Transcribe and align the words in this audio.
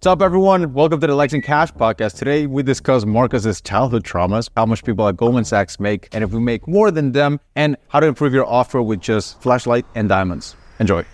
What's 0.00 0.06
up, 0.06 0.22
everyone? 0.22 0.74
Welcome 0.74 1.00
to 1.00 1.08
the 1.08 1.14
Likes 1.16 1.32
and 1.32 1.42
Cash 1.42 1.72
podcast. 1.72 2.18
Today, 2.18 2.46
we 2.46 2.62
discuss 2.62 3.04
Marcos's 3.04 3.60
childhood 3.60 4.04
traumas, 4.04 4.48
how 4.56 4.64
much 4.64 4.84
people 4.84 5.08
at 5.08 5.16
Goldman 5.16 5.44
Sachs 5.44 5.80
make, 5.80 6.08
and 6.12 6.22
if 6.22 6.30
we 6.30 6.38
make 6.38 6.68
more 6.68 6.92
than 6.92 7.10
them, 7.10 7.40
and 7.56 7.76
how 7.88 7.98
to 7.98 8.06
improve 8.06 8.32
your 8.32 8.46
offer 8.46 8.80
with 8.80 9.00
just 9.00 9.42
flashlight 9.42 9.84
and 9.96 10.08
diamonds. 10.08 10.54
Enjoy. 10.78 11.04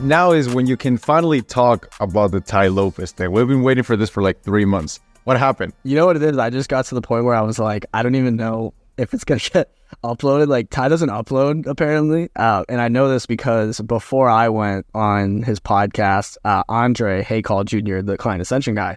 Now 0.00 0.32
is 0.32 0.52
when 0.52 0.66
you 0.66 0.76
can 0.76 0.98
finally 0.98 1.40
talk 1.40 1.88
about 2.00 2.32
the 2.32 2.40
Tai 2.40 2.66
Lopez 2.66 3.12
thing. 3.12 3.30
We've 3.30 3.46
been 3.46 3.62
waiting 3.62 3.84
for 3.84 3.96
this 3.96 4.10
for 4.10 4.24
like 4.24 4.42
three 4.42 4.64
months. 4.64 4.98
What 5.22 5.38
happened? 5.38 5.72
You 5.84 5.94
know 5.94 6.06
what 6.06 6.16
it 6.16 6.22
is? 6.24 6.36
I 6.36 6.50
just 6.50 6.68
got 6.68 6.86
to 6.86 6.96
the 6.96 7.00
point 7.00 7.26
where 7.26 7.36
I 7.36 7.42
was 7.42 7.60
like, 7.60 7.86
I 7.94 8.02
don't 8.02 8.16
even 8.16 8.34
know 8.34 8.74
if 8.98 9.14
it's 9.14 9.22
gonna 9.22 9.38
get 9.52 9.70
uploaded. 10.02 10.48
Like 10.48 10.70
Tai 10.70 10.88
doesn't 10.88 11.08
upload 11.08 11.66
apparently, 11.66 12.28
uh, 12.36 12.64
and 12.68 12.80
I 12.80 12.88
know 12.88 13.08
this 13.08 13.26
because 13.26 13.80
before 13.80 14.28
I 14.28 14.48
went 14.48 14.86
on 14.94 15.42
his 15.42 15.60
podcast, 15.60 16.36
uh, 16.44 16.62
Andre 16.68 17.22
Haykal 17.22 17.64
Jr., 17.64 18.00
the 18.00 18.16
client 18.16 18.42
ascension 18.42 18.74
guy, 18.74 18.96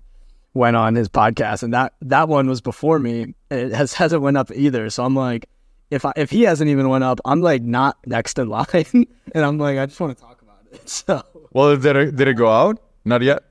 went 0.54 0.76
on 0.76 0.96
his 0.96 1.10
podcast, 1.10 1.64
and 1.64 1.74
that 1.74 1.94
that 2.02 2.28
one 2.28 2.48
was 2.48 2.62
before 2.62 3.00
me. 3.00 3.36
It 3.52 3.72
has 3.74 3.94
hasn't 3.94 4.22
went 4.22 4.38
up 4.38 4.52
either. 4.54 4.90
So 4.90 5.04
I'm 5.04 5.16
like, 5.16 5.50
if 5.92 6.06
I, 6.06 6.14
if 6.16 6.30
he 6.30 6.44
hasn't 6.44 6.70
even 6.70 6.90
went 6.90 7.04
up, 7.04 7.20
I'm 7.26 7.42
like 7.42 7.62
not 7.62 7.98
next 8.06 8.40
in 8.40 8.50
line, 8.50 8.68
and 8.94 9.08
I'm 9.46 9.58
like, 9.58 9.78
I 9.78 9.86
just 9.86 10.00
want 10.00 10.18
to 10.18 10.24
talk 10.24 10.42
about 10.42 10.58
it. 10.72 10.90
So 10.90 11.24
Well, 11.54 11.76
did 11.78 11.96
it, 11.96 12.16
did 12.16 12.28
it 12.28 12.34
go 12.36 12.50
out? 12.50 12.80
Not 13.06 13.22
yet. 13.22 13.44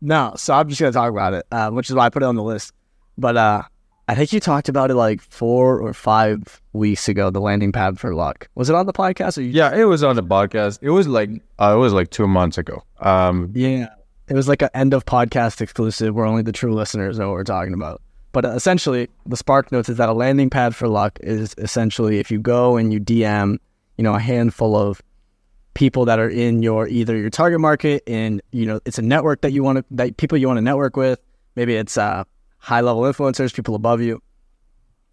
no, 0.00 0.32
so 0.36 0.54
I'm 0.54 0.68
just 0.68 0.80
gonna 0.80 0.92
talk 0.92 1.10
about 1.10 1.34
it, 1.34 1.46
uh, 1.52 1.70
which 1.70 1.90
is 1.90 1.96
why 1.96 2.06
I 2.06 2.10
put 2.10 2.22
it 2.22 2.26
on 2.26 2.34
the 2.36 2.42
list. 2.42 2.72
But 3.18 3.36
uh, 3.36 3.62
I 4.08 4.14
think 4.14 4.32
you 4.32 4.38
talked 4.38 4.68
about 4.68 4.90
it 4.90 4.94
like 4.94 5.20
four 5.20 5.80
or 5.80 5.92
five 5.92 6.60
weeks 6.72 7.08
ago. 7.08 7.30
The 7.30 7.40
landing 7.40 7.72
pad 7.72 7.98
for 7.98 8.14
luck 8.14 8.48
was 8.54 8.70
it 8.70 8.76
on 8.76 8.86
the 8.86 8.92
podcast? 8.92 9.36
Or 9.36 9.40
you, 9.40 9.50
Yeah, 9.50 9.74
it 9.74 9.84
was 9.84 10.04
on 10.04 10.14
the 10.14 10.22
podcast. 10.22 10.78
It 10.80 10.90
was 10.90 11.08
like 11.08 11.30
uh, 11.58 11.74
it 11.74 11.78
was 11.78 11.92
like 11.92 12.10
two 12.10 12.28
months 12.28 12.56
ago. 12.56 12.84
Um, 13.00 13.50
yeah, 13.54 13.88
it 14.28 14.34
was 14.34 14.48
like 14.48 14.62
an 14.62 14.70
end 14.74 14.94
of 14.94 15.04
podcast 15.04 15.60
exclusive 15.60 16.14
where 16.14 16.24
only 16.24 16.42
the 16.42 16.52
true 16.52 16.72
listeners 16.72 17.18
know 17.18 17.28
what 17.28 17.34
we're 17.34 17.44
talking 17.44 17.74
about. 17.74 18.00
But 18.30 18.44
uh, 18.44 18.50
essentially, 18.50 19.08
the 19.24 19.36
Spark 19.36 19.72
Notes 19.72 19.88
is 19.88 19.96
that 19.96 20.08
a 20.08 20.12
landing 20.12 20.50
pad 20.50 20.76
for 20.76 20.86
luck 20.86 21.18
is 21.22 21.54
essentially 21.58 22.18
if 22.18 22.30
you 22.30 22.38
go 22.38 22.76
and 22.76 22.92
you 22.92 23.00
DM, 23.00 23.58
you 23.96 24.04
know, 24.04 24.14
a 24.14 24.20
handful 24.20 24.76
of 24.76 25.02
people 25.74 26.04
that 26.04 26.18
are 26.18 26.28
in 26.28 26.62
your 26.62 26.86
either 26.86 27.16
your 27.16 27.28
target 27.28 27.60
market 27.60 28.02
and 28.06 28.40
you 28.50 28.64
know 28.64 28.80
it's 28.86 28.98
a 28.98 29.02
network 29.02 29.42
that 29.42 29.52
you 29.52 29.62
want 29.62 29.76
to 29.76 29.84
that 29.90 30.16
people 30.16 30.38
you 30.38 30.46
want 30.46 30.58
to 30.58 30.62
network 30.62 30.96
with. 30.96 31.20
Maybe 31.56 31.74
it's 31.74 31.98
uh, 31.98 32.24
high 32.66 32.80
level 32.80 33.02
influencers, 33.02 33.54
people 33.54 33.76
above 33.76 34.00
you. 34.00 34.20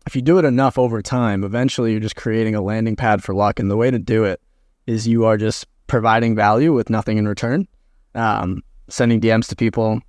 If 0.08 0.16
you 0.16 0.24
do 0.24 0.40
it 0.40 0.46
enough 0.46 0.80
over 0.80 1.04
time, 1.04 1.44
eventually 1.44 1.92
you're 1.92 2.00
just 2.00 2.16
creating 2.16 2.56
a 2.56 2.62
landing 2.62 2.96
pad 2.96 3.24
for 3.24 3.36
luck. 3.36 3.60
And 3.60 3.70
the 3.70 3.78
way 3.78 3.92
to 3.92 4.00
do 4.00 4.24
it 4.24 4.42
is 4.88 5.08
you 5.08 5.26
are 5.26 5.38
just 5.38 5.68
providing 5.86 6.36
value 6.36 6.74
with 6.74 6.90
nothing 6.90 7.20
in 7.20 7.28
return, 7.28 7.68
um, 8.16 8.64
sending 8.90 9.22
DMs 9.22 9.48
to 9.50 9.56
people. 9.56 10.02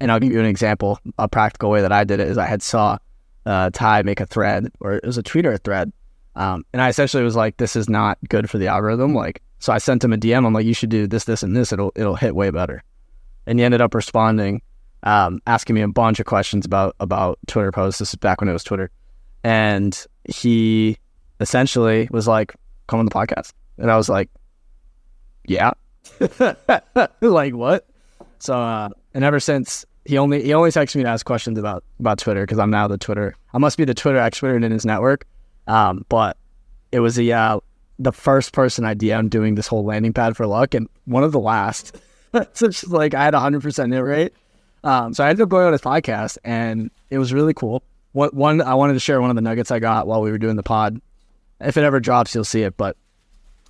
And 0.00 0.10
I'll 0.10 0.18
give 0.18 0.32
you 0.32 0.40
an 0.40 0.46
example. 0.46 0.98
A 1.16 1.28
practical 1.28 1.70
way 1.70 1.80
that 1.80 1.92
I 1.92 2.02
did 2.02 2.18
it 2.18 2.26
is 2.26 2.38
I 2.38 2.46
had 2.46 2.60
saw 2.60 2.98
uh, 3.46 3.70
Tai 3.72 4.02
make 4.02 4.18
a 4.18 4.26
thread, 4.26 4.72
or 4.80 4.94
it 4.94 5.06
was 5.06 5.16
a 5.16 5.22
tweet 5.22 5.46
or 5.46 5.52
a 5.52 5.58
thread, 5.58 5.92
um, 6.34 6.64
and 6.72 6.82
I 6.82 6.88
essentially 6.88 7.22
was 7.22 7.36
like, 7.36 7.56
"This 7.56 7.74
is 7.74 7.88
not 7.88 8.18
good 8.28 8.50
for 8.50 8.58
the 8.58 8.68
algorithm." 8.68 9.14
Like, 9.14 9.42
so 9.58 9.72
I 9.72 9.78
sent 9.78 10.04
him 10.04 10.12
a 10.12 10.16
DM. 10.16 10.46
I'm 10.46 10.52
like, 10.52 10.66
"You 10.66 10.74
should 10.74 10.90
do 10.90 11.06
this, 11.06 11.24
this, 11.24 11.42
and 11.42 11.56
this. 11.56 11.72
It'll 11.72 11.92
it'll 11.96 12.16
hit 12.16 12.36
way 12.36 12.50
better." 12.50 12.82
And 13.46 13.58
he 13.58 13.64
ended 13.64 13.80
up 13.80 13.94
responding, 13.94 14.62
um, 15.02 15.40
asking 15.46 15.74
me 15.74 15.82
a 15.82 15.88
bunch 15.88 16.20
of 16.20 16.26
questions 16.26 16.66
about 16.66 16.94
about 17.00 17.38
Twitter 17.46 17.72
posts. 17.72 17.98
This 17.98 18.10
is 18.10 18.16
back 18.16 18.40
when 18.40 18.48
it 18.48 18.52
was 18.52 18.64
Twitter, 18.64 18.90
and 19.44 20.06
he 20.24 20.98
essentially 21.40 22.08
was 22.10 22.26
like, 22.28 22.54
"Come 22.86 23.00
on 23.00 23.06
the 23.06 23.12
podcast," 23.12 23.52
and 23.78 23.90
I 23.90 23.96
was 23.96 24.08
like, 24.08 24.30
"Yeah." 25.46 25.72
like 27.20 27.54
what? 27.54 27.86
So 28.38 28.60
uh, 28.60 28.88
and 29.14 29.24
ever 29.24 29.40
since 29.40 29.84
he 30.04 30.18
only 30.18 30.42
he 30.42 30.54
only 30.54 30.70
texts 30.70 30.96
me 30.96 31.02
to 31.02 31.08
ask 31.08 31.24
questions 31.24 31.58
about 31.58 31.84
about 31.98 32.18
Twitter 32.18 32.42
because 32.42 32.58
I'm 32.58 32.70
now 32.70 32.88
the 32.88 32.98
Twitter. 32.98 33.36
I 33.52 33.58
must 33.58 33.76
be 33.76 33.84
the 33.84 33.94
Twitter 33.94 34.18
expert 34.18 34.62
in 34.62 34.70
his 34.70 34.84
network. 34.84 35.26
Um, 35.66 36.04
but 36.08 36.36
it 36.92 37.00
was 37.00 37.16
the 37.16 37.32
uh, 37.32 37.60
the 37.98 38.12
first 38.12 38.52
person 38.52 38.84
I 38.84 38.94
DM'd 38.94 39.30
doing 39.30 39.54
this 39.54 39.66
whole 39.66 39.84
landing 39.84 40.12
pad 40.12 40.36
for 40.36 40.46
luck, 40.46 40.74
and 40.74 40.88
one 41.04 41.22
of 41.22 41.32
the 41.32 41.40
last. 41.40 41.96
so 42.52 42.68
just 42.68 42.88
like 42.88 43.14
I 43.14 43.24
had 43.24 43.34
hundred 43.34 43.62
percent 43.62 43.92
hit 43.92 44.00
rate. 44.00 44.32
Um, 44.82 45.14
so 45.14 45.24
I 45.24 45.28
ended 45.28 45.42
up 45.42 45.48
going 45.48 45.66
on 45.66 45.72
his 45.72 45.82
podcast, 45.82 46.38
and 46.44 46.90
it 47.10 47.18
was 47.18 47.32
really 47.32 47.54
cool. 47.54 47.82
What 48.12 48.34
one 48.34 48.60
I 48.60 48.74
wanted 48.74 48.94
to 48.94 49.00
share 49.00 49.20
one 49.20 49.30
of 49.30 49.36
the 49.36 49.42
nuggets 49.42 49.70
I 49.70 49.78
got 49.78 50.06
while 50.06 50.20
we 50.20 50.30
were 50.30 50.38
doing 50.38 50.56
the 50.56 50.62
pod. 50.62 51.00
If 51.60 51.76
it 51.76 51.84
ever 51.84 52.00
drops, 52.00 52.34
you'll 52.34 52.44
see 52.44 52.62
it. 52.62 52.76
But 52.76 52.96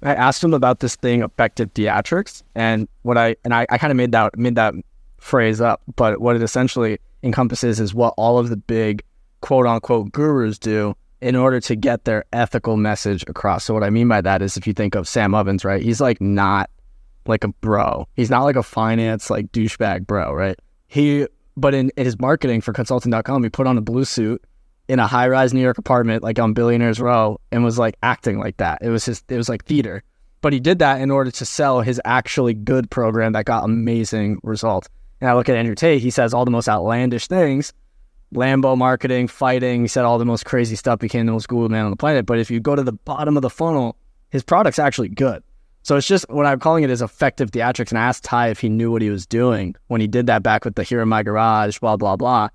I 0.03 0.15
asked 0.15 0.43
him 0.43 0.55
about 0.55 0.81
this 0.81 0.97
thing, 0.97 1.23
effective 1.23 1.75
theatrics, 1.75 2.43
and 2.55 2.89
what 3.03 3.19
I 3.19 3.37
and 3.45 3.53
I, 3.53 3.67
I 3.69 3.79
kind 3.79 3.91
of 3.91 3.97
made 3.97 4.13
that 4.13 4.39
made 4.39 4.55
that 4.55 4.75
phrase 5.19 5.61
up, 5.61 5.83
but 5.97 6.21
what 6.21 6.37
it 6.37 6.43
essentially 6.43 6.99
encompasses 7.23 7.79
is 7.79 7.95
what 7.95 8.15
all 8.17 8.39
of 8.39 8.49
the 8.49 8.57
big 8.57 9.03
quote 9.43 9.67
unquote 9.67 10.11
gurus 10.13 10.59
do 10.59 10.97
in 11.21 11.37
order 11.37 11.61
to 11.61 11.77
get 11.77 12.05
their 12.05 12.25
ethical 12.33 12.77
message 12.77 13.25
across. 13.27 13.65
So 13.65 13.75
what 13.75 13.85
I 13.85 13.91
mean 13.91 14.09
by 14.09 14.23
that 14.23 14.41
is 14.41 14.57
if 14.57 14.67
you 14.67 14.73
think 14.73 14.95
of 14.95 15.07
Sam 15.07 15.35
Ovens, 15.35 15.65
right? 15.65 15.83
He's 15.83 16.01
like 16.01 16.21
not 16.21 16.71
like 17.27 17.45
a 17.45 17.49
bro. 17.49 18.09
He's 18.17 18.31
not 18.31 18.45
like 18.45 18.57
a 18.57 18.63
finance 18.63 19.29
like 19.29 19.53
douchebag 19.53 20.07
bro, 20.07 20.33
right? 20.33 20.59
He 20.91 21.29
but 21.57 21.73
in, 21.73 21.93
in 21.97 22.05
his 22.05 22.19
marketing 22.19 22.61
for 22.61 22.73
consulting.com, 22.73 23.45
he 23.45 23.49
put 23.49 23.69
on 23.69 23.79
a 23.79 23.81
blue 23.81 24.05
suit 24.05 24.43
in 24.89 24.99
a 24.99 25.07
high 25.07 25.29
rise 25.29 25.55
New 25.55 25.61
York 25.61 25.79
apartment, 25.79 26.25
like 26.25 26.41
on 26.41 26.53
Billionaires 26.53 26.99
Row, 26.99 27.41
and 27.53 27.63
was 27.63 27.79
like 27.79 27.95
acting 28.03 28.41
like 28.41 28.57
that. 28.57 28.81
It 28.83 28.91
was 28.91 29.05
his 29.05 29.23
it 29.29 29.37
was 29.37 29.49
like 29.49 29.65
theater. 29.67 30.03
But 30.41 30.53
he 30.53 30.59
did 30.59 30.81
that 30.81 31.01
in 31.01 31.13
order 31.13 31.31
to 31.31 31.45
sell 31.47 31.81
his 31.81 32.01
actually 32.05 32.55
good 32.55 32.91
program 32.91 33.35
that 33.35 33.45
got 33.45 33.63
amazing 33.63 34.41
results. 34.43 34.89
And 35.21 35.31
I 35.31 35.35
look 35.35 35.49
at 35.49 35.57
Andrew 35.57 35.77
Tate, 35.77 36.03
he 36.03 36.11
says 36.11 36.35
all 36.35 36.45
the 36.45 36.51
most 36.51 36.69
outlandish 36.69 37.29
things. 37.29 37.73
Lambo 38.35 38.77
marketing, 38.77 39.29
fighting, 39.29 39.83
he 39.83 39.89
said 39.89 40.05
all 40.05 40.19
the 40.19 40.25
most 40.25 40.45
crazy 40.45 40.75
stuff, 40.75 40.99
became 40.99 41.27
the 41.27 41.33
most 41.33 41.47
cool 41.47 41.69
man 41.69 41.85
on 41.85 41.91
the 41.91 41.97
planet. 41.97 42.27
But 42.27 42.41
if 42.41 42.51
you 42.51 42.59
go 42.59 42.75
to 42.75 42.83
the 42.83 42.93
bottom 42.93 43.37
of 43.37 43.43
the 43.43 43.51
funnel, 43.51 43.97
his 44.31 44.43
product's 44.43 44.81
actually 44.81 45.11
good. 45.11 45.45
So 45.83 45.97
it's 45.97 46.07
just 46.07 46.29
what 46.29 46.47
I'm 46.47 46.61
calling 46.61 46.85
it 46.85 46.91
is 46.91 47.03
effective 47.03 47.51
theatrics. 47.51 47.91
And 47.91 47.99
I 47.99 48.03
asked 48.03 48.25
Tai 48.25 48.49
if 48.49 48.61
he 48.61 48.69
knew 48.69 48.91
what 48.91 49.03
he 49.03 49.11
was 49.11 49.27
doing 49.27 49.75
when 49.89 50.01
he 50.01 50.07
did 50.07 50.27
that 50.27 50.43
back 50.43 50.65
with 50.65 50.75
the 50.75 50.83
Here 50.83 51.01
in 51.01 51.09
My 51.09 51.23
Garage, 51.23 51.79
blah, 51.79 51.97
blah, 51.97 52.17
blah. 52.17 52.49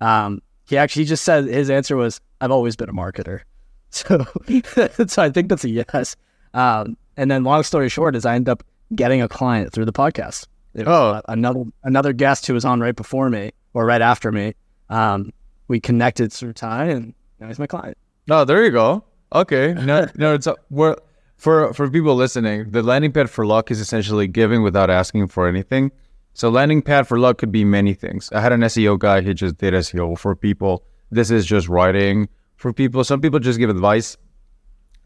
Um, 0.00 0.40
he 0.66 0.78
actually 0.78 1.04
just 1.04 1.24
said 1.24 1.44
his 1.44 1.68
answer 1.68 1.96
was, 1.96 2.20
I've 2.40 2.50
always 2.50 2.76
been 2.76 2.88
a 2.88 2.94
marketer. 2.94 3.40
So, 3.92 4.24
so 5.08 5.20
I 5.20 5.30
think 5.30 5.48
that's 5.48 5.64
a 5.64 5.68
yes. 5.68 6.14
Um, 6.54 6.96
and 7.16 7.28
then 7.28 7.42
long 7.42 7.64
story 7.64 7.88
short 7.88 8.14
is 8.14 8.24
I 8.24 8.36
end 8.36 8.48
up 8.48 8.62
getting 8.94 9.20
a 9.20 9.26
client 9.26 9.72
through 9.72 9.86
the 9.86 9.92
podcast. 9.92 10.46
Oh. 10.78 11.14
uh, 11.14 11.22
another 11.26 11.64
another 11.82 12.12
guest 12.12 12.46
who 12.46 12.54
was 12.54 12.64
on 12.64 12.78
right 12.78 12.94
before 12.94 13.28
me 13.30 13.50
or 13.74 13.84
right 13.84 14.00
after 14.00 14.30
me. 14.30 14.54
Um, 14.88 15.32
we 15.66 15.80
connected 15.80 16.32
through 16.32 16.52
Tai, 16.52 16.84
and 16.84 17.14
now 17.40 17.48
he's 17.48 17.58
my 17.58 17.66
client. 17.66 17.98
Oh, 18.30 18.44
there 18.44 18.64
you 18.64 18.70
go. 18.70 19.04
Okay. 19.34 19.74
No, 19.74 20.08
no, 20.16 20.34
it's 20.34 20.48
we're, 20.70 20.96
for 21.40 21.72
for 21.72 21.90
people 21.90 22.14
listening. 22.14 22.70
The 22.70 22.82
landing 22.82 23.12
pad 23.12 23.30
for 23.30 23.46
luck 23.46 23.70
is 23.70 23.80
essentially 23.80 24.26
giving 24.26 24.62
without 24.62 24.90
asking 24.90 25.28
for 25.28 25.48
anything. 25.48 25.90
So 26.34 26.50
landing 26.50 26.82
pad 26.82 27.08
for 27.08 27.18
luck 27.18 27.38
could 27.38 27.50
be 27.50 27.64
many 27.64 27.94
things. 27.94 28.30
I 28.32 28.40
had 28.40 28.52
an 28.52 28.60
SEO 28.60 28.98
guy. 28.98 29.22
He 29.22 29.34
just 29.34 29.56
did 29.56 29.74
SEO 29.74 30.18
for 30.18 30.36
people. 30.36 30.84
This 31.10 31.30
is 31.30 31.46
just 31.46 31.68
writing 31.68 32.28
for 32.56 32.72
people. 32.72 33.02
Some 33.02 33.20
people 33.20 33.40
just 33.40 33.58
give 33.58 33.70
advice. 33.70 34.16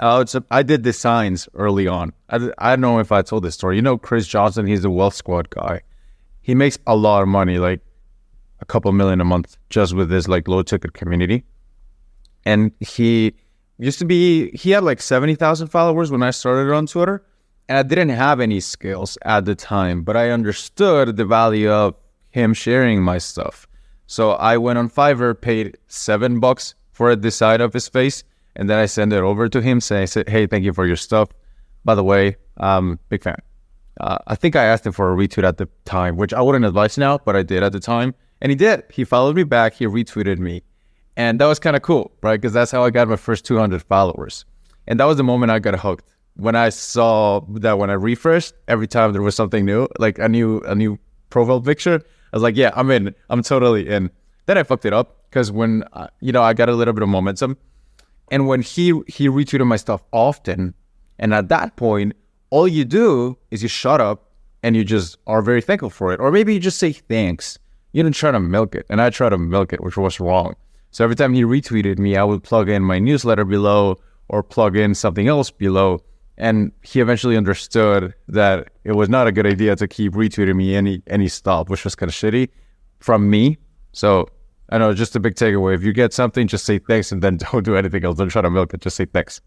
Uh, 0.00 0.24
a, 0.34 0.44
I 0.50 0.64
did 0.64 0.82
designs 0.82 1.48
early 1.54 1.86
on. 1.86 2.12
I 2.28 2.38
don't 2.70 2.80
know 2.80 2.98
if 2.98 3.12
I 3.12 3.22
told 3.22 3.44
this 3.44 3.54
story. 3.54 3.76
You 3.76 3.82
know, 3.82 3.96
Chris 3.96 4.26
Johnson. 4.26 4.66
He's 4.66 4.82
the 4.82 4.90
Wealth 4.90 5.14
Squad 5.14 5.50
guy. 5.50 5.82
He 6.42 6.54
makes 6.54 6.78
a 6.86 6.96
lot 6.96 7.22
of 7.22 7.28
money, 7.28 7.58
like 7.58 7.80
a 8.60 8.64
couple 8.64 8.90
million 8.92 9.20
a 9.20 9.24
month, 9.24 9.56
just 9.70 9.94
with 9.94 10.10
this 10.10 10.26
like 10.26 10.48
low 10.48 10.62
ticket 10.62 10.94
community 10.94 11.44
and 12.44 12.72
he 12.80 13.34
used 13.78 13.98
to 13.98 14.04
be 14.04 14.50
he 14.50 14.70
had 14.70 14.84
like 14.84 15.00
70,000 15.00 15.68
followers 15.68 16.10
when 16.10 16.22
I 16.22 16.30
started 16.30 16.72
on 16.72 16.86
Twitter 16.86 17.24
and 17.68 17.78
I 17.78 17.82
didn't 17.82 18.10
have 18.10 18.40
any 18.40 18.60
skills 18.60 19.18
at 19.22 19.44
the 19.44 19.54
time 19.54 20.02
but 20.02 20.16
I 20.16 20.30
understood 20.30 21.16
the 21.16 21.24
value 21.24 21.70
of 21.70 21.94
him 22.30 22.54
sharing 22.54 23.02
my 23.02 23.18
stuff 23.18 23.66
so 24.06 24.32
I 24.32 24.58
went 24.58 24.78
on 24.78 24.88
Fiverr 24.90 25.40
paid 25.40 25.76
7 25.88 26.40
bucks 26.40 26.74
for 26.92 27.10
a 27.10 27.16
design 27.16 27.60
of 27.60 27.72
his 27.72 27.88
face 27.88 28.22
and 28.56 28.70
then 28.70 28.78
I 28.78 28.86
sent 28.86 29.12
it 29.12 29.22
over 29.22 29.48
to 29.48 29.60
him 29.60 29.80
saying 29.80 30.08
hey 30.28 30.46
thank 30.46 30.64
you 30.64 30.72
for 30.72 30.86
your 30.86 30.96
stuff 30.96 31.30
by 31.84 31.94
the 31.94 32.04
way 32.04 32.36
um 32.58 32.98
big 33.08 33.22
fan 33.22 33.38
uh, 34.00 34.18
I 34.26 34.34
think 34.34 34.56
I 34.56 34.64
asked 34.64 34.86
him 34.86 34.92
for 34.92 35.12
a 35.12 35.16
retweet 35.16 35.44
at 35.44 35.58
the 35.58 35.68
time, 35.84 36.16
which 36.16 36.34
I 36.34 36.40
wouldn't 36.40 36.64
advise 36.64 36.98
now, 36.98 37.18
but 37.18 37.36
I 37.36 37.42
did 37.42 37.62
at 37.62 37.72
the 37.72 37.80
time. 37.80 38.14
And 38.40 38.50
he 38.50 38.56
did. 38.56 38.82
He 38.90 39.04
followed 39.04 39.36
me 39.36 39.44
back. 39.44 39.74
He 39.74 39.86
retweeted 39.86 40.38
me. 40.38 40.62
And 41.16 41.40
that 41.40 41.46
was 41.46 41.58
kind 41.58 41.76
of 41.76 41.82
cool, 41.82 42.12
right? 42.22 42.40
Because 42.40 42.52
that's 42.52 42.70
how 42.70 42.84
I 42.84 42.90
got 42.90 43.08
my 43.08 43.16
first 43.16 43.44
200 43.44 43.82
followers. 43.82 44.44
And 44.86 44.98
that 45.00 45.04
was 45.04 45.16
the 45.16 45.24
moment 45.24 45.52
I 45.52 45.58
got 45.58 45.78
hooked. 45.78 46.04
When 46.36 46.56
I 46.56 46.70
saw 46.70 47.40
that 47.60 47.78
when 47.78 47.90
I 47.90 47.94
refreshed, 47.94 48.54
every 48.66 48.88
time 48.88 49.12
there 49.12 49.22
was 49.22 49.36
something 49.36 49.64
new, 49.64 49.86
like 49.98 50.18
a 50.18 50.28
new 50.28 50.58
a 50.60 50.74
new 50.74 50.98
profile 51.30 51.60
picture, 51.60 52.02
I 52.32 52.36
was 52.36 52.42
like, 52.42 52.56
yeah, 52.56 52.72
I'm 52.74 52.90
in. 52.90 53.14
I'm 53.30 53.42
totally 53.42 53.88
in. 53.88 54.10
Then 54.46 54.58
I 54.58 54.64
fucked 54.64 54.84
it 54.84 54.92
up 54.92 55.30
because 55.30 55.52
when 55.52 55.84
uh, 55.92 56.08
you 56.20 56.32
know 56.32 56.42
I 56.42 56.52
got 56.52 56.68
a 56.68 56.74
little 56.74 56.92
bit 56.92 57.04
of 57.04 57.08
momentum, 57.08 57.56
and 58.32 58.48
when 58.48 58.62
he 58.62 59.00
he 59.06 59.28
retweeted 59.28 59.64
my 59.64 59.76
stuff 59.76 60.02
often, 60.10 60.74
and 61.20 61.32
at 61.32 61.48
that 61.50 61.76
point, 61.76 62.14
all 62.50 62.66
you 62.66 62.84
do 62.84 63.38
is 63.52 63.62
you 63.62 63.68
shut 63.68 64.00
up 64.00 64.30
and 64.64 64.74
you 64.74 64.82
just 64.82 65.18
are 65.26 65.42
very 65.42 65.60
thankful 65.60 65.90
for 65.90 66.12
it. 66.12 66.20
Or 66.20 66.32
maybe 66.32 66.54
you 66.54 66.60
just 66.60 66.78
say 66.78 66.92
thanks. 66.92 67.58
You 67.92 68.02
don't 68.02 68.12
try 68.12 68.30
to 68.30 68.40
milk 68.40 68.74
it. 68.74 68.86
And 68.88 69.00
I 69.00 69.10
try 69.10 69.28
to 69.28 69.38
milk 69.38 69.72
it, 69.72 69.82
which 69.82 69.96
was 69.96 70.18
wrong. 70.18 70.54
So 70.94 71.02
every 71.02 71.16
time 71.16 71.34
he 71.34 71.42
retweeted 71.42 71.98
me, 71.98 72.16
I 72.16 72.22
would 72.22 72.44
plug 72.44 72.68
in 72.68 72.84
my 72.84 73.00
newsletter 73.00 73.44
below 73.44 73.98
or 74.28 74.44
plug 74.44 74.76
in 74.76 74.94
something 74.94 75.26
else 75.26 75.50
below. 75.50 75.98
And 76.38 76.70
he 76.82 77.00
eventually 77.00 77.36
understood 77.36 78.14
that 78.28 78.68
it 78.84 78.92
was 78.92 79.08
not 79.08 79.26
a 79.26 79.32
good 79.32 79.44
idea 79.44 79.74
to 79.74 79.88
keep 79.88 80.12
retweeting 80.12 80.54
me 80.54 80.76
any 80.76 81.02
any 81.08 81.26
stop, 81.26 81.68
which 81.68 81.82
was 81.82 81.96
kind 81.96 82.08
of 82.08 82.14
shitty 82.14 82.48
from 83.00 83.28
me. 83.28 83.58
So 83.90 84.28
I 84.68 84.78
know 84.78 84.94
just 84.94 85.16
a 85.16 85.20
big 85.20 85.34
takeaway. 85.34 85.74
If 85.74 85.82
you 85.82 85.92
get 85.92 86.12
something, 86.12 86.46
just 86.46 86.64
say 86.64 86.78
thanks 86.78 87.10
and 87.10 87.20
then 87.22 87.36
don't 87.52 87.64
do 87.64 87.74
anything 87.74 88.04
else. 88.04 88.16
Don't 88.16 88.28
try 88.28 88.42
to 88.42 88.50
milk 88.50 88.72
it. 88.72 88.80
Just 88.80 88.94
say 88.94 89.06
thanks. 89.06 89.40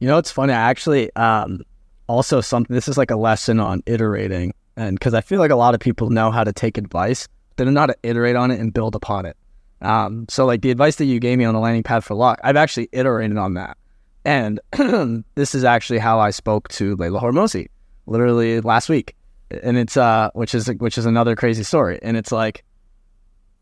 You 0.00 0.08
know, 0.08 0.18
it's 0.18 0.30
funny. 0.30 0.52
I 0.52 0.68
actually 0.68 1.10
um, 1.16 1.62
also 2.06 2.42
something. 2.42 2.74
This 2.74 2.86
is 2.86 2.98
like 2.98 3.10
a 3.10 3.16
lesson 3.16 3.60
on 3.60 3.82
iterating, 3.86 4.52
and 4.76 4.98
because 4.98 5.14
I 5.14 5.22
feel 5.22 5.38
like 5.38 5.52
a 5.52 5.56
lot 5.56 5.72
of 5.72 5.80
people 5.80 6.10
know 6.10 6.30
how 6.30 6.44
to 6.44 6.52
take 6.52 6.76
advice, 6.76 7.28
they 7.56 7.64
don't 7.64 7.72
know 7.72 7.80
how 7.80 7.86
to 7.86 7.96
iterate 8.02 8.36
on 8.36 8.50
it 8.50 8.60
and 8.60 8.74
build 8.74 8.94
upon 8.94 9.24
it. 9.24 9.38
Um, 9.84 10.26
so, 10.28 10.46
like 10.46 10.62
the 10.62 10.70
advice 10.70 10.96
that 10.96 11.04
you 11.04 11.20
gave 11.20 11.38
me 11.38 11.44
on 11.44 11.54
the 11.54 11.60
landing 11.60 11.82
pad 11.82 12.04
for 12.04 12.14
luck, 12.14 12.40
I've 12.42 12.56
actually 12.56 12.88
iterated 12.92 13.36
on 13.36 13.54
that, 13.54 13.76
and 14.24 14.58
this 15.34 15.54
is 15.54 15.62
actually 15.62 15.98
how 15.98 16.18
I 16.18 16.30
spoke 16.30 16.68
to 16.70 16.96
Leila 16.96 17.20
Hormozi, 17.20 17.68
literally 18.06 18.60
last 18.60 18.88
week, 18.88 19.14
and 19.62 19.76
it's 19.76 19.96
uh, 19.96 20.30
which 20.34 20.54
is 20.54 20.68
which 20.78 20.96
is 20.96 21.06
another 21.06 21.36
crazy 21.36 21.62
story, 21.62 21.98
and 22.02 22.16
it's 22.16 22.32
like, 22.32 22.64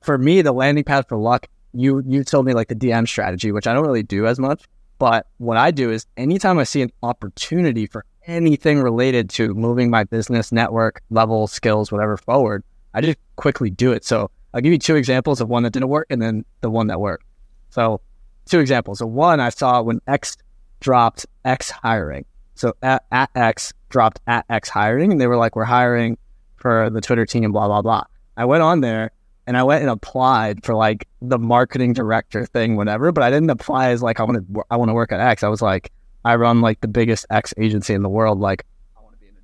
for 0.00 0.16
me, 0.16 0.42
the 0.42 0.52
landing 0.52 0.84
pad 0.84 1.08
for 1.08 1.16
luck. 1.16 1.48
You 1.74 2.02
you 2.06 2.22
told 2.22 2.46
me 2.46 2.52
like 2.52 2.68
the 2.68 2.76
DM 2.76 3.08
strategy, 3.08 3.50
which 3.50 3.66
I 3.66 3.72
don't 3.72 3.84
really 3.84 4.02
do 4.02 4.26
as 4.26 4.38
much. 4.38 4.64
But 4.98 5.26
what 5.38 5.56
I 5.56 5.72
do 5.72 5.90
is 5.90 6.06
anytime 6.16 6.60
I 6.60 6.64
see 6.64 6.82
an 6.82 6.92
opportunity 7.02 7.86
for 7.86 8.04
anything 8.28 8.80
related 8.80 9.28
to 9.30 9.52
moving 9.54 9.90
my 9.90 10.04
business 10.04 10.52
network 10.52 11.02
level 11.10 11.48
skills, 11.48 11.90
whatever 11.90 12.16
forward, 12.16 12.62
I 12.94 13.00
just 13.00 13.18
quickly 13.34 13.68
do 13.68 13.90
it. 13.90 14.04
So 14.04 14.30
I'll 14.54 14.60
give 14.60 14.72
you 14.72 14.78
two 14.78 14.96
examples 14.96 15.40
of 15.40 15.48
one 15.48 15.62
that 15.62 15.72
didn't 15.72 15.88
work 15.88 16.06
and 16.10 16.20
then 16.20 16.44
the 16.60 16.70
one 16.70 16.88
that 16.88 17.00
worked. 17.00 17.24
So 17.70 18.00
two 18.46 18.60
examples. 18.60 18.98
So 18.98 19.06
one 19.06 19.40
I 19.40 19.48
saw 19.48 19.82
when 19.82 20.00
X 20.06 20.36
dropped 20.80 21.26
X 21.44 21.70
hiring. 21.70 22.24
So 22.54 22.74
at, 22.82 23.04
at 23.10 23.30
X 23.34 23.72
dropped 23.88 24.20
at 24.26 24.44
X 24.50 24.68
hiring 24.68 25.12
and 25.12 25.20
they 25.20 25.26
were 25.26 25.36
like, 25.36 25.56
we're 25.56 25.64
hiring 25.64 26.18
for 26.56 26.90
the 26.90 27.00
Twitter 27.00 27.26
team, 27.26 27.44
and 27.44 27.52
blah, 27.52 27.66
blah, 27.66 27.82
blah. 27.82 28.04
I 28.36 28.44
went 28.44 28.62
on 28.62 28.82
there 28.82 29.10
and 29.46 29.56
I 29.56 29.62
went 29.64 29.82
and 29.82 29.90
applied 29.90 30.64
for 30.64 30.74
like 30.74 31.08
the 31.20 31.38
marketing 31.38 31.92
director 31.92 32.46
thing, 32.46 32.76
whatever. 32.76 33.10
But 33.10 33.24
I 33.24 33.30
didn't 33.30 33.50
apply 33.50 33.90
as 33.90 34.02
like 34.02 34.20
I 34.20 34.24
want 34.24 34.46
to 34.54 34.62
I 34.70 34.76
want 34.76 34.90
to 34.90 34.94
work 34.94 35.12
at 35.12 35.20
X. 35.20 35.42
I 35.42 35.48
was 35.48 35.62
like 35.62 35.90
I 36.24 36.36
run 36.36 36.60
like 36.60 36.80
the 36.80 36.88
biggest 36.88 37.26
X 37.30 37.52
agency 37.58 37.94
in 37.94 38.02
the 38.02 38.08
world. 38.08 38.38
Like 38.38 38.64
I 38.96 39.02
want 39.02 39.14
to 39.14 39.20
be 39.20 39.28
an 39.28 39.36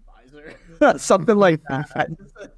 advisor, 0.80 0.98
something 0.98 1.36
like 1.36 1.60
that. 1.68 2.10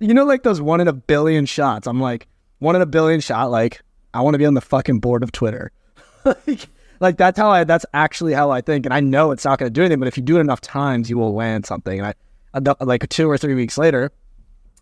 you 0.00 0.14
know, 0.14 0.24
like 0.24 0.42
those 0.42 0.60
one 0.60 0.80
in 0.80 0.88
a 0.88 0.92
billion 0.92 1.46
shots. 1.46 1.86
I'm 1.86 2.00
like 2.00 2.26
one 2.58 2.76
in 2.76 2.82
a 2.82 2.86
billion 2.86 3.20
shot. 3.20 3.50
Like 3.50 3.82
I 4.14 4.20
want 4.20 4.34
to 4.34 4.38
be 4.38 4.46
on 4.46 4.54
the 4.54 4.60
fucking 4.60 5.00
board 5.00 5.22
of 5.22 5.32
Twitter. 5.32 5.72
like, 6.24 6.68
like 7.00 7.16
that's 7.16 7.38
how 7.38 7.50
I. 7.50 7.64
That's 7.64 7.86
actually 7.94 8.32
how 8.32 8.50
I 8.50 8.60
think, 8.60 8.86
and 8.86 8.94
I 8.94 9.00
know 9.00 9.30
it's 9.30 9.44
not 9.44 9.58
going 9.58 9.68
to 9.68 9.72
do 9.72 9.82
anything. 9.82 9.98
But 9.98 10.08
if 10.08 10.16
you 10.16 10.22
do 10.22 10.36
it 10.36 10.40
enough 10.40 10.60
times, 10.60 11.10
you 11.10 11.18
will 11.18 11.34
land 11.34 11.66
something. 11.66 12.00
And 12.00 12.14
I, 12.54 12.84
like 12.84 13.08
two 13.08 13.30
or 13.30 13.38
three 13.38 13.54
weeks 13.54 13.78
later, 13.78 14.10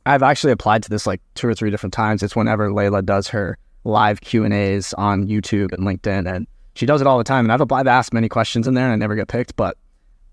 I've 0.05 0.23
actually 0.23 0.53
applied 0.53 0.83
to 0.85 0.91
this 0.91 1.07
like 1.07 1.21
two 1.35 1.49
or 1.49 1.55
three 1.55 1.71
different 1.71 1.93
times. 1.93 2.23
It's 2.23 2.37
whenever 2.37 2.73
Leila 2.73 3.03
does 3.03 3.29
her 3.29 3.59
live 3.85 4.21
Q 4.21 4.45
and 4.45 4.55
A's 4.55 4.93
on 4.95 5.27
YouTube 5.27 5.73
and 5.73 5.87
LinkedIn, 5.87 6.33
and 6.33 6.47
she 6.75 6.87
does 6.87 7.01
it 7.01 7.07
all 7.07 7.19
the 7.19 7.25
time. 7.25 7.49
And 7.49 7.53
I've, 7.53 7.73
I've 7.73 7.87
asked 7.87 8.13
many 8.13 8.29
questions 8.29 8.67
in 8.67 8.75
there, 8.75 8.85
and 8.85 8.93
I 8.93 8.97
never 8.97 9.15
get 9.15 9.29
picked. 9.29 9.57
But 9.57 9.77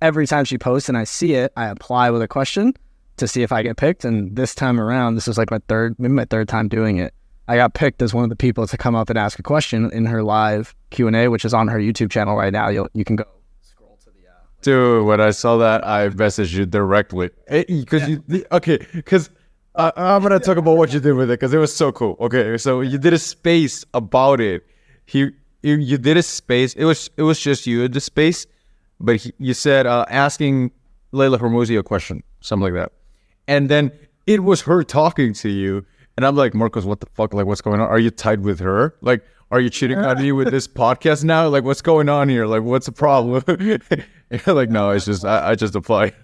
every 0.02 0.28
time 0.28 0.46
she 0.46 0.58
posts 0.58 0.90
and 0.90 0.98
I 0.98 1.06
see 1.06 1.34
it, 1.34 1.52
I 1.56 1.68
apply 1.68 2.12
with 2.12 2.22
a 2.22 2.28
question 2.28 2.74
to 3.18 3.28
see 3.28 3.44
if 3.44 3.52
I 3.52 3.64
get 3.64 3.78
picked. 3.78 4.06
And 4.06 4.36
this 4.36 4.56
time 4.56 4.80
around, 4.80 5.16
this 5.16 5.28
is 5.28 5.38
like 5.38 5.52
my 5.52 5.60
third, 5.68 5.96
maybe 5.98 6.14
my 6.14 6.26
third 6.26 6.48
time 6.48 6.68
doing 6.68 6.98
it. 6.98 7.14
I 7.48 7.58
got 7.58 7.74
picked 7.74 8.02
as 8.02 8.14
one 8.14 8.24
of 8.24 8.30
the 8.30 8.36
people 8.36 8.68
to 8.68 8.78
come 8.78 8.96
up 8.96 9.10
and 9.10 9.20
ask 9.20 9.38
a 9.38 9.44
question 9.44 9.92
in 9.92 10.06
her 10.06 10.24
live 10.24 10.74
Q 10.92 11.08
and 11.08 11.16
A, 11.16 11.28
which 11.28 11.44
is 11.44 11.54
on 11.54 11.68
her 11.68 11.78
YouTube 11.78 12.10
channel 12.10 12.38
right 12.38 12.54
now. 12.54 12.70
You 12.70 12.88
you 12.94 13.04
can 13.04 13.18
go 13.18 13.26
scroll 13.62 14.00
to 14.04 14.10
the. 14.12 14.30
Uh, 14.30 14.34
Dude, 14.62 15.06
when 15.06 15.20
I 15.20 15.32
saw 15.32 15.58
that, 15.58 15.86
I 15.86 16.10
messaged 16.10 16.54
you 16.54 16.66
directly 16.66 17.32
because 17.50 18.08
yeah. 18.08 18.18
you 18.28 18.46
okay 18.52 18.80
because. 18.94 19.30
Uh, 19.76 19.92
I'm 19.96 20.22
gonna 20.22 20.40
talk 20.40 20.58
about 20.58 20.78
what 20.78 20.94
you 20.94 21.00
did 21.00 21.14
with 21.14 21.32
it 21.32 21.40
because 21.40 21.52
it 21.52 21.58
was 21.58 21.76
so 21.76 21.92
cool. 21.92 22.16
Okay, 22.20 22.60
so 22.60 22.82
you 22.82 23.00
did 23.00 23.12
a 23.12 23.18
space 23.18 23.84
about 23.96 24.40
it. 24.40 24.64
He, 25.08 25.32
you, 25.64 25.78
you 25.78 25.98
did 25.98 26.16
a 26.16 26.22
space. 26.22 26.76
It 26.76 26.86
was 26.86 27.10
it 27.18 27.24
was 27.24 27.40
just 27.40 27.66
you 27.66 27.82
in 27.82 27.92
the 27.92 28.00
space, 28.00 28.46
but 29.00 29.16
he, 29.16 29.34
you 29.40 29.56
said 29.56 29.88
uh, 29.88 30.06
asking 30.10 30.72
Leila 31.12 31.40
Hormozi 31.40 31.78
a 31.80 31.82
question, 31.82 32.22
something 32.42 32.72
like 32.72 32.80
that, 32.80 32.92
and 33.48 33.70
then 33.70 33.92
it 34.28 34.44
was 34.44 34.62
her 34.62 34.84
talking 34.84 35.34
to 35.34 35.50
you, 35.50 35.86
and 36.18 36.26
I'm 36.26 36.36
like, 36.36 36.54
Marcos, 36.54 36.86
what 36.86 37.00
the 37.00 37.08
fuck? 37.08 37.34
Like, 37.34 37.46
what's 37.46 37.62
going 37.62 37.82
on? 37.82 37.88
Are 37.88 38.00
you 38.00 38.10
tied 38.12 38.42
with 38.42 38.60
her? 38.60 38.96
Like, 39.02 39.24
are 39.52 39.60
you 39.60 39.70
cheating 39.70 40.00
on 40.00 40.22
me 40.22 40.32
with 40.32 40.50
this 40.52 40.68
podcast 40.68 41.24
now? 41.24 41.48
Like, 41.48 41.64
what's 41.64 41.82
going 41.82 42.10
on 42.10 42.30
here? 42.30 42.46
Like, 42.46 42.64
what's 42.64 42.86
the 42.86 42.92
problem? 42.92 43.44
Like, 44.48 44.72
no, 44.72 44.90
it's 44.90 45.06
just 45.06 45.24
I, 45.26 45.52
I 45.52 45.56
just 45.56 45.76
applied. 45.76 46.16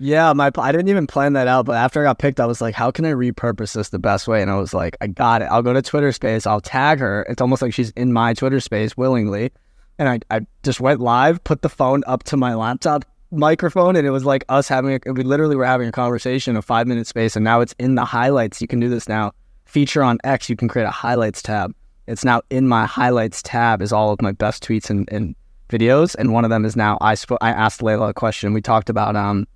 Yeah, 0.00 0.32
my 0.32 0.50
I 0.56 0.72
didn't 0.72 0.88
even 0.88 1.06
plan 1.06 1.34
that 1.34 1.46
out, 1.46 1.66
but 1.66 1.76
after 1.76 2.00
I 2.00 2.04
got 2.04 2.18
picked, 2.18 2.40
I 2.40 2.46
was 2.46 2.60
like, 2.60 2.74
how 2.74 2.90
can 2.90 3.04
I 3.04 3.12
repurpose 3.12 3.74
this 3.74 3.90
the 3.90 3.98
best 4.00 4.26
way? 4.26 4.42
And 4.42 4.50
I 4.50 4.56
was 4.56 4.74
like, 4.74 4.96
I 5.00 5.06
got 5.06 5.42
it. 5.42 5.46
I'll 5.46 5.62
go 5.62 5.72
to 5.72 5.82
Twitter 5.82 6.10
space, 6.10 6.46
I'll 6.46 6.60
tag 6.60 6.98
her. 6.98 7.24
It's 7.28 7.40
almost 7.40 7.62
like 7.62 7.74
she's 7.74 7.90
in 7.90 8.12
my 8.12 8.34
Twitter 8.34 8.58
space 8.58 8.96
willingly. 8.96 9.52
And 10.00 10.08
I, 10.08 10.36
I 10.36 10.46
just 10.64 10.80
went 10.80 11.00
live, 11.00 11.42
put 11.44 11.62
the 11.62 11.68
phone 11.68 12.02
up 12.06 12.24
to 12.24 12.36
my 12.36 12.54
laptop 12.54 13.04
microphone, 13.30 13.96
and 13.96 14.06
it 14.06 14.10
was 14.10 14.24
like 14.24 14.44
us 14.48 14.68
having 14.68 14.98
a, 15.06 15.12
we 15.12 15.22
literally 15.22 15.56
were 15.56 15.64
having 15.64 15.88
a 15.88 15.92
conversation, 15.92 16.56
a 16.56 16.62
five 16.62 16.86
minute 16.86 17.06
space, 17.06 17.36
and 17.36 17.44
now 17.44 17.60
it's 17.60 17.74
in 17.78 17.94
the 17.94 18.04
highlights. 18.04 18.60
You 18.60 18.68
can 18.68 18.80
do 18.80 18.88
this 18.88 19.08
now. 19.08 19.32
Feature 19.64 20.02
on 20.02 20.18
X, 20.24 20.48
you 20.48 20.56
can 20.56 20.68
create 20.68 20.86
a 20.86 20.90
highlights 20.90 21.42
tab. 21.42 21.74
It's 22.06 22.24
now 22.24 22.40
in 22.48 22.66
my 22.66 22.86
highlights 22.86 23.42
tab 23.42 23.82
is 23.82 23.92
all 23.92 24.12
of 24.12 24.22
my 24.22 24.32
best 24.32 24.64
tweets 24.64 24.88
and, 24.88 25.06
and 25.12 25.34
videos. 25.68 26.16
And 26.18 26.32
one 26.32 26.44
of 26.44 26.50
them 26.50 26.64
is 26.64 26.74
now 26.74 26.96
I 27.00 27.14
sp- 27.14 27.40
I 27.42 27.50
asked 27.50 27.82
Leila 27.82 28.08
a 28.08 28.14
question. 28.14 28.54
We 28.54 28.62
talked 28.62 28.88
about 28.88 29.14
um 29.14 29.46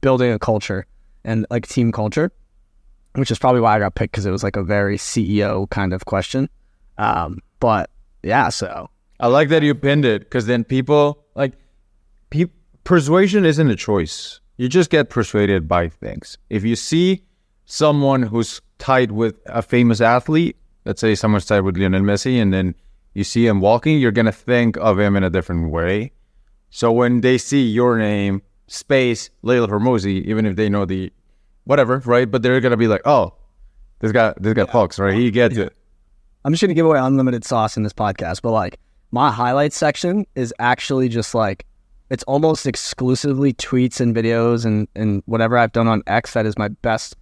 building 0.00 0.32
a 0.32 0.38
culture 0.38 0.86
and 1.24 1.46
like 1.50 1.68
team 1.68 1.92
culture, 1.92 2.32
which 3.14 3.30
is 3.30 3.38
probably 3.38 3.60
why 3.60 3.76
I 3.76 3.78
got 3.78 3.94
picked 3.94 4.12
because 4.12 4.26
it 4.26 4.30
was 4.30 4.42
like 4.42 4.56
a 4.56 4.62
very 4.62 4.96
CEO 4.96 5.70
kind 5.70 5.92
of 5.92 6.04
question. 6.04 6.48
Um, 6.98 7.40
but 7.60 7.90
yeah, 8.22 8.48
so 8.48 8.90
I 9.20 9.28
like 9.28 9.48
that 9.50 9.62
you 9.62 9.74
pinned 9.74 10.04
it 10.04 10.22
because 10.22 10.46
then 10.46 10.64
people 10.64 11.24
like 11.34 11.52
pe- 12.30 12.46
persuasion 12.90 13.44
isn't 13.44 13.70
a 13.70 13.76
choice. 13.76 14.40
You 14.56 14.68
just 14.68 14.90
get 14.90 15.10
persuaded 15.10 15.68
by 15.68 15.88
things. 15.88 16.36
If 16.50 16.64
you 16.64 16.74
see 16.74 17.22
someone 17.64 18.20
who's 18.20 18.60
tied 18.78 19.12
with 19.12 19.36
a 19.46 19.62
famous 19.62 20.00
athlete, 20.00 20.56
let's 20.84 21.00
say 21.00 21.14
someone's 21.14 21.46
tied 21.46 21.60
with 21.60 21.76
Lionel 21.76 22.00
Messi, 22.00 22.42
and 22.42 22.52
then 22.52 22.74
you 23.14 23.22
see 23.22 23.46
him 23.46 23.60
walking, 23.60 24.00
you're 24.00 24.10
gonna 24.10 24.32
think 24.32 24.76
of 24.78 24.98
him 24.98 25.14
in 25.14 25.22
a 25.22 25.30
different 25.30 25.70
way. 25.70 26.10
So 26.70 26.90
when 26.90 27.20
they 27.20 27.38
see 27.38 27.64
your 27.64 27.96
name 27.96 28.42
space 28.66 29.30
Leila 29.42 29.68
Hormozi, 29.68 30.24
even 30.24 30.44
if 30.44 30.56
they 30.56 30.68
know 30.68 30.84
the 30.84 31.12
whatever, 31.62 32.02
right? 32.04 32.28
But 32.28 32.42
they're 32.42 32.60
gonna 32.60 32.76
be 32.76 32.88
like, 32.88 33.02
oh, 33.04 33.34
this 34.00 34.10
guy, 34.10 34.34
this 34.40 34.54
guy 34.54 34.62
yeah. 34.62 34.72
talks, 34.72 34.98
right? 34.98 35.14
He 35.14 35.30
gets 35.30 35.56
yeah. 35.56 35.66
it. 35.66 35.76
I'm 36.44 36.52
just 36.52 36.60
gonna 36.60 36.74
give 36.74 36.86
away 36.86 36.98
unlimited 36.98 37.44
sauce 37.44 37.76
in 37.76 37.84
this 37.84 37.92
podcast, 37.92 38.42
but 38.42 38.50
like 38.50 38.80
my 39.12 39.30
highlights 39.30 39.76
section 39.76 40.26
is 40.34 40.52
actually 40.58 41.08
just 41.08 41.36
like 41.36 41.66
it's 42.10 42.24
almost 42.24 42.66
exclusively 42.66 43.52
tweets 43.54 44.00
and 44.00 44.14
videos 44.14 44.64
and 44.64 44.88
and 44.94 45.22
whatever 45.26 45.56
I've 45.56 45.72
done 45.72 45.88
on 45.88 46.02
X 46.06 46.34
that 46.34 46.46
is 46.46 46.58
my 46.58 46.68
best 46.68 47.16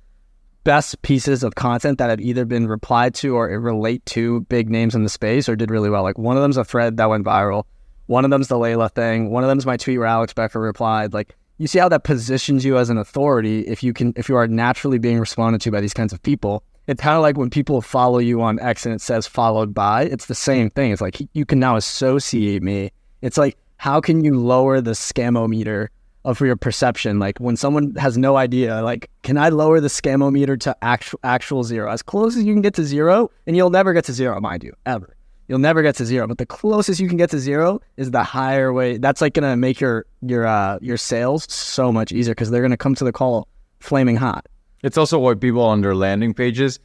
best 0.64 1.00
pieces 1.02 1.42
of 1.42 1.54
content 1.54 1.98
that 1.98 2.10
have 2.10 2.20
either 2.20 2.44
been 2.44 2.66
replied 2.66 3.14
to 3.14 3.36
or 3.36 3.46
relate 3.60 4.04
to 4.06 4.40
big 4.42 4.68
names 4.68 4.94
in 4.94 5.02
the 5.02 5.08
space 5.08 5.48
or 5.48 5.56
did 5.56 5.70
really 5.70 5.88
well. 5.88 6.02
Like 6.02 6.18
one 6.18 6.36
of 6.36 6.42
them's 6.42 6.56
a 6.56 6.64
thread 6.64 6.96
that 6.96 7.08
went 7.08 7.24
viral. 7.24 7.64
One 8.06 8.24
of 8.24 8.30
them's 8.30 8.48
the 8.48 8.58
Leila 8.58 8.88
thing. 8.88 9.30
One 9.30 9.44
of 9.44 9.48
them's 9.48 9.66
my 9.66 9.76
tweet 9.76 9.98
where 9.98 10.06
Alex 10.06 10.32
Becker 10.32 10.60
replied. 10.60 11.12
Like 11.12 11.36
you 11.58 11.66
see 11.66 11.78
how 11.78 11.88
that 11.88 12.04
positions 12.04 12.64
you 12.64 12.78
as 12.78 12.88
an 12.88 12.98
authority 12.98 13.60
if 13.60 13.82
you 13.82 13.92
can 13.92 14.14
if 14.16 14.28
you 14.28 14.36
are 14.36 14.48
naturally 14.48 14.98
being 14.98 15.18
responded 15.18 15.60
to 15.60 15.70
by 15.70 15.80
these 15.80 15.94
kinds 15.94 16.12
of 16.12 16.22
people 16.22 16.62
it's 16.86 17.02
kind 17.02 17.16
of 17.16 17.22
like 17.22 17.36
when 17.36 17.50
people 17.50 17.82
follow 17.82 18.18
you 18.18 18.40
on 18.40 18.58
x 18.60 18.86
and 18.86 18.94
it 18.94 19.00
says 19.00 19.26
followed 19.26 19.74
by 19.74 20.04
it's 20.04 20.26
the 20.26 20.34
same 20.34 20.70
thing 20.70 20.92
it's 20.92 21.02
like 21.02 21.18
you 21.34 21.44
can 21.44 21.58
now 21.58 21.76
associate 21.76 22.62
me 22.62 22.90
it's 23.20 23.36
like 23.36 23.58
how 23.78 24.00
can 24.00 24.24
you 24.24 24.38
lower 24.38 24.80
the 24.80 24.94
scamometer 24.94 25.88
of 26.24 26.40
your 26.40 26.56
perception 26.56 27.18
like 27.18 27.38
when 27.38 27.56
someone 27.56 27.94
has 27.94 28.18
no 28.18 28.36
idea 28.36 28.82
like 28.82 29.08
can 29.22 29.38
i 29.38 29.48
lower 29.48 29.80
the 29.80 29.88
scamometer 29.88 30.58
to 30.60 30.76
actual 30.82 31.18
actual 31.22 31.64
zero 31.64 31.90
as 31.90 32.02
close 32.02 32.36
as 32.36 32.44
you 32.44 32.52
can 32.52 32.60
get 32.60 32.74
to 32.74 32.84
zero 32.84 33.30
and 33.46 33.56
you'll 33.56 33.70
never 33.70 33.92
get 33.92 34.04
to 34.04 34.12
zero 34.12 34.38
mind 34.40 34.62
you 34.62 34.72
ever 34.84 35.16
you'll 35.48 35.58
never 35.58 35.82
get 35.82 35.96
to 35.96 36.04
zero. 36.04 36.26
But 36.26 36.38
the 36.38 36.46
closest 36.46 37.00
you 37.00 37.08
can 37.08 37.16
get 37.16 37.30
to 37.30 37.38
zero 37.38 37.80
is 37.96 38.10
the 38.10 38.22
higher 38.22 38.70
way. 38.72 38.98
That's 38.98 39.22
like 39.22 39.32
gonna 39.32 39.56
make 39.56 39.80
your 39.80 40.04
your 40.20 40.46
uh, 40.46 40.78
your 40.80 40.98
sales 40.98 41.50
so 41.50 41.90
much 41.90 42.12
easier 42.12 42.34
because 42.34 42.50
they're 42.50 42.62
gonna 42.62 42.76
come 42.76 42.94
to 42.96 43.04
the 43.04 43.12
call 43.12 43.48
flaming 43.80 44.16
hot. 44.16 44.46
It's 44.82 44.98
also 44.98 45.18
why 45.18 45.34
people 45.34 45.62
on 45.62 45.80
their 45.80 45.94
landing 45.94 46.34
pages 46.34 46.78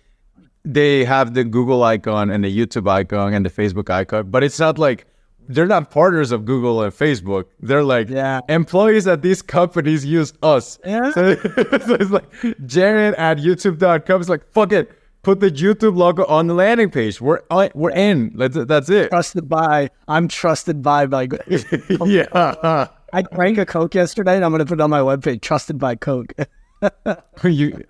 they 0.66 1.04
have 1.04 1.34
the 1.34 1.44
Google 1.44 1.84
icon 1.84 2.30
and 2.30 2.44
the 2.44 2.58
YouTube 2.58 2.90
icon 2.90 3.34
and 3.34 3.46
the 3.46 3.50
Facebook 3.50 3.90
icon, 3.90 4.30
but 4.30 4.44
it's 4.44 4.60
not 4.60 4.78
like 4.78 5.06
they're 5.48 5.68
not 5.68 5.92
partners 5.92 6.32
of 6.32 6.46
Google 6.46 6.82
and 6.84 6.94
Facebook. 6.94 7.46
They're 7.62 7.84
like 7.84 8.10
Yeah. 8.10 8.42
employees 8.50 9.08
at 9.08 9.22
these 9.22 9.42
companies 9.42 10.06
use 10.06 10.34
us. 10.44 10.80
Yeah. 10.86 11.12
So, 11.12 11.36
so 11.36 11.94
it's 11.96 12.12
like 12.12 12.26
Jared 12.66 13.14
at 13.16 13.38
YouTube.com 13.38 14.22
is 14.22 14.30
like, 14.30 14.46
fuck 14.52 14.72
it. 14.72 14.92
Put 15.24 15.40
the 15.40 15.50
YouTube 15.50 15.96
logo 15.96 16.26
on 16.26 16.48
the 16.48 16.54
landing 16.54 16.90
page. 16.92 17.22
We're 17.22 17.40
we're 17.74 17.92
in. 17.92 18.34
That's 18.36 18.58
that's 18.66 18.90
it. 18.90 19.10
Trusted 19.10 19.48
by, 19.48 19.90
I'm 20.10 20.28
trusted 20.28 20.82
by, 20.82 21.06
by 21.06 21.24
yeah. 22.06 22.88
I 23.14 23.22
drank 23.22 23.58
a 23.58 23.66
Coke 23.66 23.96
yesterday 23.96 24.36
and 24.36 24.44
I'm 24.44 24.52
going 24.52 24.60
to 24.60 24.66
put 24.66 24.80
it 24.80 24.82
on 24.82 24.90
my 24.90 25.00
webpage, 25.00 25.42
trusted 25.42 25.78
by 25.78 25.96
Coke. 25.96 26.34
you 27.44 27.82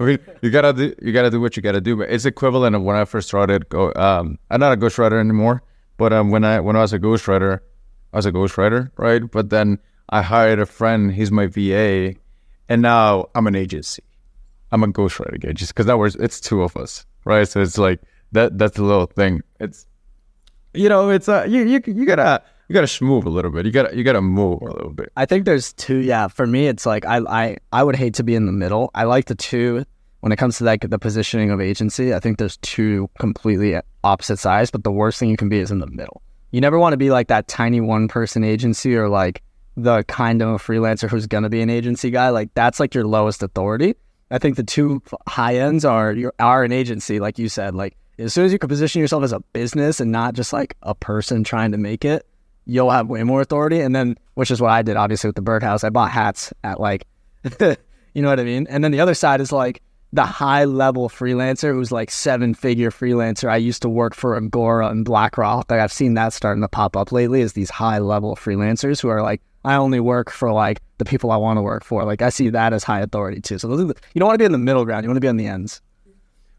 I 0.00 0.04
mean, 0.04 0.18
you 0.42 0.50
gotta 0.50 0.72
do 0.72 0.94
you 1.02 1.12
gotta 1.12 1.30
do 1.30 1.40
what 1.40 1.56
you 1.56 1.62
gotta 1.62 1.80
do. 1.80 1.96
But 1.96 2.10
it's 2.10 2.24
equivalent 2.24 2.74
of 2.76 2.82
when 2.82 2.96
I 2.96 3.04
first 3.04 3.28
started. 3.28 3.68
Go, 3.68 3.92
um, 3.94 4.38
I'm 4.50 4.60
not 4.60 4.72
a 4.72 4.76
ghostwriter 4.76 5.18
anymore, 5.20 5.62
but 5.98 6.12
um, 6.14 6.30
when 6.30 6.44
I 6.44 6.60
when 6.60 6.76
I 6.76 6.80
was 6.80 6.94
a 6.94 6.98
ghostwriter, 6.98 7.60
I 8.14 8.16
was 8.16 8.24
a 8.24 8.32
ghostwriter, 8.32 8.90
right? 8.96 9.20
But 9.30 9.50
then 9.50 9.78
I 10.08 10.22
hired 10.22 10.60
a 10.60 10.64
friend. 10.64 11.12
He's 11.12 11.30
my 11.30 11.46
VA, 11.48 12.14
and 12.70 12.80
now 12.80 13.26
I'm 13.34 13.46
an 13.46 13.54
agency. 13.54 14.04
I'm 14.72 14.82
a 14.82 14.86
ghostwriter 14.86 15.34
again, 15.34 15.54
just 15.54 15.74
because 15.74 15.86
that 15.86 15.98
was 15.98 16.14
it's 16.16 16.40
two 16.40 16.62
of 16.62 16.76
us, 16.76 17.04
right? 17.26 17.46
So 17.46 17.60
it's 17.60 17.76
like 17.76 18.00
that. 18.32 18.56
That's 18.56 18.78
a 18.78 18.82
little 18.82 19.06
thing. 19.06 19.42
It's 19.60 19.86
you 20.72 20.88
know, 20.88 21.10
it's 21.10 21.28
uh, 21.28 21.44
you 21.48 21.64
you 21.64 21.82
you 21.84 22.06
gotta 22.06 22.42
you 22.68 22.74
gotta 22.74 22.86
schmove 22.86 23.24
a 23.24 23.30
little 23.30 23.50
bit. 23.50 23.66
You 23.66 23.72
gotta 23.72 23.96
you 23.96 24.04
gotta 24.04 24.22
move 24.22 24.62
a 24.62 24.66
little 24.66 24.92
bit. 24.92 25.10
I 25.16 25.26
think 25.26 25.46
there's 25.46 25.72
two. 25.72 25.98
Yeah, 25.98 26.28
for 26.28 26.46
me, 26.46 26.68
it's 26.68 26.86
like 26.86 27.06
I, 27.06 27.18
I 27.18 27.56
I 27.72 27.82
would 27.82 27.96
hate 27.96 28.14
to 28.14 28.22
be 28.22 28.36
in 28.36 28.46
the 28.46 28.52
middle. 28.52 28.92
I 28.94 29.04
like 29.04 29.24
the 29.24 29.34
two 29.34 29.84
when 30.20 30.32
it 30.32 30.36
comes 30.36 30.58
to 30.58 30.64
like 30.64 30.88
the 30.88 30.98
positioning 30.98 31.50
of 31.50 31.60
agency. 31.60 32.14
I 32.14 32.20
think 32.20 32.38
there's 32.38 32.56
two 32.58 33.08
completely 33.18 33.80
opposite 34.04 34.38
sides, 34.38 34.70
but 34.70 34.84
the 34.84 34.92
worst 34.92 35.18
thing 35.18 35.30
you 35.30 35.36
can 35.36 35.48
be 35.48 35.58
is 35.58 35.70
in 35.70 35.78
the 35.78 35.86
middle. 35.86 36.22
You 36.50 36.60
never 36.60 36.78
want 36.78 36.92
to 36.92 36.96
be 36.96 37.10
like 37.10 37.28
that 37.28 37.48
tiny 37.48 37.80
one 37.80 38.08
person 38.08 38.42
agency 38.42 38.96
or 38.96 39.08
like 39.08 39.42
the 39.76 40.02
kind 40.04 40.42
of 40.42 40.62
freelancer 40.62 41.08
who's 41.08 41.26
gonna 41.26 41.48
be 41.48 41.60
an 41.60 41.70
agency 41.70 42.10
guy. 42.10 42.30
Like 42.30 42.52
that's 42.54 42.80
like 42.80 42.94
your 42.94 43.06
lowest 43.06 43.42
authority. 43.42 43.94
I 44.30 44.38
think 44.38 44.56
the 44.56 44.64
two 44.64 45.02
high 45.26 45.56
ends 45.56 45.84
are 45.84 46.12
you 46.12 46.32
are 46.38 46.64
an 46.64 46.72
agency, 46.72 47.20
like 47.20 47.38
you 47.38 47.48
said. 47.48 47.74
Like 47.74 47.96
as 48.18 48.34
soon 48.34 48.44
as 48.44 48.52
you 48.52 48.58
can 48.58 48.68
position 48.68 49.00
yourself 49.00 49.22
as 49.22 49.32
a 49.32 49.40
business 49.52 50.00
and 50.00 50.10
not 50.10 50.34
just 50.34 50.52
like 50.52 50.76
a 50.82 50.94
person 50.94 51.44
trying 51.44 51.72
to 51.72 51.78
make 51.78 52.04
it, 52.04 52.26
you'll 52.66 52.90
have 52.90 53.08
way 53.08 53.22
more 53.22 53.40
authority. 53.40 53.80
And 53.80 53.94
then, 53.94 54.16
which 54.34 54.50
is 54.50 54.60
what 54.60 54.70
I 54.70 54.82
did, 54.82 54.96
obviously, 54.96 55.28
with 55.28 55.36
the 55.36 55.42
birdhouse. 55.42 55.84
I 55.84 55.90
bought 55.90 56.10
hats 56.10 56.52
at 56.64 56.80
like, 56.80 57.06
you 57.60 58.22
know 58.22 58.28
what 58.28 58.40
I 58.40 58.44
mean? 58.44 58.66
And 58.68 58.82
then 58.82 58.90
the 58.90 59.00
other 59.00 59.14
side 59.14 59.40
is 59.40 59.52
like 59.52 59.82
the 60.12 60.24
high 60.24 60.64
level 60.64 61.08
freelancer 61.08 61.72
who's 61.72 61.92
like 61.92 62.10
seven 62.10 62.54
figure 62.54 62.90
freelancer. 62.90 63.50
I 63.50 63.56
used 63.56 63.82
to 63.82 63.88
work 63.88 64.14
for 64.14 64.36
Agora 64.36 64.88
and 64.88 65.04
BlackRock. 65.04 65.70
Like 65.70 65.80
I've 65.80 65.92
seen 65.92 66.14
that 66.14 66.32
starting 66.32 66.62
to 66.62 66.68
pop 66.68 66.96
up 66.96 67.12
lately 67.12 67.42
is 67.42 67.52
these 67.52 67.70
high 67.70 67.98
level 67.98 68.34
freelancers 68.34 69.00
who 69.00 69.08
are 69.08 69.22
like, 69.22 69.42
I 69.64 69.74
only 69.74 70.00
work 70.00 70.30
for 70.30 70.52
like 70.52 70.80
the 70.96 71.04
people 71.04 71.30
I 71.30 71.36
want 71.36 71.58
to 71.58 71.62
work 71.62 71.84
for. 71.84 72.04
Like 72.04 72.22
I 72.22 72.30
see 72.30 72.48
that 72.50 72.72
as 72.72 72.84
high 72.84 73.00
authority 73.00 73.40
too. 73.40 73.58
So 73.58 73.68
those 73.68 73.80
are 73.80 73.84
the, 73.84 73.94
you 74.14 74.20
don't 74.20 74.28
want 74.28 74.36
to 74.36 74.42
be 74.42 74.46
in 74.46 74.52
the 74.52 74.58
middle 74.58 74.84
ground. 74.84 75.04
You 75.04 75.10
want 75.10 75.16
to 75.16 75.20
be 75.20 75.28
on 75.28 75.36
the 75.36 75.46
ends. 75.46 75.82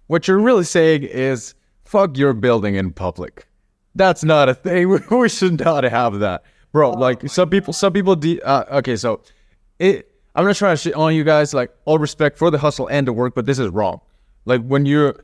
What 0.07 0.27
you're 0.27 0.39
really 0.39 0.63
saying 0.63 1.03
is 1.03 1.55
fuck 1.85 2.17
your 2.17 2.33
building 2.33 2.75
in 2.75 2.91
public. 2.91 3.47
That's 3.95 4.23
not 4.23 4.49
a 4.49 4.53
thing. 4.53 4.99
We 5.09 5.29
should 5.29 5.59
not 5.59 5.83
have 5.83 6.19
that, 6.19 6.43
bro. 6.71 6.91
Like 6.91 7.27
some 7.29 7.49
people, 7.49 7.73
some 7.73 7.93
people. 7.93 8.15
De- 8.15 8.41
uh, 8.41 8.77
okay, 8.77 8.95
so 8.95 9.21
it. 9.79 10.08
I'm 10.35 10.45
not 10.45 10.55
trying 10.55 10.75
to 10.75 10.81
shit 10.81 10.93
on 10.93 11.15
you 11.15 11.23
guys. 11.23 11.53
Like 11.53 11.71
all 11.85 11.97
respect 11.99 12.37
for 12.37 12.51
the 12.51 12.57
hustle 12.57 12.87
and 12.87 13.07
the 13.07 13.13
work, 13.13 13.35
but 13.35 13.45
this 13.45 13.59
is 13.59 13.69
wrong. 13.69 13.99
Like 14.45 14.61
when 14.61 14.85
you're 14.85 15.23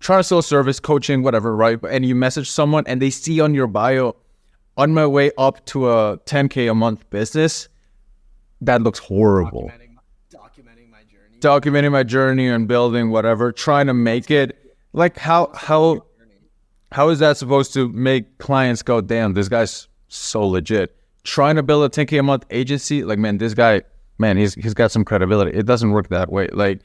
trying 0.00 0.20
to 0.20 0.24
sell 0.24 0.42
service, 0.42 0.80
coaching, 0.80 1.22
whatever, 1.22 1.56
right? 1.56 1.78
And 1.90 2.04
you 2.04 2.14
message 2.14 2.50
someone 2.50 2.84
and 2.86 3.00
they 3.00 3.10
see 3.10 3.40
on 3.40 3.54
your 3.54 3.66
bio, 3.66 4.16
on 4.76 4.92
my 4.92 5.06
way 5.06 5.30
up 5.38 5.64
to 5.66 5.88
a 5.88 6.18
10k 6.18 6.70
a 6.70 6.74
month 6.74 7.08
business, 7.10 7.68
that 8.60 8.82
looks 8.82 8.98
horrible 8.98 9.70
Documenting 10.30 10.90
my 10.90 11.02
journey. 11.02 11.38
documenting 11.40 11.92
my 11.92 12.02
journey 12.02 12.48
and 12.48 12.66
building 12.66 13.10
whatever, 13.10 13.52
trying 13.52 13.86
to 13.86 13.94
make 13.94 14.30
it 14.30 14.74
like 14.92 15.18
how 15.18 15.50
how 15.54 16.04
how 16.92 17.08
is 17.08 17.18
that 17.18 17.36
supposed 17.36 17.74
to 17.74 17.88
make 17.88 18.38
clients 18.38 18.82
go, 18.82 19.00
damn, 19.00 19.34
this 19.34 19.48
guy's 19.48 19.88
so 20.08 20.46
legit. 20.46 20.96
Trying 21.24 21.56
to 21.56 21.62
build 21.62 21.84
a 21.84 21.88
10k 21.88 22.20
a 22.20 22.22
month 22.22 22.46
agency, 22.50 23.02
like 23.02 23.18
man, 23.18 23.38
this 23.38 23.54
guy, 23.54 23.82
man, 24.18 24.36
he's 24.36 24.54
he's 24.54 24.74
got 24.74 24.90
some 24.90 25.04
credibility. 25.04 25.56
It 25.56 25.66
doesn't 25.66 25.90
work 25.90 26.08
that 26.08 26.30
way. 26.30 26.48
Like, 26.52 26.80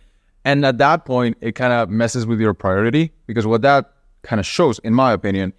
and 0.46 0.66
at 0.66 0.78
that 0.78 1.06
point, 1.06 1.38
it 1.42 1.54
kind 1.54 1.74
of 1.74 1.90
messes 1.90 2.26
with 2.26 2.40
your 2.40 2.54
priority 2.54 3.12
because 3.28 3.46
what 3.46 3.62
that 3.64 3.92
kind 4.24 4.40
of 4.40 4.46
shows, 4.46 4.80
in 4.80 4.94
my 4.94 5.14
opinion, 5.14 5.54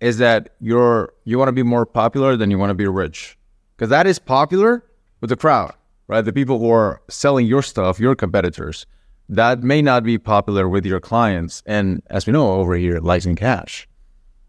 is 0.00 0.18
that 0.18 0.50
you're 0.60 1.12
you 1.24 1.38
want 1.38 1.48
to 1.48 1.52
be 1.52 1.62
more 1.62 1.86
popular 1.86 2.36
than 2.36 2.50
you 2.50 2.58
want 2.58 2.70
to 2.70 2.74
be 2.74 2.86
rich, 2.86 3.38
because 3.76 3.90
that 3.90 4.06
is 4.06 4.18
popular 4.18 4.84
with 5.20 5.30
the 5.30 5.36
crowd, 5.36 5.72
right? 6.08 6.22
The 6.22 6.32
people 6.32 6.58
who 6.58 6.70
are 6.70 7.00
selling 7.08 7.46
your 7.46 7.62
stuff, 7.62 7.98
your 7.98 8.14
competitors, 8.14 8.86
that 9.28 9.62
may 9.62 9.80
not 9.80 10.04
be 10.04 10.18
popular 10.18 10.68
with 10.68 10.84
your 10.84 11.00
clients. 11.00 11.62
And 11.66 12.02
as 12.10 12.26
we 12.26 12.32
know 12.32 12.54
over 12.54 12.74
here, 12.74 13.00
likes 13.00 13.24
and 13.24 13.36
cash. 13.36 13.88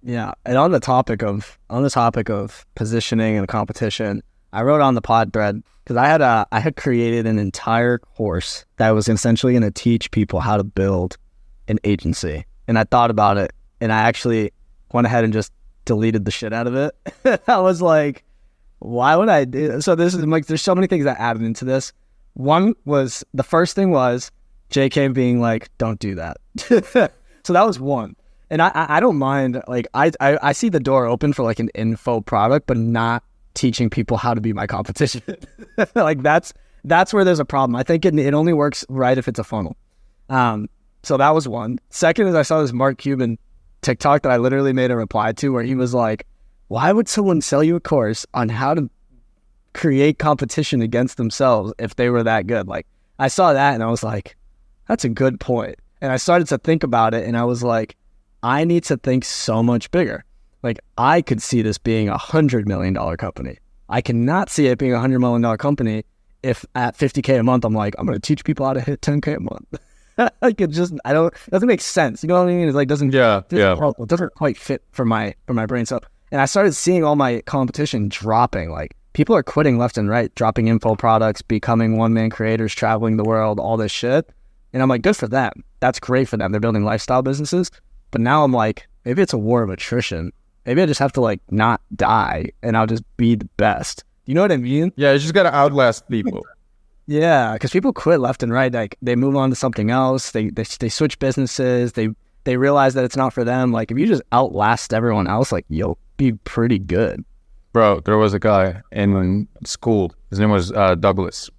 Yeah, 0.04 0.34
and 0.46 0.58
on 0.58 0.72
the 0.72 0.80
topic 0.80 1.24
of 1.24 1.58
on 1.70 1.82
the 1.82 1.90
topic 1.90 2.30
of 2.30 2.66
positioning 2.76 3.38
and 3.38 3.48
competition, 3.48 4.22
I 4.56 4.64
wrote 4.64 4.82
on 4.82 4.96
the 4.96 5.02
pod 5.02 5.34
thread 5.34 5.62
because 5.84 5.98
I 5.98 6.08
had 6.08 6.22
a 6.22 6.48
I 6.52 6.60
had 6.60 6.76
created 6.76 7.28
an 7.28 7.38
entire 7.38 7.98
course 7.98 8.66
that 8.78 8.92
was 8.92 9.08
essentially 9.08 9.54
going 9.54 9.64
to 9.64 9.72
teach 9.72 10.10
people 10.12 10.40
how 10.40 10.58
to 10.58 10.64
build 10.64 11.18
an 11.68 11.80
agency, 11.84 12.46
and 12.68 12.80
I 12.80 12.86
thought 12.86 13.12
about 13.12 13.38
it, 13.38 13.52
and 13.82 13.92
I 13.92 14.02
actually 14.04 14.52
went 14.94 15.08
ahead 15.08 15.24
and 15.24 15.34
just 15.34 15.52
deleted 15.84 16.26
the 16.26 16.32
shit 16.32 16.54
out 16.54 16.68
of 16.68 16.76
it. 16.76 17.42
I 17.48 17.60
was 17.60 17.82
like, 17.82 18.24
why 18.80 19.16
would 19.16 19.30
I 19.30 19.46
do? 19.46 19.82
So 19.82 19.94
this 19.94 20.14
is 20.14 20.26
like, 20.26 20.46
there's 20.46 20.62
so 20.62 20.74
many 20.74 20.88
things 20.88 21.04
that 21.04 21.20
added 21.20 21.42
into 21.42 21.66
this. 21.66 21.92
One 22.34 22.76
was 22.86 23.24
the 23.34 23.44
first 23.44 23.76
thing 23.76 23.92
was 23.92 24.32
JK 24.72 25.14
being 25.14 25.42
like, 25.42 25.70
don't 25.78 26.00
do 26.00 26.16
that. 26.16 26.38
so 26.58 27.54
that 27.54 27.68
was 27.68 27.80
one 27.80 28.16
and 28.50 28.62
I, 28.62 28.70
I 28.70 28.98
I 28.98 29.00
don't 29.00 29.18
mind 29.18 29.62
like 29.68 29.88
I, 29.94 30.12
I 30.20 30.38
I 30.42 30.52
see 30.52 30.70
the 30.70 30.80
door 30.80 31.06
open 31.06 31.34
for 31.34 31.44
like 31.44 31.60
an 31.60 31.70
info 31.70 32.22
product, 32.22 32.68
but 32.68 32.78
not 32.78 33.24
teaching 33.56 33.90
people 33.90 34.18
how 34.18 34.34
to 34.34 34.42
be 34.42 34.54
my 34.54 34.68
competition. 34.68 35.22
like 35.96 36.22
that's 36.22 36.54
that's 36.84 37.14
where 37.14 37.24
there's 37.24 37.40
a 37.40 37.46
problem. 37.46 37.76
I 37.76 37.84
think 37.84 38.06
it, 38.06 38.18
it 38.18 38.34
only 38.34 38.54
works 38.54 38.86
right 38.90 39.18
if 39.18 39.28
it's 39.28 39.40
a 39.40 39.44
funnel. 39.44 39.76
Um, 40.30 40.70
so 41.04 41.18
that 41.18 41.32
was 41.32 41.48
one. 41.48 41.80
Second 41.90 42.28
is 42.28 42.36
I 42.36 42.44
saw 42.44 42.62
this 42.62 42.74
Mark 42.74 42.98
Cuban 43.00 43.38
TikTok 43.82 44.24
that 44.24 44.32
I 44.32 44.38
literally 44.38 44.74
made 44.74 44.92
a 44.92 44.96
reply 44.96 45.32
to 45.34 45.50
where 45.50 45.64
he 45.64 45.76
was 45.76 45.94
like, 45.94 46.28
"Why 46.68 46.92
would 46.92 47.08
someone 47.08 47.42
sell 47.42 47.64
you 47.64 47.76
a 47.76 47.80
course 47.80 48.26
on 48.34 48.50
how 48.50 48.76
to 48.76 48.90
create 49.74 50.20
competition 50.20 50.82
against 50.82 51.18
themselves 51.18 51.74
if 51.80 51.96
they 51.96 52.10
were 52.10 52.24
that 52.24 52.48
good?" 52.48 52.68
Like 52.68 52.88
I 53.18 53.28
saw 53.28 53.54
that 53.54 53.74
and 53.74 53.84
I 53.84 53.88
was 53.88 54.04
like, 54.04 54.36
"That's 54.88 55.06
a 55.06 55.10
good 55.10 55.40
point." 55.40 55.76
And 56.02 56.12
I 56.12 56.18
started 56.18 56.48
to 56.50 56.58
think 56.58 56.84
about 56.84 57.14
it, 57.14 57.26
and 57.26 57.38
I 57.38 57.46
was 57.46 57.64
like 57.64 57.96
I 58.46 58.64
need 58.64 58.84
to 58.86 58.98
think 58.98 59.26
so 59.26 59.64
much 59.64 59.90
bigger. 59.90 60.24
Like 60.66 60.80
I 60.98 61.22
could 61.22 61.44
see 61.44 61.62
this 61.62 61.78
being 61.78 62.10
a 62.10 62.18
hundred 62.18 62.68
million 62.68 62.94
dollar 62.94 63.18
company. 63.18 63.60
I 63.88 64.02
cannot 64.02 64.50
see 64.50 64.66
it 64.66 64.80
being 64.80 64.94
a 64.94 65.00
hundred 65.00 65.20
million 65.20 65.44
dollar 65.44 65.58
company 65.58 66.06
if 66.42 66.66
at 66.74 66.98
50k 66.98 67.40
a 67.40 67.44
month 67.44 67.66
I'm 67.66 67.74
like 67.74 67.94
I'm 68.00 68.08
going 68.08 68.20
to 68.20 68.28
teach 68.28 68.44
people 68.44 68.66
how 68.66 68.74
to 68.74 68.82
hit 68.82 69.02
10k 69.02 69.38
a 69.38 69.40
month. 69.40 69.80
like 70.42 70.60
it 70.60 70.72
just 70.72 70.96
I 71.06 71.14
don't 71.14 71.32
it 71.32 71.52
doesn't 71.52 71.68
make 71.68 71.82
sense. 71.82 72.24
You 72.24 72.30
know 72.30 72.40
what 72.40 72.50
I 72.50 72.54
mean? 72.56 72.68
It's 72.68 72.76
like 72.76 72.88
doesn't 72.88 73.14
Yeah, 73.14 73.44
doesn't 73.48 73.80
yeah. 73.80 73.92
it 74.00 74.10
doesn't 74.10 74.34
quite 74.34 74.58
fit 74.58 74.84
for 74.92 75.06
my 75.06 75.36
for 75.46 75.54
my 75.54 75.68
brain. 75.68 75.86
So 75.86 76.00
and 76.32 76.42
I 76.42 76.46
started 76.46 76.74
seeing 76.74 77.04
all 77.04 77.16
my 77.16 77.42
competition 77.42 78.10
dropping. 78.10 78.72
Like 78.72 78.98
people 79.14 79.36
are 79.36 79.44
quitting 79.44 79.78
left 79.78 80.00
and 80.00 80.10
right, 80.10 80.34
dropping 80.34 80.68
info 80.68 80.96
products, 80.96 81.44
becoming 81.44 81.96
one 81.96 82.16
man 82.16 82.32
creators, 82.32 82.74
traveling 82.74 83.18
the 83.18 83.24
world, 83.24 83.60
all 83.60 83.78
this 83.78 83.92
shit. 83.92 84.28
And 84.74 84.82
I'm 84.82 84.90
like, 84.90 85.04
good 85.04 85.16
for 85.16 85.28
them. 85.28 85.64
That's 85.80 86.00
great 86.00 86.28
for 86.28 86.38
them. 86.38 86.52
They're 86.52 86.60
building 86.60 86.84
lifestyle 86.84 87.22
businesses. 87.22 87.70
But 88.10 88.22
now 88.22 88.44
I'm 88.44 88.52
like, 88.52 88.88
maybe 89.06 89.22
it's 89.22 89.32
a 89.32 89.38
war 89.38 89.62
of 89.62 89.70
attrition. 89.70 90.34
Maybe 90.66 90.82
I 90.82 90.86
just 90.86 91.00
have 91.00 91.14
to 91.14 91.22
like 91.22 91.42
not 91.52 91.82
die 91.96 92.52
and 92.64 92.76
I'll 92.76 92.88
just 92.88 93.04
be 93.18 93.36
the 93.36 93.50
best. 93.58 94.04
You 94.26 94.34
know 94.34 94.42
what 94.42 94.52
I 94.52 94.58
mean? 94.58 94.92
Yeah, 94.96 95.14
you 95.14 95.20
just 95.20 95.34
gotta 95.34 95.54
outlast 95.54 96.10
people. 96.10 96.44
Yeah, 97.08 97.54
because 97.54 97.70
people 97.70 97.94
quit 97.94 98.20
left 98.20 98.42
and 98.42 98.52
right. 98.52 98.74
Like 98.74 98.98
they 99.00 99.16
move 99.16 99.36
on 99.36 99.52
to 99.52 99.56
something 99.56 99.92
else. 99.92 100.32
They, 100.32 100.50
they 100.50 100.64
they 100.64 100.90
switch 100.90 101.20
businesses. 101.20 101.94
They 101.94 102.10
they 102.46 102.58
realize 102.58 102.96
that 102.96 103.06
it's 103.06 103.16
not 103.16 103.32
for 103.32 103.44
them. 103.44 103.72
Like 103.72 103.92
if 103.92 104.00
you 104.00 104.08
just 104.08 104.24
outlast 104.34 104.92
everyone 104.92 105.28
else, 105.28 105.52
like 105.52 105.66
you'll 105.70 106.00
be 106.18 106.32
pretty 106.32 106.80
good. 106.80 107.24
Bro, 107.74 108.02
there 108.06 108.18
was 108.18 108.34
a 108.34 108.40
guy 108.40 108.82
in 108.92 109.48
school. 109.66 110.14
His 110.30 110.40
name 110.40 110.50
was 110.50 110.72
uh, 110.72 110.96
Douglas. 110.96 111.50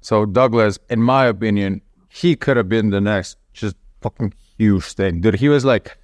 So 0.00 0.26
Douglas, 0.26 0.78
in 0.88 1.00
my 1.00 1.26
opinion, 1.26 1.80
he 2.08 2.36
could 2.36 2.56
have 2.56 2.68
been 2.68 2.90
the 2.90 3.00
next 3.00 3.36
just 3.52 3.76
fucking 4.00 4.34
huge 4.58 4.84
thing, 4.84 5.20
dude. 5.20 5.36
He 5.36 5.48
was 5.48 5.64
like, 5.64 5.96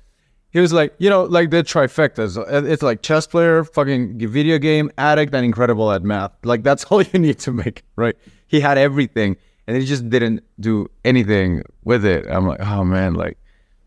he 0.56 0.60
was 0.60 0.72
like, 0.72 0.94
you 0.96 1.10
know, 1.10 1.24
like 1.24 1.50
the 1.50 1.62
trifecta. 1.62 2.34
Uh, 2.34 2.64
it's 2.64 2.82
like 2.82 3.02
chess 3.02 3.26
player, 3.26 3.62
fucking 3.62 4.18
video 4.26 4.56
game 4.56 4.90
addict, 4.96 5.34
and 5.34 5.44
incredible 5.44 5.92
at 5.92 6.02
math. 6.02 6.32
Like 6.44 6.62
that's 6.62 6.84
all 6.90 7.02
you 7.02 7.18
need 7.18 7.38
to 7.40 7.52
make, 7.52 7.82
right? 7.94 8.16
He 8.46 8.60
had 8.60 8.78
everything, 8.78 9.36
and 9.66 9.76
he 9.76 9.84
just 9.84 10.08
didn't 10.08 10.42
do 10.58 10.90
anything 11.04 11.62
with 11.84 12.06
it. 12.06 12.24
I'm 12.26 12.46
like, 12.46 12.60
oh 12.60 12.84
man, 12.84 13.12
like 13.12 13.36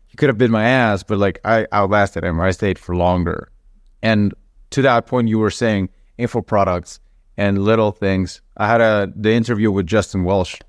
he 0.06 0.16
could 0.16 0.28
have 0.28 0.38
been 0.38 0.52
my 0.52 0.62
ass, 0.62 1.02
but 1.02 1.18
like 1.18 1.40
I 1.44 1.66
outlasted 1.72 2.22
him. 2.22 2.40
I 2.40 2.52
stayed 2.52 2.78
for 2.78 2.94
longer, 2.94 3.50
and 4.00 4.32
to 4.70 4.82
that 4.82 5.08
point 5.08 5.26
you 5.26 5.40
were 5.40 5.50
saying 5.50 5.88
info 6.18 6.40
products 6.40 7.00
and 7.36 7.64
little 7.64 7.90
things. 7.90 8.42
I 8.56 8.68
had 8.68 8.80
a 8.80 9.12
the 9.16 9.32
interview 9.32 9.72
with 9.72 9.88
Justin 9.88 10.22
Welsh, 10.22 10.60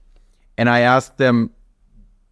and 0.58 0.67
I 0.67 0.79
asked 0.79 1.20
them, 1.20 1.51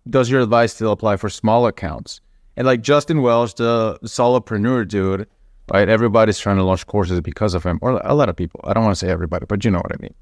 "Does 0.10 0.28
your 0.28 0.42
advice 0.42 0.74
still 0.74 0.92
apply 0.92 1.18
for 1.18 1.30
small 1.30 1.68
accounts?" 1.68 2.20
And 2.60 2.66
like 2.66 2.82
Justin 2.82 3.22
Welsh, 3.22 3.54
the 3.54 3.98
solopreneur 4.04 4.86
dude, 4.86 5.28
right? 5.72 5.88
Everybody's 5.88 6.38
trying 6.38 6.58
to 6.58 6.64
launch 6.64 6.86
courses 6.86 7.22
because 7.22 7.54
of 7.54 7.64
him, 7.64 7.80
or 7.82 8.02
a 8.04 8.14
lot 8.14 8.28
of 8.28 8.36
people. 8.36 8.60
I 8.66 8.74
don't 8.74 8.84
want 8.84 8.98
to 8.98 9.00
say 9.06 9.10
everybody, 9.10 9.46
but 9.46 9.64
you 9.64 9.72
know 9.72 9.78
what 9.78 9.94
I 9.94 10.02
mean. 10.02 10.14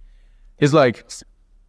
He's 0.59 0.71
like, 0.71 1.03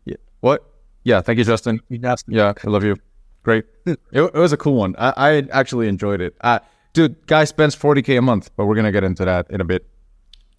yeah, 0.05 0.17
"What? 0.41 0.71
Yeah, 1.05 1.23
thank 1.23 1.39
you, 1.39 1.45
Justin. 1.45 1.81
Yeah, 1.89 2.53
I 2.63 2.69
love 2.69 2.85
you. 2.85 2.97
Great. 3.45 3.65
it, 3.87 3.99
it 4.13 4.35
was 4.35 4.53
a 4.53 4.59
cool 4.59 4.75
one. 4.75 4.95
I, 4.99 5.15
I 5.17 5.31
actually 5.53 5.89
enjoyed 5.89 6.21
it. 6.21 6.37
Uh, 6.43 6.59
dude, 6.93 7.27
guy 7.27 7.45
spends 7.45 7.75
40K 7.75 8.19
a 8.19 8.21
month, 8.21 8.51
but 8.55 8.67
we're 8.67 8.75
going 8.75 8.85
to 8.85 8.93
get 8.93 9.05
into 9.05 9.25
that 9.25 9.51
in 9.51 9.63
a 9.63 9.65
bit. 9.65 9.87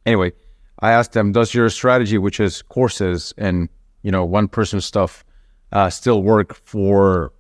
Anyway, 0.08 0.32
I 0.80 0.92
asked 0.92 1.14
them, 1.14 1.34
does 1.34 1.54
your 1.54 1.70
strategy, 1.70 2.18
which 2.18 2.40
is 2.40 2.64
courses 2.64 3.32
and, 3.38 3.70
you 4.02 4.10
know, 4.10 4.26
one 4.26 4.48
person 4.48 4.82
stuff, 4.82 5.24
uh, 5.72 5.92
still 5.92 6.24
work 6.24 6.56
for 6.56 7.32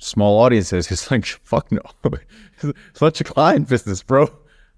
small 0.00 0.40
audiences? 0.40 0.88
He's 0.88 1.10
like, 1.10 1.24
fuck 1.44 1.70
no. 1.70 1.82
Such 2.94 3.20
a 3.20 3.24
client 3.24 3.68
business, 3.68 4.02
bro. 4.02 4.28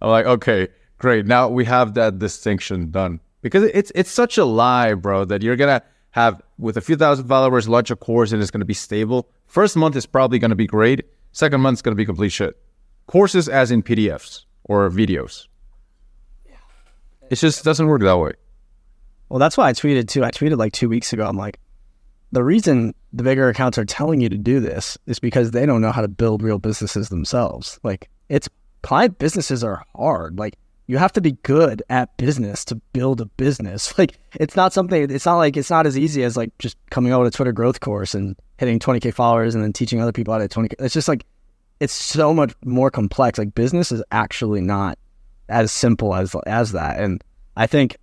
I'm 0.00 0.10
like, 0.10 0.26
okay, 0.26 0.68
great. 0.98 1.26
Now 1.26 1.48
we 1.48 1.64
have 1.64 1.94
that 1.94 2.18
distinction 2.18 2.90
done 2.90 3.20
because 3.40 3.64
it's 3.64 3.92
it's 3.94 4.10
such 4.10 4.38
a 4.38 4.44
lie, 4.44 4.94
bro, 4.94 5.24
that 5.24 5.42
you're 5.42 5.56
gonna 5.56 5.82
have 6.10 6.42
with 6.58 6.76
a 6.76 6.80
few 6.80 6.96
thousand 6.96 7.26
followers 7.28 7.68
launch 7.68 7.90
a 7.90 7.96
course 7.96 8.32
and 8.32 8.42
it's 8.42 8.50
gonna 8.50 8.64
be 8.64 8.74
stable. 8.74 9.28
First 9.46 9.76
month 9.76 9.96
is 9.96 10.06
probably 10.06 10.38
gonna 10.38 10.56
be 10.56 10.66
great. 10.66 11.04
Second 11.32 11.60
month's 11.60 11.82
gonna 11.82 11.96
be 11.96 12.04
complete 12.04 12.32
shit. 12.32 12.56
Courses 13.06 13.48
as 13.48 13.70
in 13.70 13.82
PDFs 13.82 14.44
or 14.64 14.88
videos. 14.90 15.46
Yeah. 16.46 16.56
It 17.30 17.36
just 17.36 17.64
doesn't 17.64 17.86
work 17.86 18.02
that 18.02 18.18
way. 18.18 18.32
Well, 19.28 19.38
that's 19.38 19.56
why 19.56 19.68
I 19.68 19.72
tweeted 19.72 20.08
too. 20.08 20.24
I 20.24 20.30
tweeted 20.30 20.58
like 20.58 20.72
two 20.72 20.88
weeks 20.88 21.12
ago. 21.12 21.26
I'm 21.26 21.36
like, 21.36 21.58
the 22.32 22.42
reason 22.42 22.94
the 23.12 23.22
bigger 23.22 23.48
accounts 23.48 23.78
are 23.78 23.84
telling 23.84 24.20
you 24.20 24.28
to 24.30 24.38
do 24.38 24.58
this 24.58 24.96
is 25.06 25.18
because 25.18 25.50
they 25.50 25.66
don't 25.66 25.82
know 25.82 25.92
how 25.92 26.00
to 26.00 26.08
build 26.08 26.42
real 26.42 26.58
businesses 26.58 27.10
themselves. 27.10 27.78
Like, 27.82 28.08
it's 28.28 28.48
client 28.82 29.18
businesses 29.18 29.62
are 29.62 29.84
hard. 29.94 30.38
Like, 30.38 30.56
you 30.86 30.96
have 30.96 31.12
to 31.12 31.20
be 31.20 31.32
good 31.42 31.82
at 31.90 32.16
business 32.16 32.64
to 32.66 32.74
build 32.74 33.20
a 33.20 33.26
business. 33.26 33.92
Like, 33.98 34.18
it's 34.34 34.56
not 34.56 34.72
something, 34.72 35.10
it's 35.10 35.26
not 35.26 35.36
like, 35.36 35.56
it's 35.56 35.70
not 35.70 35.86
as 35.86 35.96
easy 35.96 36.24
as 36.24 36.36
like 36.36 36.56
just 36.58 36.76
coming 36.90 37.12
out 37.12 37.20
with 37.20 37.34
a 37.34 37.36
Twitter 37.36 37.52
growth 37.52 37.80
course 37.80 38.14
and 38.14 38.34
hitting 38.58 38.78
20K 38.78 39.12
followers 39.12 39.54
and 39.54 39.62
then 39.62 39.72
teaching 39.72 40.00
other 40.00 40.12
people 40.12 40.32
how 40.32 40.38
to 40.38 40.48
20K. 40.48 40.74
It's 40.78 40.94
just 40.94 41.08
like, 41.08 41.24
it's 41.80 41.92
so 41.92 42.32
much 42.32 42.54
more 42.64 42.90
complex. 42.90 43.38
Like, 43.38 43.54
business 43.54 43.92
is 43.92 44.02
actually 44.10 44.62
not 44.62 44.98
as 45.48 45.70
simple 45.70 46.14
as 46.14 46.34
as 46.46 46.72
that. 46.72 46.98
And 46.98 47.22
I 47.56 47.66
think 47.66 47.96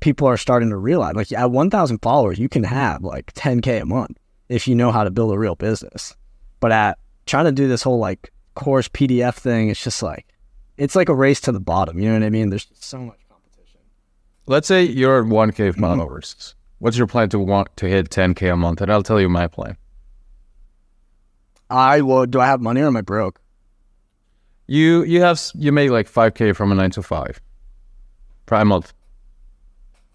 people 0.00 0.26
are 0.26 0.36
starting 0.36 0.70
to 0.70 0.76
realize 0.76 1.14
like 1.14 1.32
at 1.32 1.50
1,000 1.50 1.98
followers, 1.98 2.38
you 2.38 2.48
can 2.48 2.64
have 2.64 3.02
like 3.02 3.32
10K 3.34 3.82
a 3.82 3.84
month 3.86 4.18
if 4.48 4.66
you 4.68 4.74
know 4.74 4.92
how 4.92 5.04
to 5.04 5.10
build 5.10 5.32
a 5.32 5.38
real 5.38 5.54
business. 5.54 6.16
But 6.60 6.72
at 6.72 6.98
trying 7.26 7.44
to 7.44 7.52
do 7.52 7.68
this 7.68 7.82
whole 7.82 7.98
like 7.98 8.32
course 8.54 8.88
PDF 8.88 9.34
thing, 9.34 9.68
it's 9.68 9.82
just 9.82 10.02
like, 10.02 10.26
it's 10.76 10.96
like 10.96 11.08
a 11.08 11.14
race 11.14 11.40
to 11.42 11.52
the 11.52 11.60
bottom. 11.60 11.98
You 11.98 12.08
know 12.08 12.14
what 12.14 12.22
I 12.22 12.30
mean? 12.30 12.50
There's 12.50 12.68
so 12.74 12.98
much 12.98 13.18
competition. 13.28 13.80
Let's 14.46 14.68
say 14.68 14.84
you're 14.84 15.20
at 15.20 15.26
1K 15.26 15.52
mm-hmm. 15.52 15.80
followers. 15.80 16.54
What's 16.78 16.96
your 16.96 17.08
plan 17.08 17.28
to 17.30 17.38
want 17.38 17.76
to 17.76 17.88
hit 17.88 18.10
10K 18.10 18.52
a 18.52 18.56
month? 18.56 18.80
And 18.80 18.90
I'll 18.90 19.02
tell 19.02 19.20
you 19.20 19.28
my 19.28 19.48
plan. 19.48 19.76
I 21.70 22.00
will. 22.00 22.26
Do 22.26 22.40
I 22.40 22.46
have 22.46 22.60
money 22.60 22.80
or 22.80 22.86
am 22.86 22.96
I 22.96 23.02
broke? 23.02 23.40
You 24.66 25.02
you 25.02 25.22
have 25.22 25.40
you 25.54 25.72
make 25.72 25.90
like 25.90 26.10
5K 26.10 26.54
from 26.54 26.72
a 26.72 26.74
nine 26.74 26.90
to 26.92 27.02
five 27.02 27.40
per 28.46 28.64
month. 28.64 28.92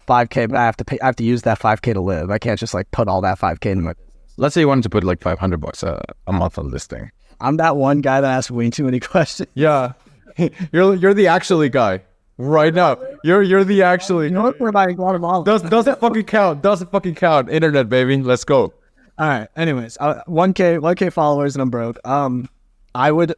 5K, 0.06 0.48
but 0.48 0.56
I 0.58 0.64
have 0.64 0.76
to 0.78 0.84
pay. 0.84 0.98
I 1.00 1.06
have 1.06 1.16
to 1.16 1.24
use 1.24 1.42
that 1.42 1.58
5K 1.58 1.94
to 1.94 2.00
live. 2.00 2.30
I 2.30 2.38
can't 2.38 2.58
just 2.58 2.74
like 2.74 2.90
put 2.90 3.08
all 3.08 3.20
that 3.22 3.38
5K 3.38 3.70
in 3.72 3.82
my. 3.82 3.94
Let's 4.36 4.54
say 4.54 4.62
you 4.62 4.68
wanted 4.68 4.82
to 4.82 4.90
put 4.90 5.04
like 5.04 5.20
500 5.20 5.60
bucks 5.60 5.82
a, 5.82 6.02
a 6.26 6.32
month 6.32 6.58
on 6.58 6.70
this 6.70 6.86
thing. 6.86 7.10
I'm 7.40 7.56
that 7.58 7.76
one 7.76 8.00
guy 8.00 8.20
that 8.20 8.30
asks 8.30 8.50
way 8.50 8.70
too 8.70 8.84
many 8.84 9.00
questions. 9.12 9.48
Yeah, 9.54 9.92
you're 10.72 10.94
you're 10.94 11.14
the 11.14 11.28
actually 11.28 11.68
guy 11.68 12.02
right 12.38 12.74
now. 12.74 12.98
You're 13.22 13.42
you're 13.42 13.64
the 13.64 13.82
actually. 13.82 14.26
You 14.26 14.32
know 14.32 14.42
what? 14.42 14.60
We're 14.60 14.68
in 14.68 14.96
Guatemala. 14.96 15.44
Does 15.44 15.62
doesn't 15.62 16.00
fucking 16.00 16.24
count. 16.24 16.62
Doesn't 16.62 16.90
fucking 16.90 17.14
count. 17.14 17.50
Internet 17.50 17.88
baby. 17.88 18.16
Let's 18.22 18.44
go. 18.44 18.74
All 19.16 19.28
right. 19.28 19.48
Anyways, 19.56 19.96
uh, 20.00 20.22
1K, 20.26 20.80
1K 20.80 21.12
followers, 21.12 21.54
and 21.54 21.62
I'm 21.62 21.70
broke. 21.70 22.00
Um, 22.04 22.48
I 22.96 23.12
would 23.12 23.34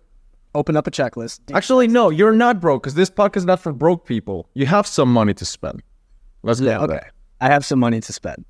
open 0.55 0.74
up 0.74 0.87
a 0.87 0.90
checklist. 0.90 1.40
Actually, 1.55 1.87
no, 1.87 2.09
you're 2.09 2.33
not 2.33 2.61
broke 2.61 2.83
because 2.83 2.94
this 2.94 3.11
podcast 3.11 3.37
is 3.37 3.44
not 3.44 3.61
for 3.61 3.72
broke 3.72 4.07
people. 4.07 4.48
You 4.55 4.64
have 4.66 4.87
some 4.87 5.12
money 5.12 5.35
to 5.35 5.44
spend. 5.44 5.83
Let's 6.42 6.61
go. 6.61 6.81
Okay. 6.81 7.01
I 7.40 7.49
have 7.49 7.64
some 7.64 7.79
money 7.79 8.01
to 8.01 8.12
spend. 8.12 8.44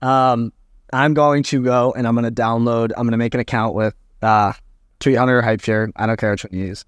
Um, 0.00 0.52
I'm 0.92 1.14
going 1.14 1.42
to 1.44 1.62
go 1.62 1.92
and 1.96 2.06
I'm 2.06 2.14
going 2.14 2.32
to 2.32 2.42
download. 2.42 2.90
I'm 2.96 3.04
going 3.04 3.12
to 3.12 3.16
make 3.18 3.34
an 3.34 3.40
account 3.40 3.74
with 3.74 3.94
uh, 4.20 4.52
Tweet 5.00 5.16
Hunter 5.16 5.38
or 5.38 5.42
Hypeshare. 5.42 5.90
I 5.96 6.06
don't 6.06 6.18
care 6.18 6.30
which 6.30 6.44
one 6.44 6.58
you 6.58 6.66
use. 6.66 6.84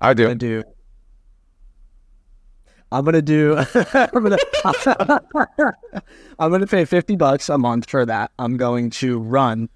I 0.00 0.10
I'm 0.10 0.16
do. 0.16 0.22
gonna 0.24 0.34
do. 0.34 0.62
I'm 2.90 3.04
gonna 3.04 3.22
do. 3.22 3.56
I'm 3.56 4.22
gonna. 4.22 4.38
I'm 6.38 6.50
gonna 6.50 6.66
pay 6.66 6.84
fifty 6.84 7.16
bucks 7.16 7.48
a 7.48 7.58
month 7.58 7.88
for 7.90 8.06
that. 8.06 8.32
I'm 8.38 8.56
going 8.56 8.90
to 8.90 9.18
run 9.18 9.68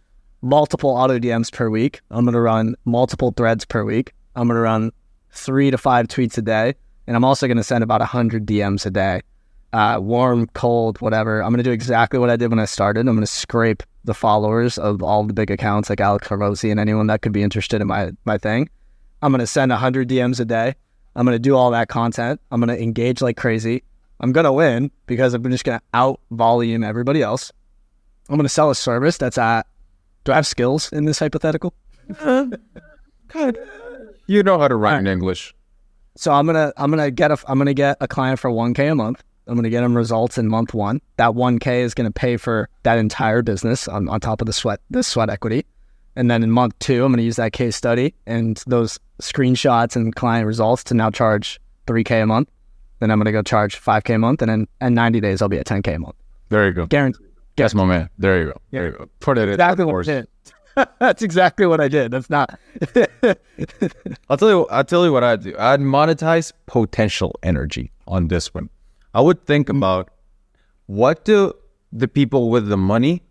multiple 0.42 0.90
auto 0.90 1.18
DMs 1.18 1.52
per 1.52 1.68
week. 1.68 2.00
I'm 2.10 2.24
gonna 2.24 2.40
run 2.40 2.74
multiple 2.84 3.32
threads 3.36 3.64
per 3.64 3.84
week. 3.84 4.14
I'm 4.34 4.48
gonna 4.48 4.60
run 4.60 4.90
three 5.30 5.70
to 5.70 5.78
five 5.78 6.08
tweets 6.08 6.38
a 6.38 6.42
day, 6.42 6.74
and 7.06 7.16
I'm 7.16 7.24
also 7.24 7.46
gonna 7.46 7.64
send 7.64 7.84
about 7.84 8.00
hundred 8.02 8.46
DMs 8.46 8.86
a 8.86 8.90
day. 8.90 9.20
Uh, 9.74 9.98
warm, 9.98 10.46
cold, 10.54 11.00
whatever. 11.00 11.42
I'm 11.42 11.50
gonna 11.50 11.64
do 11.64 11.72
exactly 11.72 12.18
what 12.18 12.30
I 12.30 12.36
did 12.36 12.48
when 12.48 12.60
I 12.60 12.64
started. 12.64 13.08
I'm 13.08 13.16
gonna 13.16 13.26
scrape 13.26 13.82
the 14.04 14.14
followers 14.14 14.78
of 14.78 15.02
all 15.02 15.24
the 15.24 15.32
big 15.32 15.50
accounts 15.50 15.90
like 15.90 16.00
Alex 16.00 16.28
Carvosi 16.28 16.70
and 16.70 16.78
anyone 16.78 17.08
that 17.08 17.22
could 17.22 17.32
be 17.32 17.42
interested 17.42 17.80
in 17.80 17.88
my 17.88 18.12
my 18.24 18.38
thing. 18.38 18.68
I'm 19.24 19.32
going 19.32 19.40
to 19.40 19.46
send 19.46 19.70
100 19.70 20.06
DMs 20.06 20.38
a 20.38 20.44
day. 20.44 20.74
I'm 21.16 21.24
going 21.24 21.34
to 21.34 21.38
do 21.38 21.56
all 21.56 21.70
that 21.70 21.88
content. 21.88 22.42
I'm 22.50 22.60
going 22.60 22.76
to 22.76 22.82
engage 22.82 23.22
like 23.22 23.38
crazy. 23.38 23.82
I'm 24.20 24.32
going 24.32 24.44
to 24.44 24.52
win 24.52 24.90
because 25.06 25.32
I'm 25.32 25.42
just 25.50 25.64
going 25.64 25.78
to 25.78 25.84
out 25.94 26.20
volume 26.30 26.84
everybody 26.84 27.22
else. 27.22 27.50
I'm 28.28 28.36
going 28.36 28.44
to 28.44 28.50
sell 28.50 28.70
a 28.70 28.74
service 28.74 29.16
that's 29.16 29.38
at. 29.38 29.66
Do 30.24 30.32
I 30.32 30.34
have 30.36 30.46
skills 30.46 30.92
in 30.92 31.06
this 31.06 31.18
hypothetical? 31.20 31.72
God, 32.22 32.58
you 34.26 34.42
know 34.42 34.58
how 34.58 34.68
to 34.68 34.76
write 34.76 34.98
in 34.98 35.06
English. 35.06 35.54
So 36.16 36.30
I'm 36.32 36.46
gonna 36.46 36.72
I'm 36.76 36.90
gonna 36.90 37.10
get 37.10 37.30
a 37.30 37.38
I'm 37.48 37.58
gonna 37.58 37.74
get 37.74 37.96
a 38.00 38.06
client 38.06 38.38
for 38.38 38.50
1k 38.50 38.92
a 38.92 38.94
month. 38.94 39.24
I'm 39.46 39.54
gonna 39.56 39.70
get 39.70 39.82
them 39.82 39.96
results 39.96 40.38
in 40.38 40.48
month 40.48 40.72
one. 40.74 41.00
That 41.16 41.32
1k 41.32 41.80
is 41.82 41.94
gonna 41.94 42.10
pay 42.10 42.36
for 42.36 42.68
that 42.82 42.98
entire 42.98 43.42
business 43.42 43.86
on, 43.88 44.08
on 44.08 44.20
top 44.20 44.40
of 44.40 44.46
the 44.46 44.52
sweat 44.52 44.80
the 44.90 45.02
sweat 45.02 45.28
equity. 45.30 45.64
And 46.16 46.30
then 46.30 46.42
in 46.42 46.50
month 46.50 46.78
two, 46.78 47.04
I'm 47.04 47.12
gonna 47.12 47.22
use 47.22 47.36
that 47.36 47.52
case 47.52 47.76
study 47.76 48.14
and 48.26 48.62
those 48.66 48.98
screenshots 49.20 49.96
and 49.96 50.14
client 50.14 50.46
results 50.46 50.84
to 50.84 50.94
now 50.94 51.10
charge 51.10 51.60
3k 51.86 52.22
a 52.22 52.26
month. 52.26 52.48
Then 53.00 53.10
I'm 53.10 53.18
gonna 53.18 53.32
go 53.32 53.42
charge 53.42 53.80
5k 53.80 54.14
a 54.14 54.18
month, 54.18 54.40
and 54.40 54.50
then 54.50 54.66
in 54.80 54.94
90 54.94 55.20
days 55.20 55.42
I'll 55.42 55.48
be 55.48 55.58
at 55.58 55.66
10k 55.66 55.96
a 55.96 55.98
month, 55.98 56.14
There 56.48 56.66
you 56.66 56.72
go. 56.72 56.86
guaranteed. 56.86 57.26
That's 57.56 57.74
my 57.74 57.84
man. 57.84 58.08
There 58.18 58.38
you 58.40 58.46
go. 58.46 58.60
There 58.70 58.86
you 58.86 58.92
go. 58.92 59.08
Put 59.20 59.38
it 59.38 59.42
in. 59.48 59.54
Exactly 59.54 59.84
what. 59.84 60.00
I 60.00 60.02
did. 60.02 60.28
That's 60.98 61.22
exactly 61.22 61.66
what 61.66 61.80
I 61.80 61.86
did. 61.88 62.10
That's 62.10 62.28
not. 62.30 62.58
I'll 64.28 64.36
tell 64.36 64.48
you. 64.48 64.66
I'll 64.68 64.84
tell 64.84 65.04
you 65.04 65.12
what 65.12 65.22
I 65.22 65.36
do. 65.36 65.54
I'd 65.58 65.80
monetize 65.80 66.52
potential 66.66 67.38
energy 67.42 67.92
on 68.08 68.28
this 68.28 68.52
one. 68.52 68.70
I 69.14 69.20
would 69.20 69.46
think 69.46 69.68
about 69.68 70.10
what 70.86 71.24
do 71.24 71.52
the 71.92 72.08
people 72.08 72.50
with 72.50 72.68
the 72.68 72.76
money 72.76 73.22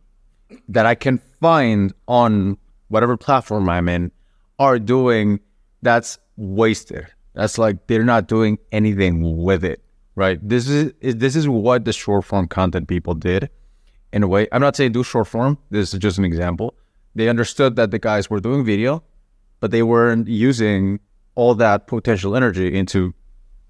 that 0.70 0.86
I 0.86 0.96
can 0.96 1.20
find 1.42 1.94
on 2.08 2.58
whatever 2.88 3.18
platform 3.18 3.70
I'm 3.70 3.90
in 3.90 4.12
are 4.60 4.80
doing 4.80 5.40
that's 5.82 6.18
wasted. 6.38 7.08
That's 7.34 7.58
like 7.58 7.88
they're 7.88 8.04
not 8.06 8.28
doing 8.28 8.60
anything 8.72 9.44
with 9.44 9.66
it, 9.66 9.82
right? 10.16 10.40
This 10.42 10.70
is 10.70 10.94
is- 11.02 11.18
this 11.18 11.36
is 11.36 11.48
what 11.50 11.84
the 11.86 11.94
short 11.94 12.24
form 12.26 12.48
content 12.48 12.88
people 12.88 13.16
did 13.16 13.50
in 14.14 14.24
a 14.24 14.28
way. 14.28 14.48
I'm 14.52 14.62
not 14.62 14.76
saying 14.76 14.94
do 14.94 15.04
short 15.04 15.28
form. 15.28 15.58
This 15.70 15.94
is 15.94 16.00
just 16.00 16.18
an 16.18 16.26
example. 16.26 16.76
They 17.16 17.28
understood 17.28 17.76
that 17.76 17.92
the 17.92 18.00
guys 18.00 18.30
were 18.30 18.40
doing 18.40 18.64
video, 18.64 19.04
but 19.60 19.72
they 19.72 19.84
weren't 19.84 20.28
using 20.28 21.00
all 21.36 21.56
that 21.56 21.88
potential 21.88 22.36
energy 22.36 22.74
into 22.78 23.14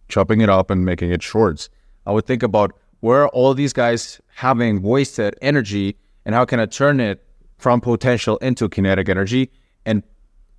chopping 0.10 0.42
it 0.42 0.50
up 0.50 0.70
and 0.70 0.86
making 0.86 1.12
it 1.12 1.24
shorts. 1.24 1.70
I 2.06 2.12
would 2.12 2.26
think 2.26 2.44
about 2.44 2.74
where 3.00 3.28
all 3.30 3.54
these 3.54 3.74
guys 3.74 4.22
having 4.36 4.82
wasted 4.82 5.36
energy 5.42 5.98
and 6.26 6.34
how 6.34 6.46
can 6.46 6.60
I 6.60 6.66
turn 6.66 7.00
it 7.00 7.24
from 7.58 7.82
potential 7.82 8.38
into 8.38 8.70
kinetic 8.70 9.10
energy 9.10 9.52
and 9.86 10.04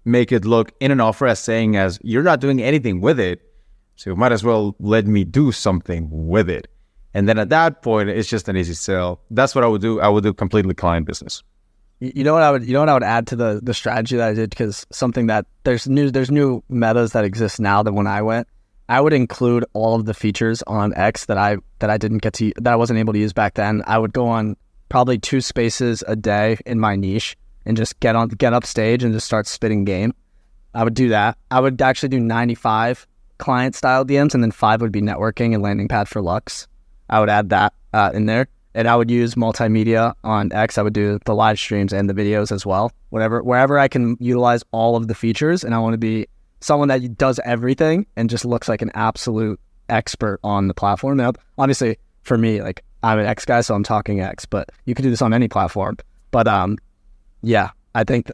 make 0.04 0.32
it 0.32 0.44
look 0.44 0.72
in 0.80 0.90
an 0.90 1.00
offer 1.00 1.26
as 1.26 1.38
saying 1.38 1.76
as 1.76 1.98
you're 2.02 2.22
not 2.22 2.40
doing 2.40 2.62
anything 2.62 3.00
with 3.00 3.18
it. 3.18 3.40
So 3.96 4.10
you 4.10 4.16
might 4.16 4.32
as 4.32 4.44
well 4.44 4.74
let 4.78 5.06
me 5.06 5.24
do 5.24 5.52
something 5.52 6.08
with 6.10 6.50
it. 6.50 6.68
And 7.14 7.28
then 7.28 7.38
at 7.38 7.48
that 7.50 7.82
point, 7.82 8.08
it's 8.08 8.28
just 8.28 8.48
an 8.48 8.56
easy 8.56 8.74
sell. 8.74 9.20
That's 9.30 9.54
what 9.54 9.62
I 9.62 9.68
would 9.68 9.80
do. 9.80 10.00
I 10.00 10.08
would 10.08 10.24
do 10.24 10.32
completely 10.32 10.74
client 10.74 11.06
business. 11.06 11.42
You 12.00 12.12
you 12.16 12.24
know 12.24 12.34
what 12.34 12.42
I 12.42 12.50
would 12.50 12.64
you 12.64 12.72
know 12.72 12.80
what 12.80 12.88
I 12.88 12.94
would 12.94 13.04
add 13.04 13.26
to 13.28 13.36
the 13.36 13.60
the 13.62 13.72
strategy 13.72 14.16
that 14.16 14.28
I 14.28 14.34
did 14.34 14.50
because 14.50 14.84
something 14.90 15.28
that 15.28 15.46
there's 15.62 15.88
new 15.88 16.10
there's 16.10 16.30
new 16.30 16.62
metas 16.68 17.12
that 17.12 17.24
exist 17.24 17.60
now 17.60 17.84
than 17.84 17.94
when 17.94 18.08
I 18.08 18.20
went 18.20 18.48
I 18.88 19.00
would 19.00 19.12
include 19.12 19.64
all 19.72 19.94
of 19.94 20.04
the 20.04 20.14
features 20.14 20.62
on 20.66 20.94
X 20.94 21.26
that 21.26 21.38
I 21.38 21.56
that 21.78 21.90
I 21.90 21.96
didn't 21.96 22.18
get 22.18 22.34
to 22.34 22.52
that 22.56 22.72
I 22.72 22.76
wasn't 22.76 22.98
able 22.98 23.12
to 23.14 23.18
use 23.18 23.32
back 23.32 23.54
then. 23.54 23.82
I 23.86 23.98
would 23.98 24.12
go 24.12 24.28
on 24.28 24.56
probably 24.88 25.18
two 25.18 25.40
spaces 25.40 26.04
a 26.06 26.16
day 26.16 26.58
in 26.66 26.78
my 26.78 26.96
niche 26.96 27.36
and 27.64 27.76
just 27.76 27.98
get 28.00 28.14
on 28.14 28.28
get 28.28 28.52
up 28.52 28.66
stage 28.66 29.02
and 29.02 29.14
just 29.14 29.26
start 29.26 29.46
spitting 29.46 29.84
game. 29.84 30.14
I 30.74 30.84
would 30.84 30.94
do 30.94 31.08
that. 31.10 31.38
I 31.50 31.60
would 31.60 31.80
actually 31.80 32.10
do 32.10 32.20
95 32.20 33.06
client 33.38 33.74
style 33.74 34.04
DMs 34.04 34.34
and 34.34 34.42
then 34.42 34.50
five 34.50 34.80
would 34.80 34.92
be 34.92 35.00
networking 35.00 35.54
and 35.54 35.62
landing 35.62 35.88
pad 35.88 36.08
for 36.08 36.20
Lux. 36.20 36.66
I 37.08 37.20
would 37.20 37.28
add 37.28 37.50
that 37.50 37.72
uh, 37.92 38.10
in 38.12 38.26
there. 38.26 38.48
And 38.76 38.88
I 38.88 38.96
would 38.96 39.08
use 39.08 39.36
multimedia 39.36 40.14
on 40.24 40.52
X. 40.52 40.78
I 40.78 40.82
would 40.82 40.94
do 40.94 41.20
the 41.26 41.34
live 41.34 41.60
streams 41.60 41.92
and 41.92 42.10
the 42.10 42.14
videos 42.14 42.50
as 42.50 42.66
well. 42.66 42.90
Whatever, 43.10 43.40
wherever 43.40 43.78
I 43.78 43.86
can 43.86 44.16
utilize 44.18 44.64
all 44.72 44.96
of 44.96 45.06
the 45.06 45.14
features, 45.14 45.62
and 45.62 45.76
I 45.76 45.78
want 45.78 45.94
to 45.94 45.98
be 45.98 46.26
someone 46.64 46.88
that 46.88 47.18
does 47.18 47.38
everything 47.44 48.06
and 48.16 48.30
just 48.30 48.44
looks 48.44 48.70
like 48.70 48.80
an 48.80 48.90
absolute 48.94 49.60
expert 49.90 50.40
on 50.42 50.66
the 50.66 50.72
platform. 50.72 51.18
Now, 51.18 51.34
obviously, 51.58 51.98
for 52.22 52.38
me, 52.38 52.62
like 52.62 52.82
I'm 53.02 53.18
an 53.18 53.26
X 53.26 53.44
guy, 53.44 53.60
so 53.60 53.74
I'm 53.74 53.84
talking 53.84 54.20
X, 54.20 54.46
but 54.46 54.70
you 54.86 54.94
can 54.94 55.02
do 55.02 55.10
this 55.10 55.20
on 55.20 55.34
any 55.34 55.46
platform. 55.46 55.98
But 56.30 56.48
um, 56.48 56.78
yeah, 57.42 57.70
I 57.94 58.04
think 58.04 58.30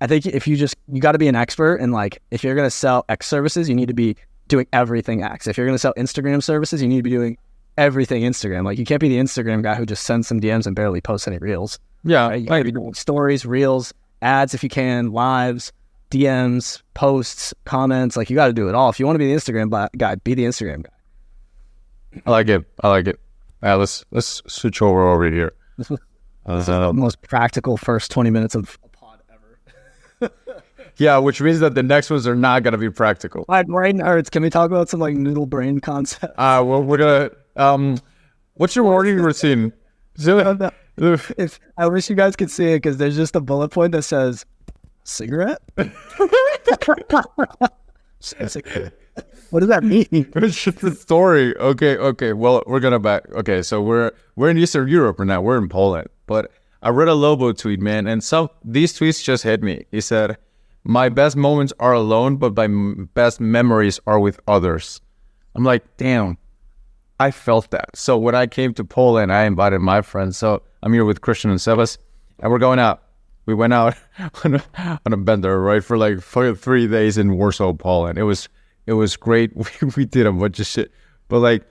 I 0.00 0.08
think 0.08 0.26
if 0.26 0.48
you 0.48 0.56
just 0.56 0.74
you 0.92 1.00
got 1.00 1.12
to 1.12 1.18
be 1.18 1.28
an 1.28 1.36
expert 1.36 1.76
and 1.76 1.92
like 1.92 2.20
if 2.32 2.42
you're 2.42 2.56
gonna 2.56 2.70
sell 2.70 3.04
X 3.08 3.28
services, 3.28 3.68
you 3.68 3.76
need 3.76 3.86
to 3.86 3.94
be 3.94 4.16
doing 4.48 4.66
everything 4.72 5.22
X. 5.22 5.46
If 5.46 5.56
you're 5.56 5.66
gonna 5.66 5.78
sell 5.78 5.94
Instagram 5.94 6.42
services, 6.42 6.82
you 6.82 6.88
need 6.88 6.96
to 6.96 7.02
be 7.04 7.10
doing 7.10 7.38
everything 7.78 8.22
Instagram. 8.22 8.64
Like 8.64 8.78
you 8.78 8.84
can't 8.84 9.00
be 9.00 9.08
the 9.08 9.18
Instagram 9.18 9.62
guy 9.62 9.76
who 9.76 9.86
just 9.86 10.02
sends 10.02 10.26
some 10.26 10.40
DMs 10.40 10.66
and 10.66 10.74
barely 10.74 11.00
posts 11.00 11.28
any 11.28 11.38
reels. 11.38 11.78
Yeah, 12.02 12.28
Right? 12.28 12.40
You 12.40 12.48
gotta 12.48 12.64
be 12.64 12.72
doing 12.72 12.94
stories, 12.94 13.46
reels, 13.46 13.94
ads 14.22 14.54
if 14.54 14.64
you 14.64 14.68
can, 14.68 15.12
lives, 15.12 15.72
DMs, 16.10 16.82
posts, 16.94 17.54
comments. 17.64 18.16
Like 18.16 18.30
you 18.30 18.36
got 18.36 18.48
to 18.48 18.52
do 18.52 18.68
it 18.68 18.74
all. 18.74 18.90
If 18.90 18.98
you 19.00 19.06
want 19.06 19.14
to 19.16 19.18
be 19.20 19.28
the 19.32 19.34
Instagram 19.34 19.88
guy, 19.96 20.14
be 20.16 20.34
the 20.34 20.44
Instagram 20.44 20.82
guy. 20.84 22.22
I 22.26 22.30
like 22.30 22.48
it. 22.48 22.64
I 22.82 22.88
like 22.88 23.06
it. 23.06 23.18
Yeah, 23.62 23.74
let's 23.74 24.04
let's 24.10 24.42
switch 24.46 24.82
over 24.82 25.06
over 25.08 25.30
here. 25.30 25.52
Uh, 26.46 26.62
The 26.62 26.92
most 26.92 27.20
practical 27.22 27.76
first 27.76 28.10
twenty 28.10 28.30
minutes 28.30 28.54
of 28.54 28.78
a 28.84 28.88
pod 28.88 29.20
ever. 29.32 30.32
yeah, 30.96 31.18
which 31.18 31.40
means 31.40 31.60
that 31.60 31.74
the 31.74 31.82
next 31.82 32.10
ones 32.10 32.26
are 32.26 32.34
not 32.34 32.62
gonna 32.62 32.78
be 32.78 32.90
practical. 32.90 33.44
All 33.48 33.54
right, 33.54 33.66
brain 33.66 33.98
nerds. 33.98 34.30
Can 34.30 34.42
we 34.42 34.50
talk 34.50 34.70
about 34.70 34.88
some 34.88 34.98
like 34.98 35.14
noodle 35.14 35.46
brain 35.46 35.78
concept? 35.80 36.34
Uh, 36.38 36.62
well, 36.66 36.82
we're 36.82 36.98
gonna. 36.98 37.30
Um, 37.56 37.98
what's 38.54 38.74
your 38.74 38.84
morning 38.84 39.16
routine? 39.16 39.72
If 40.98 41.60
I 41.78 41.86
wish 41.88 42.10
you 42.10 42.16
guys 42.16 42.36
could 42.36 42.50
see 42.50 42.72
it 42.72 42.76
because 42.78 42.98
there's 42.98 43.16
just 43.16 43.34
a 43.34 43.40
bullet 43.40 43.70
point 43.70 43.92
that 43.92 44.02
says 44.02 44.44
cigarette. 48.20 48.94
What 49.50 49.60
does 49.60 49.68
that 49.68 49.82
mean? 49.82 50.06
it's 50.12 50.62
just 50.62 50.82
a 50.82 50.94
story. 50.94 51.56
Okay, 51.56 51.96
okay. 51.96 52.32
Well, 52.32 52.62
we're 52.66 52.80
gonna 52.80 53.00
back. 53.00 53.28
Okay, 53.32 53.62
so 53.62 53.82
we're 53.82 54.12
we're 54.36 54.50
in 54.50 54.58
Eastern 54.58 54.88
Europe 54.88 55.18
right 55.18 55.26
now. 55.26 55.40
We're 55.40 55.58
in 55.58 55.68
Poland, 55.68 56.08
but 56.26 56.52
I 56.82 56.90
read 56.90 57.08
a 57.08 57.14
Lobo 57.14 57.52
tweet, 57.52 57.80
man, 57.80 58.06
and 58.06 58.22
some 58.22 58.48
these 58.64 58.96
tweets 58.96 59.22
just 59.22 59.42
hit 59.42 59.62
me. 59.62 59.84
He 59.90 60.00
said, 60.00 60.36
"My 60.84 61.08
best 61.08 61.36
moments 61.36 61.72
are 61.80 61.92
alone, 61.92 62.36
but 62.36 62.56
my 62.56 62.68
best 63.14 63.40
memories 63.40 63.98
are 64.06 64.20
with 64.20 64.38
others." 64.46 65.00
I'm 65.54 65.64
like, 65.64 65.84
damn. 65.96 66.38
I 67.18 67.30
felt 67.30 67.70
that. 67.72 67.96
So 67.96 68.16
when 68.16 68.34
I 68.34 68.46
came 68.46 68.72
to 68.74 68.84
Poland, 68.84 69.30
I 69.30 69.44
invited 69.44 69.80
my 69.80 70.00
friends. 70.00 70.38
So 70.38 70.62
I'm 70.82 70.92
here 70.92 71.04
with 71.04 71.20
Christian 71.20 71.50
and 71.50 71.60
Sebas, 71.60 71.98
and 72.38 72.50
we're 72.50 72.58
going 72.58 72.78
out. 72.78 73.02
We 73.46 73.54
went 73.54 73.72
out 73.72 73.96
on 74.44 74.56
a, 74.56 75.00
on 75.06 75.12
a 75.12 75.16
bender, 75.16 75.60
right, 75.60 75.82
for 75.82 75.96
like 75.98 76.20
three 76.22 76.86
days 76.86 77.18
in 77.18 77.36
Warsaw, 77.36 77.72
Poland. 77.74 78.18
It 78.18 78.24
was 78.24 78.48
it 78.86 78.94
was 78.94 79.16
great. 79.16 79.52
We, 79.56 79.88
we 79.96 80.04
did 80.04 80.26
a 80.26 80.32
bunch 80.32 80.60
of 80.60 80.66
shit, 80.66 80.92
but 81.28 81.40
like 81.40 81.64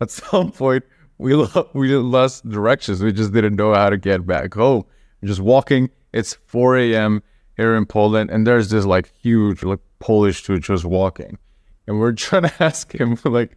at 0.00 0.10
some 0.20 0.52
point 0.52 0.84
we 1.18 1.34
lo- 1.34 1.70
we 1.72 1.94
lost 1.94 2.48
directions. 2.48 3.02
We 3.02 3.12
just 3.12 3.32
didn't 3.32 3.56
know 3.56 3.74
how 3.74 3.90
to 3.90 3.96
get 3.96 4.26
back 4.26 4.54
home. 4.54 4.84
We're 5.20 5.28
just 5.28 5.40
walking. 5.40 5.90
It's 6.12 6.34
4 6.46 6.78
a.m. 6.78 7.22
here 7.56 7.74
in 7.74 7.86
Poland, 7.86 8.30
and 8.30 8.46
there's 8.46 8.70
this 8.70 8.84
like 8.84 9.10
huge 9.20 9.62
like 9.62 9.80
Polish 9.98 10.42
dude 10.42 10.62
just 10.62 10.84
walking, 10.84 11.38
and 11.86 11.98
we're 11.98 12.12
trying 12.12 12.42
to 12.42 12.62
ask 12.62 12.92
him 12.94 13.18
like, 13.24 13.56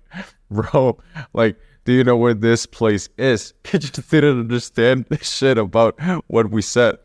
bro, 0.49 0.97
like. 1.33 1.57
Do 1.85 1.93
you 1.93 2.03
know 2.03 2.17
where 2.17 2.35
this 2.35 2.67
place 2.67 3.09
is? 3.17 3.53
He 3.63 3.79
just 3.79 4.11
didn't 4.11 4.41
understand 4.41 5.07
shit 5.21 5.57
about 5.57 5.97
what 6.27 6.51
we 6.51 6.61
said. 6.61 6.99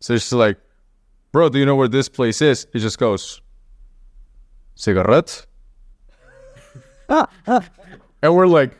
So 0.00 0.14
it's 0.14 0.32
like, 0.32 0.58
bro, 1.32 1.48
do 1.48 1.58
you 1.58 1.66
know 1.66 1.76
where 1.76 1.88
this 1.88 2.08
place 2.08 2.42
is? 2.42 2.66
He 2.72 2.78
just 2.78 2.98
goes, 2.98 3.40
cigarette? 4.74 5.46
Ah, 7.08 7.28
ah. 7.46 7.64
and 8.22 8.34
we're 8.34 8.46
like, 8.46 8.76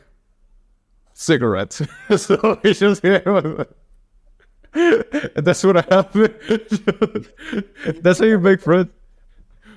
cigarette. 1.14 1.72
so 2.16 2.58
he 2.62 2.72
just, 2.72 3.04
and 3.04 3.66
that's 5.36 5.64
what 5.64 5.88
happened. 5.90 6.34
that's 8.02 8.18
how 8.18 8.26
you 8.26 8.38
make 8.38 8.60
friends. 8.60 8.90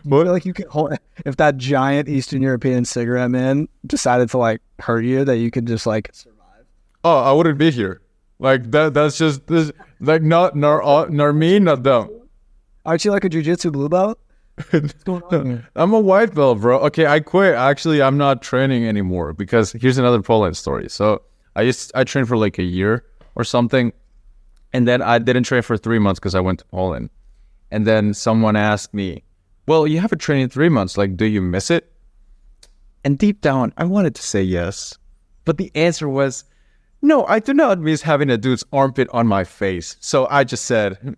Feel 0.03 0.25
like 0.25 0.45
you 0.45 0.53
could 0.53 0.67
hold 0.67 0.95
if 1.25 1.35
that 1.37 1.57
giant 1.57 2.07
Eastern 2.07 2.41
European 2.41 2.85
cigarette 2.85 3.29
man 3.29 3.67
decided 3.85 4.29
to 4.29 4.37
like 4.37 4.61
hurt 4.79 5.03
you, 5.03 5.25
that 5.25 5.37
you 5.37 5.51
could 5.51 5.65
just 5.65 5.85
like 5.85 6.09
survive. 6.13 6.65
Oh, 7.03 7.19
I 7.19 7.33
wouldn't 7.33 7.57
be 7.57 7.69
here. 7.69 8.01
Like 8.39 8.71
that. 8.71 8.93
That's 8.93 9.17
just 9.17 9.45
this. 9.47 9.71
Like 9.99 10.21
not 10.21 10.55
nor 10.55 10.81
uh, 10.83 11.05
nor 11.09 11.33
me, 11.33 11.59
not 11.59 11.83
them. 11.83 12.09
Aren't 12.85 13.03
you 13.05 13.11
like 13.11 13.25
a 13.25 13.29
jujitsu 13.29 13.71
blue 13.71 13.89
belt? 13.89 14.19
I'm 15.75 15.93
a 15.93 15.99
white 15.99 16.33
belt, 16.33 16.59
bro. 16.59 16.79
Okay, 16.79 17.05
I 17.05 17.19
quit. 17.19 17.55
Actually, 17.55 18.01
I'm 18.01 18.17
not 18.17 18.41
training 18.41 18.85
anymore 18.85 19.33
because 19.33 19.71
here's 19.73 19.97
another 19.97 20.21
Poland 20.21 20.57
story. 20.57 20.89
So 20.89 21.21
I 21.55 21.65
just 21.65 21.91
I 21.95 22.03
trained 22.03 22.27
for 22.27 22.37
like 22.37 22.57
a 22.57 22.63
year 22.63 23.05
or 23.35 23.43
something, 23.43 23.93
and 24.73 24.87
then 24.87 25.01
I 25.01 25.19
didn't 25.19 25.43
train 25.43 25.61
for 25.61 25.77
three 25.77 25.99
months 25.99 26.19
because 26.19 26.35
I 26.35 26.39
went 26.39 26.59
to 26.59 26.65
Poland. 26.65 27.09
And 27.71 27.85
then 27.85 28.13
someone 28.13 28.55
asked 28.55 28.93
me, 28.93 29.23
"Well, 29.67 29.87
you 29.87 29.99
haven't 29.99 30.19
trained 30.19 30.43
in 30.43 30.49
three 30.49 30.69
months. 30.69 30.97
Like, 30.97 31.15
do 31.15 31.25
you 31.25 31.41
miss 31.41 31.69
it?" 31.69 31.91
And 33.03 33.17
deep 33.17 33.41
down, 33.41 33.73
I 33.77 33.85
wanted 33.85 34.15
to 34.15 34.21
say 34.21 34.43
yes, 34.43 34.97
but 35.45 35.57
the 35.57 35.71
answer 35.73 36.09
was, 36.09 36.43
"No, 37.01 37.25
I 37.25 37.39
do 37.39 37.53
not 37.53 37.79
miss 37.79 38.01
having 38.01 38.29
a 38.29 38.37
dude's 38.37 38.63
armpit 38.73 39.07
on 39.11 39.27
my 39.27 39.43
face." 39.43 39.95
So 39.99 40.27
I 40.29 40.43
just 40.43 40.65
said, 40.65 41.15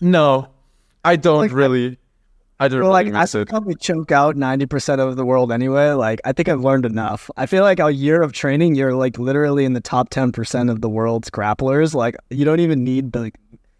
"No, 0.00 0.48
I 1.04 1.16
don't 1.16 1.38
Like, 1.38 1.52
really." 1.52 1.98
I 2.58 2.68
don't 2.68 2.80
Well, 2.80 2.90
like 2.90 3.04
really 3.04 3.18
I 3.18 3.20
miss 3.22 3.32
could 3.32 3.42
it. 3.42 3.48
probably 3.50 3.74
choke 3.74 4.10
out 4.12 4.34
ninety 4.34 4.64
percent 4.64 4.98
of 5.00 5.16
the 5.16 5.26
world 5.26 5.52
anyway. 5.52 5.90
Like 5.90 6.20
I 6.24 6.32
think 6.32 6.48
I've 6.48 6.62
learned 6.62 6.86
enough. 6.86 7.30
I 7.36 7.44
feel 7.44 7.62
like 7.62 7.80
a 7.80 7.90
year 7.90 8.22
of 8.22 8.32
training, 8.32 8.76
you're 8.76 8.94
like 8.94 9.18
literally 9.18 9.66
in 9.66 9.74
the 9.74 9.80
top 9.80 10.08
ten 10.08 10.32
percent 10.32 10.70
of 10.70 10.80
the 10.80 10.88
world's 10.88 11.28
grapplers. 11.28 11.92
Like 11.92 12.16
you 12.30 12.46
don't 12.46 12.60
even 12.60 12.82
need 12.82 13.12
the, 13.12 13.20
like, 13.20 13.34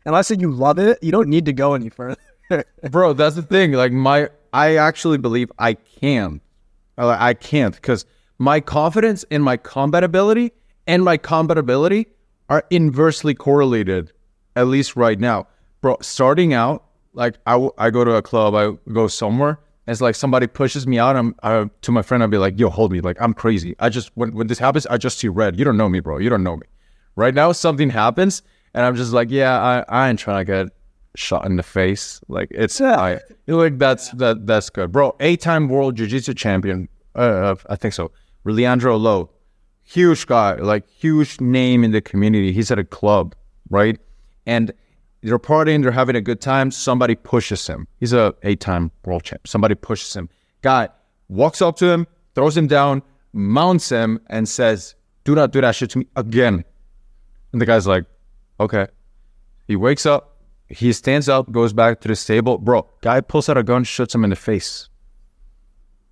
unless 0.04 0.30
you 0.30 0.50
love 0.50 0.78
it, 0.78 0.98
you 1.02 1.11
don't 1.11 1.28
need 1.28 1.46
to 1.46 1.54
go 1.54 1.72
any 1.72 1.88
further. 1.88 2.18
bro 2.90 3.12
that's 3.12 3.35
the 3.35 3.42
thing 3.42 3.72
like 3.72 3.90
my 3.90 4.28
i 4.52 4.76
actually 4.76 5.18
believe 5.18 5.50
i 5.59 5.74
can 5.74 6.40
i 6.96 7.35
can't 7.35 7.74
because 7.74 8.04
my 8.38 8.61
confidence 8.61 9.24
in 9.30 9.42
my 9.42 9.56
combat 9.56 10.04
ability 10.04 10.52
and 10.87 11.05
my 11.05 11.16
combat 11.16 11.59
ability 11.59 12.07
are 12.49 12.64
inversely 12.70 13.35
correlated 13.35 14.12
at 14.55 14.66
least 14.66 14.96
right 14.96 15.18
now 15.18 15.46
bro 15.81 15.96
starting 16.01 16.55
out 16.55 16.85
like 17.12 17.37
I, 17.46 17.53
w- 17.53 17.72
I 17.79 17.90
go 17.90 18.05
to 18.05 18.14
a 18.14 18.22
club 18.22 18.55
i 18.55 18.72
go 18.92 19.07
somewhere 19.09 19.59
and 19.87 19.92
it's 19.92 20.01
like 20.01 20.14
somebody 20.14 20.46
pushes 20.46 20.87
me 20.87 20.99
out 20.99 21.16
i'm 21.16 21.35
I, 21.42 21.68
to 21.83 21.92
my 21.92 22.03
friend 22.03 22.22
i'll 22.22 22.29
be 22.29 22.38
like 22.38 22.59
yo 22.59 22.70
hold 22.70 22.92
me 22.92 23.01
like 23.01 23.16
i'm 23.20 23.35
crazy 23.35 23.75
i 23.79 23.88
just 23.88 24.11
when, 24.14 24.35
when 24.35 24.46
this 24.46 24.59
happens 24.59 24.87
i 24.87 24.96
just 24.96 25.18
see 25.18 25.29
red 25.29 25.59
you 25.59 25.64
don't 25.64 25.77
know 25.77 25.88
me 25.88 26.01
bro 26.01 26.18
you 26.18 26.31
don't 26.31 26.42
know 26.42 26.57
me 26.57 26.66
right 27.16 27.35
now 27.35 27.53
something 27.53 27.90
happens 27.90 28.42
and 28.75 28.85
i'm 28.85 28.94
just 28.96 29.12
like 29.12 29.31
yeah 29.31 29.61
i, 29.61 30.05
I 30.05 30.09
ain't 30.11 30.18
trying 30.18 30.44
to 30.44 30.53
get 30.53 30.77
shot 31.16 31.46
in 31.46 31.57
the 31.57 31.62
face. 31.62 32.20
Like 32.29 32.49
it's 32.51 32.79
Yeah. 32.79 33.01
I 33.01 33.20
like 33.46 33.79
that's 33.79 34.11
that 34.12 34.46
that's 34.46 34.70
good, 34.70 34.92
bro. 34.92 35.16
Eight 35.20 35.40
time 35.40 35.68
world 35.68 35.96
jiu 35.96 36.07
jitsu 36.07 36.35
champion. 36.35 36.88
Uh, 37.14 37.57
I 37.68 37.77
think 37.77 37.94
so. 37.94 38.12
Leandro 38.44 38.96
Lo, 38.96 39.31
huge 39.87 40.27
guy, 40.27 40.57
like 40.57 40.87
huge 40.88 41.40
name 41.40 41.85
in 41.85 41.92
the 41.92 42.01
community. 42.01 42.53
He's 42.53 42.70
at 42.70 42.79
a 42.79 42.85
club, 42.85 43.35
right? 43.70 43.99
And 44.44 44.72
they're 45.22 45.38
partying, 45.38 45.83
they're 45.83 45.92
having 45.92 46.16
a 46.16 46.20
good 46.20 46.40
time. 46.40 46.70
Somebody 46.70 47.14
pushes 47.14 47.66
him. 47.66 47.88
He's 47.99 48.12
a 48.12 48.35
eight 48.42 48.61
time 48.61 48.90
world 49.05 49.22
champ. 49.25 49.49
Somebody 49.49 49.75
pushes 49.75 50.14
him. 50.14 50.29
Guy 50.62 50.88
walks 51.29 51.62
up 51.62 51.77
to 51.77 51.87
him, 51.87 52.07
throws 52.35 52.57
him 52.57 52.66
down, 52.66 53.03
mounts 53.33 53.88
him, 53.88 54.20
and 54.27 54.49
says, 54.49 54.94
"Do 55.25 55.35
not 55.35 55.53
do 55.53 55.61
that 55.61 55.75
shit 55.75 55.90
to 55.90 55.99
me 55.99 56.07
again." 56.16 56.64
And 57.53 57.61
the 57.61 57.66
guy's 57.66 57.87
like, 57.87 58.05
"Okay." 58.61 58.87
He 59.66 59.75
wakes 59.75 60.07
up, 60.07 60.37
he 60.68 60.92
stands 60.92 61.29
up, 61.29 61.51
goes 61.51 61.72
back 61.72 62.01
to 62.01 62.09
the 62.09 62.16
stable. 62.16 62.59
Bro, 62.59 62.88
guy 63.01 63.20
pulls 63.20 63.49
out 63.49 63.59
a 63.59 63.62
gun, 63.62 63.85
shoots 63.85 64.14
him 64.14 64.25
in 64.25 64.31
the 64.31 64.37
face. 64.37 64.88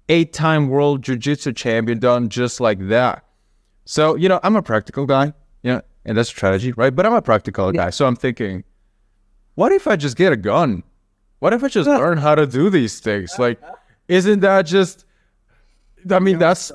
Eight 0.09 0.33
time 0.33 0.69
world 0.69 1.03
jiu 1.03 1.17
jitsu 1.17 1.53
champion 1.53 1.99
done 1.99 2.29
just 2.29 2.61
like 2.61 2.89
that. 2.89 3.25
So, 3.85 4.16
you 4.16 4.29
know, 4.29 4.40
I'm 4.42 4.57
a 4.57 4.62
practical 4.62 5.07
guy, 5.07 5.27
you 5.62 5.73
know, 5.73 5.83
and 6.05 6.16
that's 6.16 6.29
strategy, 6.29 6.73
right? 6.73 6.94
But 6.94 7.07
I'm 7.07 7.14
a 7.14 7.23
practical 7.23 7.70
guy. 7.73 7.90
So 7.90 8.07
I'm 8.07 8.16
thinking, 8.16 8.64
what 9.55 9.73
if 9.73 9.87
I 9.87 9.97
just 9.97 10.16
get 10.16 10.33
a 10.33 10.37
gun? 10.37 10.83
What 11.38 11.53
if 11.53 11.62
I 11.62 11.68
just 11.68 11.88
learn 12.03 12.18
how 12.18 12.35
to 12.35 12.47
do 12.47 12.70
these 12.70 13.01
things? 13.01 13.38
Like, 13.38 13.61
isn't 14.09 14.40
that 14.40 14.62
just 14.62 15.05
I 16.11 16.18
mean, 16.18 16.38
that's 16.38 16.70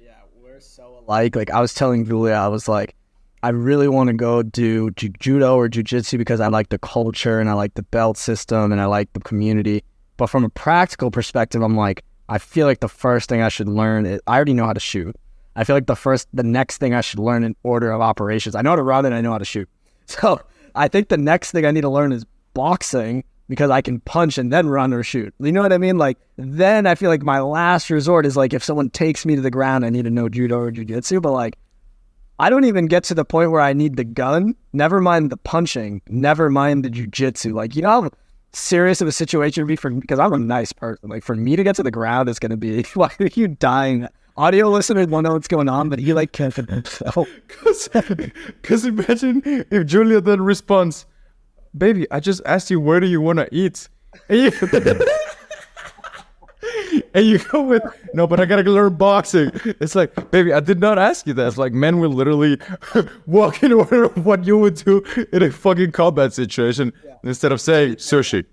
Yeah, 0.00 0.14
we're 0.34 0.60
so 0.60 1.04
alike. 1.06 1.36
Like 1.36 1.50
I 1.50 1.60
was 1.60 1.74
telling 1.74 2.04
Julia, 2.04 2.34
I 2.34 2.48
was 2.48 2.68
like, 2.68 2.94
I 3.42 3.50
really 3.50 3.88
want 3.88 4.08
to 4.08 4.14
go 4.14 4.42
do 4.42 4.90
ju- 4.92 5.12
judo 5.20 5.56
or 5.56 5.68
jujitsu 5.68 6.18
because 6.18 6.40
I 6.40 6.48
like 6.48 6.70
the 6.70 6.78
culture 6.78 7.38
and 7.38 7.48
I 7.48 7.52
like 7.52 7.74
the 7.74 7.82
belt 7.82 8.16
system 8.16 8.72
and 8.72 8.80
I 8.80 8.86
like 8.86 9.12
the 9.12 9.20
community. 9.20 9.84
But 10.16 10.28
from 10.28 10.44
a 10.44 10.48
practical 10.48 11.10
perspective, 11.10 11.62
I'm 11.62 11.76
like, 11.76 12.02
I 12.28 12.38
feel 12.38 12.66
like 12.66 12.80
the 12.80 12.88
first 12.88 13.28
thing 13.28 13.42
I 13.42 13.48
should 13.48 13.68
learn 13.68 14.06
is 14.06 14.20
I 14.26 14.34
already 14.34 14.54
know 14.54 14.66
how 14.66 14.72
to 14.72 14.80
shoot. 14.80 15.14
I 15.56 15.64
feel 15.64 15.74
like 15.74 15.86
the 15.86 15.96
first, 15.96 16.28
the 16.32 16.42
next 16.42 16.78
thing 16.78 16.94
I 16.94 17.00
should 17.00 17.18
learn 17.18 17.42
in 17.42 17.56
order 17.62 17.90
of 17.90 18.00
operations. 18.00 18.54
I 18.54 18.62
know 18.62 18.70
how 18.70 18.76
to 18.76 18.82
run 18.82 19.06
and 19.06 19.14
I 19.14 19.20
know 19.20 19.32
how 19.32 19.38
to 19.38 19.44
shoot. 19.44 19.68
So 20.08 20.40
I 20.76 20.86
think 20.86 21.08
the 21.08 21.16
next 21.16 21.50
thing 21.50 21.66
I 21.66 21.72
need 21.72 21.80
to 21.80 21.88
learn 21.88 22.12
is 22.12 22.24
boxing 22.54 23.24
because 23.48 23.70
I 23.70 23.80
can 23.80 23.98
punch 24.00 24.38
and 24.38 24.52
then 24.52 24.68
run 24.68 24.92
or 24.92 25.02
shoot. 25.02 25.34
You 25.40 25.50
know 25.50 25.62
what 25.62 25.72
I 25.72 25.78
mean? 25.78 25.98
Like 25.98 26.18
then 26.36 26.86
I 26.86 26.94
feel 26.94 27.10
like 27.10 27.22
my 27.22 27.40
last 27.40 27.90
resort 27.90 28.24
is 28.24 28.36
like 28.36 28.52
if 28.52 28.62
someone 28.62 28.90
takes 28.90 29.26
me 29.26 29.34
to 29.34 29.42
the 29.42 29.50
ground, 29.50 29.84
I 29.84 29.90
need 29.90 30.04
to 30.04 30.10
know 30.10 30.28
judo 30.28 30.58
or 30.58 30.70
jujitsu. 30.70 31.20
But 31.20 31.32
like 31.32 31.58
I 32.38 32.50
don't 32.50 32.64
even 32.64 32.86
get 32.86 33.02
to 33.04 33.14
the 33.14 33.24
point 33.24 33.50
where 33.50 33.60
I 33.60 33.72
need 33.72 33.96
the 33.96 34.04
gun. 34.04 34.54
Never 34.72 35.00
mind 35.00 35.30
the 35.30 35.38
punching. 35.38 36.02
Never 36.08 36.50
mind 36.50 36.84
the 36.84 36.90
jujitsu. 36.90 37.52
Like 37.52 37.74
you 37.74 37.82
know 37.82 38.02
how 38.02 38.10
serious 38.52 39.00
of 39.00 39.08
a 39.08 39.12
situation 39.12 39.64
would 39.64 39.68
be 39.68 39.76
for 39.76 39.90
because 39.90 40.18
I'm 40.18 40.32
a 40.32 40.38
nice 40.38 40.72
person. 40.72 41.08
Like 41.08 41.24
for 41.24 41.34
me 41.34 41.56
to 41.56 41.64
get 41.64 41.76
to 41.76 41.82
the 41.82 41.90
ground 41.90 42.28
is 42.28 42.38
gonna 42.38 42.56
be 42.56 42.82
why 42.94 43.10
are 43.18 43.28
you 43.34 43.48
dying? 43.48 44.08
Audio 44.38 44.68
listeners 44.68 45.06
won't 45.06 45.24
know 45.24 45.32
what's 45.32 45.48
going 45.48 45.68
on, 45.68 45.88
but 45.88 45.98
he 45.98 46.12
like 46.12 46.32
can't 46.32 46.54
himself. 46.54 47.26
Because 47.48 48.84
imagine 48.84 49.42
if 49.44 49.86
Julia 49.86 50.20
then 50.20 50.42
responds, 50.42 51.06
Baby, 51.76 52.06
I 52.10 52.20
just 52.20 52.40
asked 52.44 52.70
you, 52.70 52.80
where 52.80 53.00
do 53.00 53.06
you 53.06 53.20
want 53.20 53.38
to 53.38 53.48
eat? 53.54 53.88
And 54.28 54.38
you, 54.40 54.52
and 57.14 57.26
you 57.26 57.38
go 57.38 57.62
with, 57.62 57.82
No, 58.12 58.26
but 58.26 58.40
I 58.40 58.44
got 58.44 58.56
to 58.56 58.70
learn 58.70 58.94
boxing. 58.96 59.50
It's 59.64 59.94
like, 59.94 60.30
Baby, 60.30 60.52
I 60.52 60.60
did 60.60 60.80
not 60.80 60.98
ask 60.98 61.26
you 61.26 61.32
that. 61.34 61.46
It's 61.46 61.58
like 61.58 61.72
men 61.72 61.98
will 61.98 62.10
literally 62.10 62.58
walk 63.26 63.62
in 63.62 63.72
order 63.72 64.04
of 64.04 64.24
what 64.26 64.44
you 64.46 64.58
would 64.58 64.74
do 64.76 65.02
in 65.32 65.42
a 65.42 65.50
fucking 65.50 65.92
combat 65.92 66.32
situation 66.34 66.92
instead 67.22 67.52
of 67.52 67.60
saying 67.60 67.96
sushi. 67.96 68.44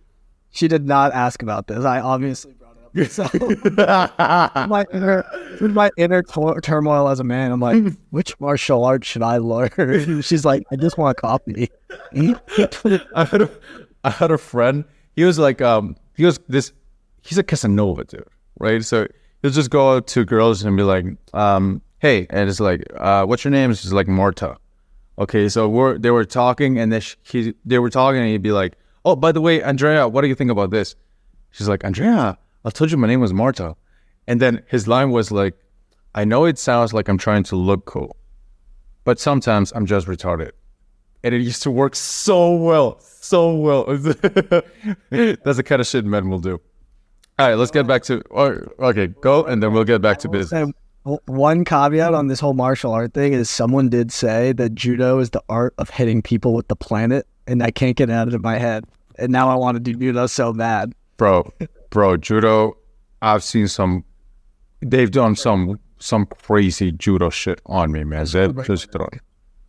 She 0.52 0.68
did 0.68 0.86
not 0.86 1.14
ask 1.14 1.42
about 1.42 1.68
this. 1.68 1.84
I 1.84 2.00
obviously 2.00 2.54
brought 2.54 2.62
it 2.62 2.63
up. 2.63 2.63
So 3.10 3.24
my 3.78 4.86
inner, 4.94 5.26
with 5.60 5.72
my 5.72 5.90
inner 5.98 6.22
turmoil 6.22 7.10
as 7.10 7.20
a 7.20 7.24
man, 7.24 7.52
I'm 7.52 7.60
like, 7.60 7.84
which 8.12 8.40
martial 8.40 8.86
art 8.86 9.04
should 9.04 9.24
I 9.24 9.38
learn? 9.38 10.22
She's 10.22 10.46
like, 10.46 10.64
I 10.72 10.76
just 10.76 10.98
want 10.98 11.18
coffee. 11.18 11.70
I 12.16 13.26
had 13.26 13.42
a, 13.42 13.50
I 14.04 14.10
had 14.12 14.30
a 14.30 14.38
friend. 14.38 14.86
He 15.16 15.24
was 15.24 15.40
like, 15.40 15.62
um, 15.62 15.96
he 16.16 16.26
was 16.26 16.40
this. 16.48 16.72
He's 17.22 17.38
a 17.38 17.44
Casanova 17.44 18.04
dude, 18.04 18.28
right? 18.60 18.84
So 18.84 19.08
he'll 19.42 19.52
just 19.52 19.70
go 19.72 19.96
out 19.96 20.08
to 20.08 20.26
girls 20.26 20.64
and 20.64 20.76
be 20.78 20.84
like, 20.84 21.06
um, 21.34 21.82
"Hey," 22.00 22.28
and 22.30 22.50
it's 22.50 22.60
like, 22.60 22.84
uh, 22.96 23.26
"What's 23.26 23.44
your 23.44 23.52
name?" 23.52 23.74
She's 23.74 23.94
like, 23.94 24.08
"Marta." 24.08 24.58
Okay, 25.18 25.50
so 25.50 25.70
we're 25.70 25.98
they 25.98 26.12
were 26.12 26.26
talking, 26.26 26.78
and 26.78 26.92
then 26.92 27.02
she, 27.02 27.16
he 27.24 27.54
they 27.66 27.80
were 27.80 27.90
talking, 27.90 28.22
and 28.22 28.30
he'd 28.30 28.42
be 28.44 28.52
like, 28.52 28.74
"Oh, 29.06 29.16
by 29.16 29.32
the 29.32 29.42
way, 29.42 29.64
Andrea, 29.64 30.08
what 30.08 30.22
do 30.22 30.28
you 30.28 30.36
think 30.36 30.52
about 30.52 30.70
this?" 30.70 30.96
She's 31.52 31.68
like, 31.68 31.84
"Andrea, 31.84 32.38
I 32.66 32.70
told 32.70 32.92
you 32.92 32.98
my 32.98 33.08
name 33.08 33.20
was 33.22 33.34
Marta," 33.34 33.76
and 34.28 34.40
then 34.42 34.62
his 34.68 34.88
line 34.88 35.12
was 35.12 35.32
like, 35.32 35.56
"I 36.16 36.24
know 36.26 36.46
it 36.46 36.58
sounds 36.58 36.94
like 36.94 37.08
I'm 37.10 37.18
trying 37.18 37.44
to 37.46 37.56
look 37.56 37.86
cool, 37.86 38.16
but 39.04 39.20
sometimes 39.20 39.72
I'm 39.76 39.86
just 39.86 40.08
retarded." 40.08 40.52
and 41.26 41.34
it 41.34 41.42
used 41.42 41.64
to 41.64 41.72
work 41.72 41.96
so 41.96 42.54
well, 42.54 43.00
so 43.00 43.56
well. 43.56 43.86
That's 45.10 45.56
the 45.58 45.64
kind 45.66 45.80
of 45.80 45.88
shit 45.88 46.04
men 46.06 46.30
will 46.30 46.40
do. 46.40 46.60
All 47.40 47.48
right, 47.48 47.56
let's 47.56 47.72
get 47.72 47.88
back 47.88 48.04
to. 48.04 48.22
or- 48.30 48.68
Okay, 48.80 49.08
go, 49.08 49.46
and 49.46 49.64
then 49.64 49.72
we'll 49.72 49.86
get 49.86 50.02
back 50.02 50.20
to 50.20 50.28
business. 50.30 50.72
One 51.26 51.64
caveat 51.66 52.14
on 52.14 52.28
this 52.28 52.40
whole 52.42 52.54
martial 52.54 52.92
art 52.92 53.14
thing 53.14 53.32
is 53.32 53.50
someone 53.50 53.90
did 53.90 54.12
say 54.12 54.54
that 54.54 54.76
judo 54.76 55.20
is 55.20 55.30
the 55.32 55.42
art 55.50 55.74
of 55.78 55.90
hitting 55.90 56.22
people 56.22 56.54
with 56.54 56.68
the 56.68 56.76
planet, 56.76 57.26
and 57.48 57.64
I 57.64 57.72
can't 57.72 57.96
get 57.96 58.10
it 58.10 58.14
out 58.14 58.34
of 58.34 58.42
my 58.44 58.58
head. 58.58 58.84
And 59.18 59.32
now 59.32 59.50
I 59.50 59.56
want 59.56 59.76
to 59.76 59.80
do 59.80 59.94
judo 59.98 60.28
so 60.28 60.52
bad. 60.54 60.94
Bro, 61.18 61.52
bro, 61.94 62.18
judo. 62.18 62.76
I've 63.22 63.44
seen 63.44 63.68
some. 63.68 64.04
They've 64.82 65.12
done 65.12 65.36
some 65.38 65.80
some 66.00 66.26
crazy 66.26 66.92
judo 66.92 67.30
shit 67.30 67.62
on 67.68 67.92
me, 67.92 68.04
man. 68.04 68.26
Just 68.26 68.92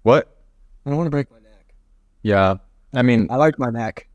What? 0.02 0.37
I 0.84 0.90
don't 0.90 0.96
want 0.96 1.06
to 1.06 1.10
break 1.10 1.30
my 1.30 1.38
neck. 1.38 1.74
Yeah, 2.22 2.56
I 2.94 3.02
mean, 3.02 3.28
I 3.30 3.37
like 3.37 3.58
my 3.58 3.70
neck. 3.70 4.08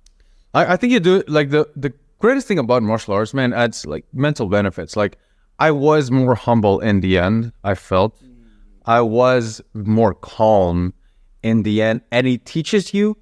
I, 0.54 0.74
I 0.74 0.76
think 0.76 0.92
you 0.92 1.00
do 1.00 1.24
like 1.28 1.52
the 1.52 1.70
the 1.76 1.94
greatest 2.18 2.48
thing 2.48 2.60
about 2.60 2.84
martial 2.84 3.14
arts, 3.14 3.34
man. 3.34 3.54
Adds 3.54 3.86
like 3.86 4.06
mental 4.12 4.48
benefits. 4.48 4.98
Like 4.98 5.18
I 5.60 5.72
was 5.72 6.12
more 6.12 6.36
humble 6.36 6.80
in 6.82 7.00
the 7.00 7.18
end. 7.18 7.54
I 7.64 7.76
felt 7.76 8.22
mm. 8.22 8.34
I 8.86 9.02
was 9.02 9.62
more 9.74 10.14
calm 10.16 10.94
in 11.44 11.64
the 11.64 11.82
end, 11.82 12.02
and 12.12 12.28
it 12.28 12.46
teaches 12.46 12.94
you. 12.94 13.18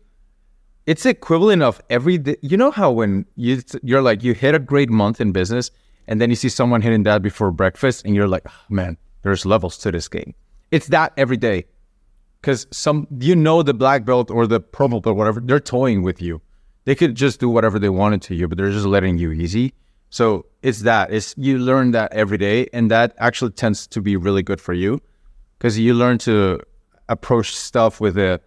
It's 0.87 1.05
equivalent 1.05 1.61
of 1.61 1.79
every. 1.89 2.17
day. 2.17 2.37
You 2.41 2.57
know 2.57 2.71
how 2.71 2.89
when 2.91 3.25
you 3.35 3.61
you're 3.83 4.01
like 4.01 4.23
you 4.23 4.33
hit 4.33 4.55
a 4.55 4.59
great 4.59 4.89
month 4.89 5.21
in 5.21 5.31
business, 5.31 5.69
and 6.07 6.19
then 6.19 6.31
you 6.31 6.35
see 6.35 6.49
someone 6.49 6.81
hitting 6.81 7.03
that 7.03 7.21
before 7.21 7.51
breakfast, 7.51 8.05
and 8.05 8.15
you're 8.15 8.27
like, 8.27 8.43
"Ah, 8.47 8.65
man, 8.69 8.97
there's 9.21 9.45
levels 9.45 9.77
to 9.79 9.91
this 9.91 10.07
game. 10.07 10.33
It's 10.71 10.87
that 10.87 11.13
every 11.17 11.37
day 11.37 11.65
because 12.41 12.67
some 12.71 13.07
you 13.19 13.35
know 13.35 13.61
the 13.61 13.73
black 13.73 14.05
belt 14.05 14.31
or 14.31 14.47
the 14.47 14.59
pro 14.59 14.87
belt 14.87 15.05
or 15.05 15.13
whatever 15.13 15.39
they're 15.39 15.59
toying 15.59 16.01
with 16.01 16.21
you 16.21 16.41
they 16.85 16.95
could 16.95 17.15
just 17.15 17.39
do 17.39 17.49
whatever 17.49 17.79
they 17.79 17.89
wanted 17.89 18.21
to 18.21 18.35
you 18.35 18.47
but 18.47 18.57
they're 18.57 18.71
just 18.71 18.85
letting 18.85 19.17
you 19.17 19.31
easy 19.31 19.73
so 20.09 20.45
it's 20.61 20.81
that 20.81 21.11
it's 21.11 21.35
you 21.37 21.57
learn 21.57 21.91
that 21.91 22.11
every 22.13 22.37
day 22.37 22.67
and 22.73 22.89
that 22.89 23.13
actually 23.17 23.51
tends 23.51 23.87
to 23.87 24.01
be 24.01 24.15
really 24.15 24.43
good 24.43 24.61
for 24.61 24.73
you 24.73 24.99
because 25.57 25.77
you 25.77 25.93
learn 25.93 26.17
to 26.17 26.59
approach 27.09 27.55
stuff 27.55 27.99
with 27.99 28.17
a 28.17 28.39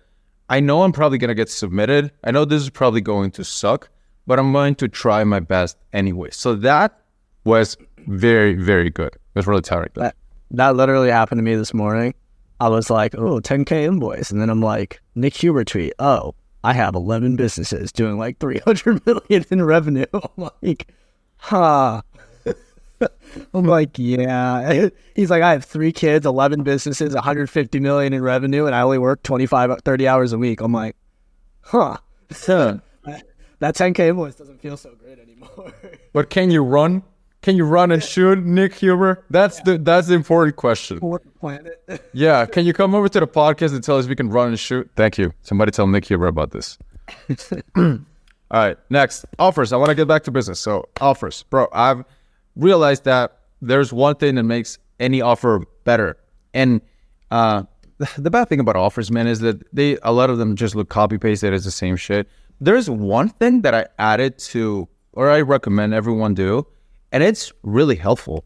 i 0.50 0.60
know 0.60 0.82
i'm 0.82 0.92
probably 0.92 1.16
going 1.16 1.28
to 1.28 1.34
get 1.34 1.48
submitted 1.48 2.12
i 2.24 2.30
know 2.30 2.44
this 2.44 2.62
is 2.62 2.70
probably 2.70 3.00
going 3.00 3.30
to 3.30 3.42
suck 3.42 3.88
but 4.26 4.38
i'm 4.38 4.52
going 4.52 4.74
to 4.74 4.86
try 4.86 5.24
my 5.24 5.40
best 5.40 5.78
anyway 5.94 6.28
so 6.30 6.54
that 6.54 7.00
was 7.44 7.76
very 8.06 8.54
very 8.54 8.90
good 8.90 9.14
it 9.14 9.20
was 9.34 9.46
really 9.46 9.62
tiring 9.62 9.88
That 9.94 10.14
that 10.50 10.76
literally 10.76 11.10
happened 11.10 11.38
to 11.38 11.42
me 11.42 11.54
this 11.54 11.72
morning. 11.72 12.14
I 12.58 12.68
was 12.68 12.90
like, 12.90 13.14
oh, 13.14 13.40
10K 13.40 13.84
invoice. 13.84 14.30
And 14.30 14.40
then 14.40 14.50
I'm 14.50 14.60
like, 14.60 15.00
Nick 15.14 15.34
Huber 15.34 15.64
tweet, 15.64 15.94
oh, 15.98 16.34
I 16.62 16.72
have 16.72 16.94
11 16.94 17.36
businesses 17.36 17.92
doing 17.92 18.18
like 18.18 18.38
300 18.38 19.06
million 19.06 19.44
in 19.50 19.62
revenue. 19.64 20.06
I'm 20.12 20.50
like, 20.62 20.88
huh. 21.36 22.02
I'm 23.54 23.64
like, 23.64 23.98
yeah. 23.98 24.88
He's 25.14 25.30
like, 25.30 25.42
I 25.42 25.52
have 25.52 25.64
three 25.64 25.92
kids, 25.92 26.26
11 26.26 26.62
businesses, 26.62 27.14
150 27.14 27.80
million 27.80 28.12
in 28.12 28.22
revenue, 28.22 28.66
and 28.66 28.74
I 28.74 28.82
only 28.82 28.98
work 28.98 29.22
25, 29.22 29.80
30 29.84 30.08
hours 30.08 30.32
a 30.32 30.38
week. 30.38 30.60
I'm 30.60 30.72
like, 30.72 30.96
huh. 31.62 31.96
Yeah. 32.48 32.78
That 33.60 33.74
10K 33.74 34.08
invoice 34.08 34.36
doesn't 34.36 34.62
feel 34.62 34.78
so 34.78 34.94
great 34.94 35.18
anymore. 35.18 35.74
But 36.14 36.30
can 36.30 36.50
you 36.50 36.62
run? 36.62 37.02
Can 37.42 37.56
you 37.56 37.64
run 37.64 37.90
and 37.90 38.02
shoot, 38.02 38.38
Nick 38.38 38.74
Huber? 38.74 39.22
That's 39.28 39.60
the 39.60 39.76
that's 39.76 40.08
the 40.08 40.14
important 40.14 40.56
question. 40.56 40.98
Planet? 41.40 42.08
Yeah, 42.14 42.46
can 42.46 42.64
you 42.64 42.72
come 42.72 42.94
over 42.94 43.08
to 43.10 43.20
the 43.20 43.26
podcast 43.26 43.74
and 43.74 43.84
tell 43.84 43.98
us 43.98 44.06
we 44.06 44.16
can 44.16 44.30
run 44.30 44.48
and 44.48 44.58
shoot? 44.58 44.90
Thank 44.96 45.18
you. 45.18 45.32
Somebody 45.42 45.72
tell 45.72 45.86
Nick 45.86 46.06
Huber 46.06 46.26
about 46.26 46.52
this. 46.52 46.78
All 47.76 47.98
right, 48.50 48.76
next 48.90 49.26
offers. 49.38 49.72
I 49.72 49.76
want 49.76 49.90
to 49.90 49.94
get 49.94 50.08
back 50.08 50.24
to 50.24 50.30
business. 50.30 50.58
So 50.58 50.88
offers, 51.00 51.44
bro. 51.44 51.68
I've 51.72 52.04
realized 52.56 53.04
that 53.04 53.38
there's 53.60 53.92
one 53.92 54.16
thing 54.16 54.34
that 54.36 54.44
makes 54.44 54.78
any 54.98 55.20
offer 55.20 55.62
better, 55.84 56.16
and 56.54 56.80
uh, 57.30 57.64
the 58.18 58.30
bad 58.30 58.48
thing 58.48 58.60
about 58.60 58.76
offers, 58.76 59.10
man, 59.10 59.26
is 59.26 59.40
that 59.40 59.62
they 59.74 59.98
a 60.02 60.12
lot 60.12 60.30
of 60.30 60.38
them 60.38 60.56
just 60.56 60.74
look 60.74 60.88
copy 60.88 61.18
pasted 61.18 61.52
as 61.52 61.64
the 61.64 61.70
same 61.70 61.96
shit. 61.96 62.28
There's 62.60 62.90
one 62.90 63.28
thing 63.28 63.62
that 63.62 63.74
I 63.74 63.86
added 63.98 64.38
to, 64.38 64.88
or 65.12 65.30
I 65.30 65.40
recommend 65.40 65.94
everyone 65.94 66.34
do, 66.34 66.66
and 67.12 67.22
it's 67.22 67.52
really 67.62 67.96
helpful. 67.96 68.44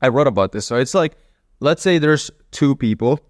I 0.00 0.08
wrote 0.08 0.26
about 0.26 0.52
this. 0.52 0.66
So 0.66 0.76
it's 0.76 0.94
like, 0.94 1.16
let's 1.60 1.82
say 1.82 1.98
there's 1.98 2.30
two 2.50 2.74
people 2.74 3.20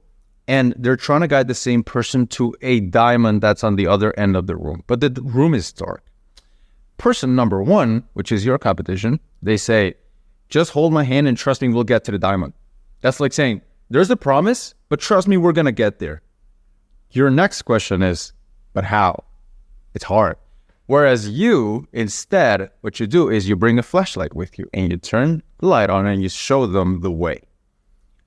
and 0.49 0.75
they're 0.79 0.97
trying 0.97 1.21
to 1.21 1.29
guide 1.29 1.49
the 1.49 1.55
same 1.55 1.83
person 1.85 2.27
to 2.27 2.55
a 2.63 2.81
diamond 2.81 3.43
that's 3.43 3.63
on 3.63 3.77
the 3.77 3.87
other 3.87 4.19
end 4.19 4.37
of 4.37 4.47
the 4.47 4.57
room, 4.57 4.83
but 4.87 5.01
the 5.01 5.11
room 5.23 5.55
is 5.55 5.73
dark. 5.73 6.03
Person 7.03 7.35
number 7.35 7.61
one, 7.61 8.05
which 8.13 8.31
is 8.31 8.45
your 8.45 8.59
competition, 8.59 9.19
they 9.43 9.57
say, 9.57 9.95
just 10.49 10.71
hold 10.71 10.93
my 10.93 11.03
hand 11.03 11.27
and 11.27 11.37
trust 11.37 11.61
me, 11.61 11.67
we'll 11.67 11.83
get 11.83 12.05
to 12.05 12.13
the 12.13 12.19
diamond. 12.19 12.53
That's 13.01 13.19
like 13.19 13.33
saying, 13.33 13.63
there's 13.91 14.09
a 14.09 14.17
promise, 14.17 14.77
but 14.89 15.01
trust 15.01 15.27
me, 15.27 15.37
we're 15.37 15.51
going 15.51 15.65
to 15.65 15.73
get 15.73 15.99
there. 15.99 16.23
Your 17.11 17.29
next 17.29 17.63
question 17.63 18.05
is, 18.05 18.33
but 18.73 18.85
how? 18.85 19.25
It's 19.95 20.05
hard. 20.05 20.37
Whereas 20.87 21.29
you, 21.29 21.89
instead, 21.93 22.71
what 22.83 23.01
you 23.01 23.09
do 23.09 23.29
is 23.29 23.49
you 23.49 23.57
bring 23.57 23.81
a 23.81 23.83
flashlight 23.83 24.37
with 24.37 24.57
you 24.57 24.71
and 24.73 24.93
you 24.93 24.97
turn 24.97 25.43
the 25.59 25.67
light 25.67 25.91
on 25.91 26.07
and 26.07 26.23
you 26.23 26.29
show 26.29 26.67
them 26.67 27.01
the 27.01 27.11
way. 27.11 27.41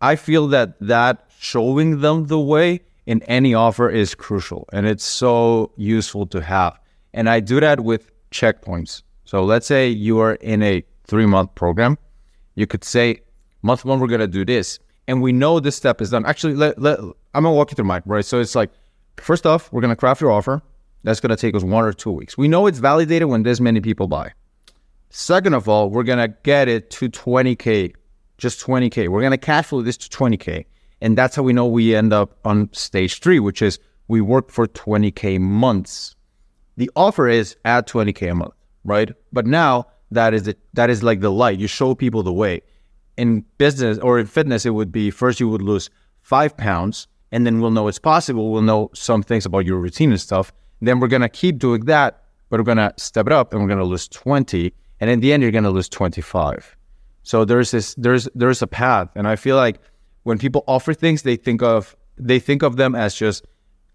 I 0.01 0.17
feel 0.17 0.47
that 0.49 0.77
that 0.81 1.29
showing 1.39 2.01
them 2.01 2.25
the 2.25 2.41
way 2.41 2.81
in 3.05 3.23
any 3.23 3.53
offer 3.53 3.89
is 3.89 4.15
crucial 4.15 4.67
and 4.73 4.85
it's 4.85 5.05
so 5.05 5.71
useful 5.77 6.25
to 6.27 6.41
have. 6.41 6.77
And 7.13 7.29
I 7.29 7.39
do 7.39 7.61
that 7.61 7.79
with 7.79 8.11
checkpoints. 8.35 9.01
So 9.23 9.43
let's 9.43 9.65
say 9.65 9.89
you 9.89 10.19
are 10.19 10.33
in 10.35 10.61
a 10.61 10.83
three 11.05 11.25
month 11.25 11.55
program. 11.55 11.97
You 12.55 12.67
could 12.67 12.83
say, 12.83 13.21
month 13.61 13.85
one 13.85 13.99
we're 13.99 14.07
gonna 14.07 14.27
do 14.27 14.45
this, 14.45 14.79
and 15.07 15.21
we 15.21 15.31
know 15.31 15.59
this 15.59 15.75
step 15.75 16.01
is 16.01 16.09
done. 16.11 16.25
Actually, 16.25 16.55
let, 16.55 16.79
let 16.79 16.99
I'm 16.99 17.43
gonna 17.43 17.51
walk 17.51 17.71
you 17.71 17.75
through 17.75 17.85
mine, 17.85 18.03
right? 18.05 18.25
So 18.25 18.39
it's 18.39 18.55
like, 18.55 18.71
first 19.17 19.45
off, 19.45 19.71
we're 19.71 19.81
gonna 19.81 19.95
craft 19.95 20.21
your 20.21 20.31
offer. 20.31 20.61
That's 21.03 21.19
gonna 21.19 21.35
take 21.35 21.55
us 21.55 21.63
one 21.63 21.83
or 21.83 21.93
two 21.93 22.11
weeks. 22.11 22.37
We 22.37 22.47
know 22.47 22.67
it's 22.67 22.79
validated 22.79 23.27
when 23.27 23.43
this 23.43 23.59
many 23.59 23.81
people 23.81 24.07
buy. 24.07 24.31
Second 25.09 25.53
of 25.53 25.69
all, 25.69 25.89
we're 25.89 26.03
gonna 26.03 26.27
get 26.27 26.67
it 26.67 26.89
to 26.91 27.09
20k, 27.09 27.93
just 28.37 28.59
20k. 28.65 29.07
We're 29.07 29.21
gonna 29.21 29.37
cash 29.37 29.67
flow 29.67 29.81
this 29.81 29.97
to 29.97 30.09
20k, 30.09 30.65
and 31.01 31.17
that's 31.17 31.35
how 31.35 31.43
we 31.43 31.53
know 31.53 31.65
we 31.65 31.95
end 31.95 32.13
up 32.13 32.37
on 32.45 32.69
stage 32.73 33.19
three, 33.19 33.39
which 33.39 33.61
is 33.61 33.79
we 34.07 34.21
work 34.21 34.51
for 34.51 34.67
20k 34.67 35.39
months. 35.39 36.15
The 36.77 36.89
offer 36.95 37.27
is 37.27 37.55
at 37.65 37.87
20k 37.87 38.31
a 38.31 38.35
month, 38.35 38.53
right? 38.83 39.11
But 39.31 39.45
now 39.45 39.87
that 40.11 40.33
is 40.33 40.47
it. 40.47 40.59
That 40.73 40.89
is 40.89 41.03
like 41.03 41.21
the 41.21 41.31
light. 41.31 41.59
You 41.59 41.67
show 41.67 41.95
people 41.95 42.23
the 42.23 42.33
way. 42.33 42.61
In 43.17 43.45
business 43.57 43.97
or 43.99 44.19
in 44.19 44.25
fitness, 44.25 44.65
it 44.65 44.71
would 44.71 44.91
be 44.91 45.09
first 45.09 45.39
you 45.39 45.47
would 45.49 45.61
lose 45.61 45.89
five 46.21 46.55
pounds, 46.57 47.07
and 47.31 47.45
then 47.45 47.61
we'll 47.61 47.71
know 47.71 47.87
it's 47.87 47.99
possible. 47.99 48.51
We'll 48.51 48.61
know 48.61 48.89
some 48.93 49.23
things 49.23 49.45
about 49.45 49.65
your 49.65 49.79
routine 49.79 50.11
and 50.11 50.19
stuff. 50.19 50.51
Then 50.81 50.99
we're 50.99 51.07
gonna 51.07 51.29
keep 51.29 51.59
doing 51.59 51.85
that, 51.85 52.23
but 52.49 52.59
we're 52.59 52.65
gonna 52.65 52.93
step 52.97 53.27
it 53.27 53.31
up, 53.31 53.53
and 53.53 53.61
we're 53.61 53.69
gonna 53.69 53.83
lose 53.85 54.07
20 54.09 54.73
and 54.99 55.09
in 55.09 55.19
the 55.19 55.33
end 55.33 55.43
you're 55.43 55.51
to 55.51 55.69
lose 55.69 55.89
25 55.89 56.75
so 57.23 57.45
there's 57.45 57.71
this 57.71 57.95
there's 57.95 58.27
there's 58.35 58.61
a 58.61 58.67
path 58.67 59.09
and 59.15 59.27
i 59.27 59.35
feel 59.35 59.55
like 59.55 59.79
when 60.23 60.37
people 60.37 60.63
offer 60.67 60.93
things 60.93 61.23
they 61.23 61.35
think 61.35 61.61
of 61.61 61.95
they 62.17 62.39
think 62.39 62.63
of 62.63 62.77
them 62.77 62.95
as 62.95 63.15
just 63.15 63.45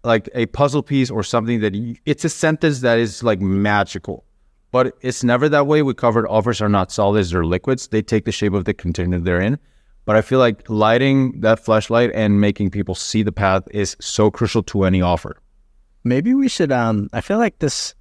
like 0.03 0.29
a 0.33 0.45
puzzle 0.47 0.83
piece 0.83 1.09
or 1.09 1.23
something 1.23 1.59
that 1.61 1.75
you, 1.75 1.95
it's 2.05 2.25
a 2.25 2.29
sentence 2.29 2.81
that 2.81 2.99
is 2.99 3.23
like 3.23 3.41
magical. 3.41 4.25
But 4.71 4.95
it's 5.01 5.23
never 5.23 5.49
that 5.49 5.67
way 5.67 5.81
we 5.81 5.93
covered 5.93 6.27
offers 6.27 6.61
are 6.61 6.69
not 6.69 6.91
solids 6.91 7.31
they're 7.31 7.45
liquids. 7.45 7.87
They 7.89 8.01
take 8.01 8.25
the 8.25 8.31
shape 8.31 8.53
of 8.53 8.65
the 8.65 8.73
container 8.73 9.19
they're 9.19 9.41
in. 9.41 9.59
But 10.05 10.15
i 10.15 10.21
feel 10.21 10.39
like 10.39 10.67
lighting 10.67 11.41
that 11.41 11.59
flashlight 11.59 12.11
and 12.15 12.41
making 12.41 12.71
people 12.71 12.95
see 12.95 13.21
the 13.21 13.31
path 13.31 13.63
is 13.71 13.95
so 13.99 14.31
crucial 14.31 14.63
to 14.63 14.83
any 14.83 15.01
offer. 15.01 15.37
Maybe 16.03 16.33
we 16.33 16.47
should 16.47 16.71
um 16.71 17.09
i 17.13 17.21
feel 17.21 17.37
like 17.37 17.59
this 17.59 17.93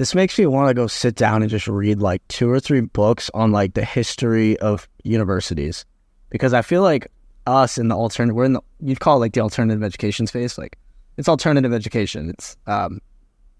this 0.00 0.14
makes 0.14 0.38
me 0.38 0.46
want 0.46 0.68
to 0.68 0.74
go 0.74 0.86
sit 0.86 1.14
down 1.14 1.42
and 1.42 1.50
just 1.50 1.68
read 1.68 2.00
like 2.00 2.26
two 2.28 2.50
or 2.50 2.58
three 2.58 2.80
books 2.80 3.30
on 3.34 3.52
like 3.52 3.74
the 3.74 3.84
history 3.84 4.58
of 4.58 4.88
universities. 5.04 5.84
Because 6.30 6.54
I 6.54 6.62
feel 6.62 6.80
like 6.82 7.10
us 7.46 7.76
in 7.76 7.88
the 7.88 7.96
alternative, 7.96 8.34
we're 8.34 8.44
in 8.44 8.54
the, 8.54 8.62
you'd 8.80 9.00
call 9.00 9.16
it 9.16 9.20
like 9.20 9.34
the 9.34 9.40
alternative 9.40 9.82
education 9.82 10.26
space. 10.26 10.56
Like 10.56 10.78
it's 11.20 11.28
alternative 11.28 11.74
education. 11.74 12.30
It's 12.30 12.56
um, 12.66 13.00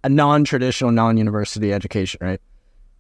a 0.03 0.09
non-traditional, 0.09 0.93
non-university 0.93 1.75
education, 1.75 2.19
right? 2.23 2.41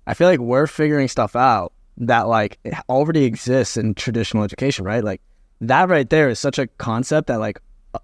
I 0.06 0.12
feel 0.12 0.28
like 0.28 0.38
we're 0.38 0.66
figuring 0.66 1.08
stuff 1.08 1.34
out 1.34 1.72
that 1.96 2.28
like 2.28 2.58
already 2.90 3.24
exists 3.24 3.78
in 3.78 3.94
traditional 3.94 4.44
education, 4.44 4.84
right? 4.84 5.02
Like 5.02 5.22
that 5.62 5.88
right 5.88 6.08
there 6.08 6.28
is 6.28 6.38
such 6.38 6.58
a 6.58 6.66
concept 6.66 7.28
that 7.28 7.40
like 7.40 7.58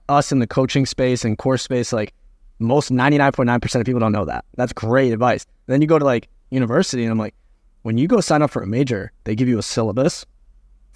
us 0.08 0.32
in 0.32 0.38
the 0.38 0.46
coaching 0.46 0.86
space 0.86 1.26
and 1.26 1.36
course 1.36 1.62
space, 1.62 1.92
like 1.92 2.14
most 2.58 2.90
99.9% 2.90 3.80
of 3.80 3.84
people 3.84 4.00
don't 4.00 4.12
know 4.12 4.24
that. 4.24 4.46
That's 4.56 4.72
great 4.72 5.12
advice. 5.12 5.44
then 5.66 5.82
you 5.82 5.86
go 5.86 5.98
to 5.98 6.04
like 6.06 6.26
university 6.50 7.02
and 7.02 7.12
I'm 7.12 7.18
like, 7.18 7.34
when 7.82 7.98
you 7.98 8.08
go 8.08 8.22
sign 8.22 8.40
up 8.40 8.50
for 8.50 8.62
a 8.62 8.66
major, 8.66 9.12
they 9.24 9.34
give 9.34 9.46
you 9.46 9.58
a 9.58 9.62
syllabus. 9.62 10.24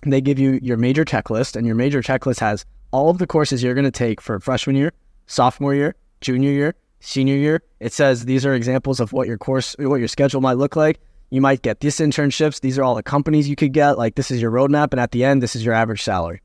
They 0.06 0.22
give 0.22 0.38
you 0.38 0.58
your 0.62 0.78
major 0.78 1.04
checklist, 1.04 1.54
and 1.54 1.66
your 1.66 1.76
major 1.76 2.00
checklist 2.00 2.40
has 2.40 2.64
all 2.90 3.10
of 3.10 3.18
the 3.18 3.26
courses 3.26 3.62
you're 3.62 3.74
going 3.74 3.84
to 3.84 3.90
take 3.90 4.20
for 4.20 4.40
freshman 4.40 4.74
year, 4.74 4.92
sophomore 5.30 5.74
year, 5.74 5.94
junior 6.20 6.50
year, 6.50 6.74
senior 6.98 7.36
year. 7.36 7.62
It 7.78 7.92
says 7.92 8.24
these 8.24 8.44
are 8.44 8.54
examples 8.54 9.00
of 9.00 9.12
what 9.12 9.28
your 9.28 9.38
course, 9.38 9.76
what 9.78 9.96
your 9.96 10.08
schedule 10.08 10.40
might 10.40 10.58
look 10.58 10.76
like. 10.76 11.00
You 11.30 11.40
might 11.40 11.62
get 11.62 11.80
these 11.80 11.98
internships. 11.98 12.60
These 12.60 12.76
are 12.78 12.82
all 12.82 12.96
the 12.96 13.02
companies 13.04 13.48
you 13.48 13.54
could 13.54 13.72
get. 13.72 13.96
Like 13.96 14.16
this 14.16 14.30
is 14.30 14.42
your 14.42 14.50
roadmap, 14.50 14.90
and 14.90 15.00
at 15.00 15.12
the 15.12 15.24
end, 15.24 15.42
this 15.42 15.54
is 15.54 15.64
your 15.64 15.74
average 15.74 16.02
salary. 16.02 16.42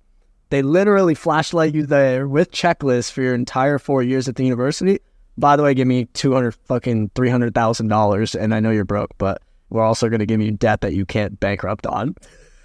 They 0.51 0.61
literally 0.61 1.15
flashlight 1.15 1.73
you 1.73 1.87
there 1.87 2.27
with 2.27 2.51
checklists 2.51 3.11
for 3.11 3.23
your 3.23 3.33
entire 3.33 3.79
four 3.79 4.03
years 4.03 4.29
at 4.29 4.35
the 4.35 4.43
university. 4.43 4.99
By 5.37 5.55
the 5.55 5.63
way, 5.63 5.73
give 5.73 5.87
me 5.87 6.05
two 6.05 6.33
hundred 6.33 6.53
fucking 6.53 7.11
three 7.15 7.29
hundred 7.29 7.55
thousand 7.55 7.87
dollars, 7.87 8.35
and 8.35 8.53
I 8.53 8.59
know 8.59 8.69
you're 8.69 8.85
broke, 8.85 9.17
but 9.17 9.41
we're 9.71 9.83
also 9.83 10.07
going 10.07 10.19
to 10.19 10.27
give 10.27 10.39
you 10.39 10.51
debt 10.51 10.81
that 10.81 10.93
you 10.93 11.05
can't 11.05 11.39
bankrupt 11.39 11.87
on. 11.87 12.15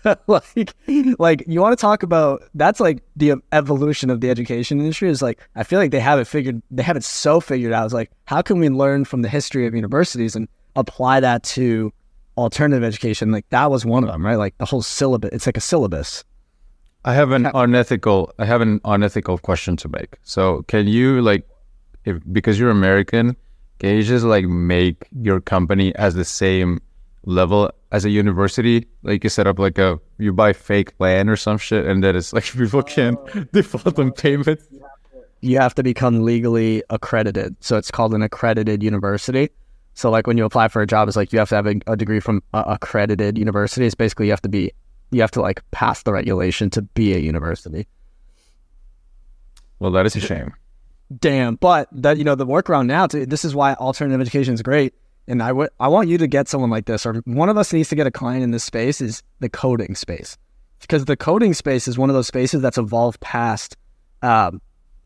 like, 0.27 0.75
like 1.19 1.45
you 1.47 1.61
want 1.61 1.79
to 1.79 1.81
talk 1.81 2.03
about 2.03 2.43
that's 2.55 2.81
like 2.81 3.03
the 3.17 3.35
evolution 3.53 4.11
of 4.11 4.21
the 4.21 4.31
education 4.31 4.81
industry. 4.81 5.09
Is 5.11 5.23
like 5.23 5.41
I 5.57 5.63
feel 5.63 5.79
like 5.79 5.91
they 5.91 6.01
have 6.01 6.19
it 6.19 6.27
figured, 6.27 6.63
they 6.71 6.83
have 6.83 6.97
it 6.97 7.05
so 7.05 7.41
figured 7.41 7.73
out. 7.73 7.85
It's 7.85 7.95
like 7.95 8.11
how 8.25 8.43
can 8.43 8.59
we 8.59 8.69
learn 8.69 9.05
from 9.05 9.23
the 9.23 9.29
history 9.29 9.67
of 9.67 9.75
universities 9.75 10.35
and 10.35 10.49
apply 10.77 11.21
that 11.21 11.43
to 11.45 11.93
alternative 12.37 12.83
education? 12.83 13.31
Like 13.31 13.49
that 13.51 13.71
was 13.71 13.85
one 13.85 14.05
of 14.05 14.11
them, 14.11 14.25
right? 14.25 14.37
Like 14.37 14.57
the 14.59 14.65
whole 14.65 14.83
syllabus. 14.83 15.31
It's 15.33 15.47
like 15.47 15.57
a 15.57 15.61
syllabus. 15.61 16.25
I 17.05 17.15
have 17.15 17.31
an 17.33 17.47
unethical 17.55 18.33
I 18.39 18.45
have 18.45 18.61
an 18.61 18.81
unethical 18.85 19.39
question 19.39 19.77
to 19.77 19.89
make. 19.89 20.17
So 20.23 20.63
can 20.63 20.87
you 20.87 21.23
like 21.23 21.47
if 22.05 22.19
because 22.33 22.59
you're 22.59 22.71
American, 22.71 23.37
can 23.79 23.97
you 23.97 24.03
just 24.03 24.25
like 24.25 24.47
make 24.47 25.07
your 25.21 25.41
company 25.41 25.95
as 25.97 26.15
the 26.15 26.25
same 26.25 26.81
level 27.25 27.71
as 27.93 28.05
a 28.05 28.11
university? 28.11 28.87
Like 29.03 29.25
you 29.25 29.31
set 29.31 29.47
up 29.47 29.59
like 29.59 29.79
a 29.79 29.99
you 30.19 30.33
buy 30.33 30.53
fake 30.53 30.93
land 30.99 31.31
or 31.31 31.37
some 31.37 31.59
shit 31.59 31.87
and 31.87 32.03
then 32.03 32.17
it's 32.17 32.33
like 32.33 32.45
people 32.53 32.83
can 32.83 33.17
oh. 33.35 33.45
default 33.53 33.99
on 33.99 34.13
payments. 34.13 34.67
You 35.43 35.59
have 35.59 35.75
to 35.77 35.83
become 35.83 36.23
legally 36.23 36.83
accredited. 36.91 37.57
So 37.61 37.79
it's 37.79 37.91
called 37.91 38.13
an 38.13 38.23
accredited 38.23 38.83
university. 38.83 39.51
So 39.95 40.11
like 40.11 40.27
when 40.27 40.37
you 40.39 40.45
apply 40.45 40.69
for 40.69 40.83
a 40.83 40.87
job, 40.87 41.09
it's 41.09 41.17
like 41.17 41.33
you 41.33 41.39
have 41.39 41.49
to 41.49 41.55
have 41.55 41.67
a, 41.67 41.77
a 41.87 41.97
degree 41.97 42.21
from 42.21 42.43
a 42.53 42.63
accredited 42.67 43.39
university. 43.39 43.87
It's 43.87 43.95
basically 43.95 44.27
you 44.27 44.33
have 44.33 44.43
to 44.43 44.49
be 44.49 44.73
you 45.11 45.21
have 45.21 45.31
to 45.33 45.41
like 45.41 45.63
pass 45.71 46.03
the 46.03 46.13
regulation 46.13 46.71
to 46.71 46.83
be 46.83 47.15
a 47.15 47.19
university. 47.19 47.87
Well, 49.79 49.91
that 49.93 50.07
is 50.07 50.17
a 50.17 50.21
shame. 50.31 50.55
Damn, 51.19 51.57
but 51.57 51.89
that 51.93 52.19
you 52.19 52.25
know 52.25 52.37
the 52.37 52.47
workaround 52.47 52.87
now. 52.87 53.07
To, 53.09 53.27
this 53.27 53.45
is 53.45 53.55
why 53.55 53.75
alternative 53.75 54.21
education 54.21 54.55
is 54.55 54.63
great. 54.63 54.95
And 55.31 55.45
I 55.45 55.53
want 55.53 56.09
you 56.09 56.19
to 56.19 56.27
get 56.27 56.49
someone 56.49 56.71
like 56.71 56.87
this, 56.87 57.07
or 57.07 57.15
one 57.25 57.49
of 57.49 57.57
us 57.57 57.73
needs 57.73 57.89
to 57.91 57.95
get 57.95 58.05
a 58.05 58.11
client 58.11 58.43
in 58.43 58.51
this 58.51 58.65
space. 58.65 59.01
Is 59.01 59.23
the 59.39 59.49
coding 59.49 59.95
space 59.95 60.37
because 60.81 61.05
the 61.05 61.17
coding 61.17 61.55
space 61.55 61.87
is 61.87 61.97
one 61.97 62.11
of 62.11 62.15
those 62.15 62.27
spaces 62.27 62.61
that's 62.61 62.79
evolved 62.79 63.21
past. 63.21 63.77
Um, 64.23 64.61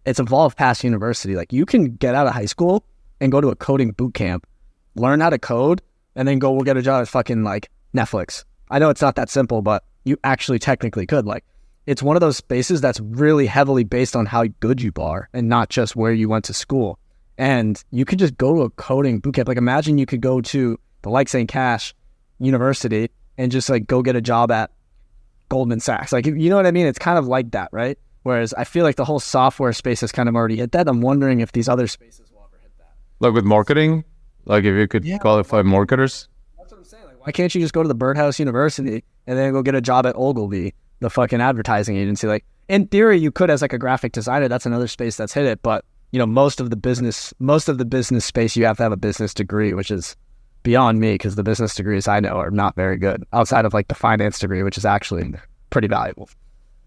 it's 0.07 0.19
evolved 0.19 0.57
past 0.57 0.83
university. 0.83 1.37
Like 1.37 1.53
you 1.53 1.67
can 1.67 1.97
get 1.97 2.15
out 2.15 2.27
of 2.27 2.33
high 2.33 2.47
school 2.47 2.87
and 3.21 3.31
go 3.31 3.43
to 3.43 3.49
a 3.49 3.57
coding 3.57 3.91
boot 3.91 4.15
camp, 4.15 4.47
learn 4.95 5.21
how 5.21 5.29
to 5.29 5.39
code, 5.39 5.83
and 6.17 6.27
then 6.27 6.39
go 6.39 6.53
we'll 6.53 6.63
get 6.63 6.79
a 6.79 6.83
job 6.83 7.03
at 7.03 7.09
fucking 7.09 7.45
like 7.45 7.71
Netflix. 7.95 8.45
I 8.71 8.79
know 8.79 8.89
it's 8.89 9.03
not 9.03 9.17
that 9.17 9.29
simple, 9.29 9.61
but 9.61 9.85
you 10.05 10.17
actually 10.25 10.59
technically 10.59 11.07
could. 11.07 11.27
Like 11.27 11.45
it's 11.85 12.03
one 12.03 12.17
of 12.17 12.21
those 12.21 12.39
spaces 12.39 12.81
that's 12.81 13.01
really 13.01 13.47
heavily 13.47 13.85
based 13.85 14.17
on 14.17 14.25
how 14.25 14.47
good 14.61 14.81
you 14.81 14.91
are 14.97 15.29
and 15.35 15.51
not 15.51 15.69
just 15.69 15.97
where 15.97 16.15
you 16.15 16.31
went 16.31 16.47
to 16.47 16.55
school. 16.55 16.99
And 17.37 17.83
you 17.91 18.05
could 18.05 18.19
just 18.19 18.37
go 18.37 18.55
to 18.55 18.63
a 18.63 18.71
coding 18.71 19.21
bootcamp. 19.21 19.49
Like 19.49 19.57
imagine 19.57 19.99
you 19.99 20.07
could 20.07 20.21
go 20.21 20.41
to 20.41 20.79
the 21.03 21.11
Likes 21.11 21.35
and 21.35 21.49
Cash 21.49 21.95
University 22.39 23.11
and 23.37 23.51
just 23.51 23.69
like 23.69 23.87
go 23.87 24.03
get 24.03 24.17
a 24.17 24.21
job 24.21 24.51
at 24.51 24.71
Goldman 25.49 25.81
Sachs. 25.81 26.13
Like 26.13 26.27
you 26.27 26.51
know 26.51 26.57
what 26.57 26.67
I 26.67 26.71
mean? 26.71 26.87
It's 26.87 26.99
kind 26.99 27.19
of 27.19 27.27
like 27.27 27.51
that, 27.53 27.69
right? 27.73 27.99
Whereas 28.23 28.55
I 28.55 28.65
feel 28.65 28.85
like 28.85 28.97
the 28.97 29.05
whole 29.05 29.21
software 29.21 29.73
space 29.73 30.01
has 30.01 30.13
kind 30.13 30.29
of 30.29 30.37
already 30.37 30.57
hit 30.57 30.73
that. 30.73 30.89
I'm 30.89 31.01
wondering 31.01 31.41
if 31.41 31.53
these 31.53 31.69
other 31.69 31.87
spaces 31.87 32.31
will 32.33 32.49
ever 32.49 32.63
hit 32.63 32.73
that. 32.79 32.93
Like 33.21 33.35
with 33.35 33.45
marketing, 33.45 34.05
like 34.45 34.65
if 34.65 34.75
you 34.75 34.89
could 34.89 35.05
yeah. 35.05 35.19
qualify 35.19 35.63
marketers. 35.63 36.29
That's 36.57 36.73
what 36.73 36.79
I'm 36.79 36.85
saying. 36.85 37.05
Like 37.05 37.27
why 37.27 37.33
can't 37.33 37.55
you 37.55 37.61
just 37.61 37.75
go 37.75 37.83
to 37.83 37.89
the 37.89 37.95
Birdhouse 37.95 38.39
University 38.39 39.05
and 39.27 39.39
then 39.39 39.53
go 39.53 39.63
get 39.63 39.75
a 39.75 39.81
job 39.81 40.07
at 40.07 40.15
Ogilvy 40.17 40.75
the 41.05 41.11
fucking 41.11 41.41
advertising 41.41 41.97
agency. 41.97 42.27
Like 42.27 42.45
in 42.69 42.87
theory, 42.89 43.19
you 43.19 43.31
could 43.31 43.51
as 43.51 43.63
like 43.63 43.73
a 43.73 43.79
graphic 43.79 44.13
designer. 44.13 44.49
That's 44.49 44.67
another 44.67 44.89
space 44.89 45.17
that's 45.17 45.35
hit 45.35 45.45
it. 45.45 45.63
But 45.63 45.85
you 46.15 46.19
know, 46.21 46.27
most 46.27 46.61
of 46.61 46.71
the 46.71 46.77
business, 46.77 47.35
most 47.41 47.69
of 47.69 47.79
the 47.79 47.85
business 47.85 48.25
space, 48.25 48.55
you 48.55 48.65
have 48.67 48.77
to 48.77 48.85
have 48.85 48.93
a 48.93 48.97
business 48.97 49.35
degree, 49.35 49.75
which 49.75 49.91
is 49.91 50.15
beyond 50.63 51.01
me 51.01 51.15
because 51.15 51.35
the 51.35 51.43
business 51.43 51.75
degrees 51.75 52.07
I 52.07 52.21
know 52.21 52.37
are 52.37 52.53
not 52.53 52.77
very 52.77 52.97
good 52.97 53.25
outside 53.33 53.65
of 53.65 53.75
like 53.75 53.89
the 53.89 53.97
finance 53.97 54.39
degree, 54.39 54.63
which 54.63 54.79
is 54.79 54.85
actually 54.85 55.35
pretty 55.71 55.89
valuable. 55.89 56.31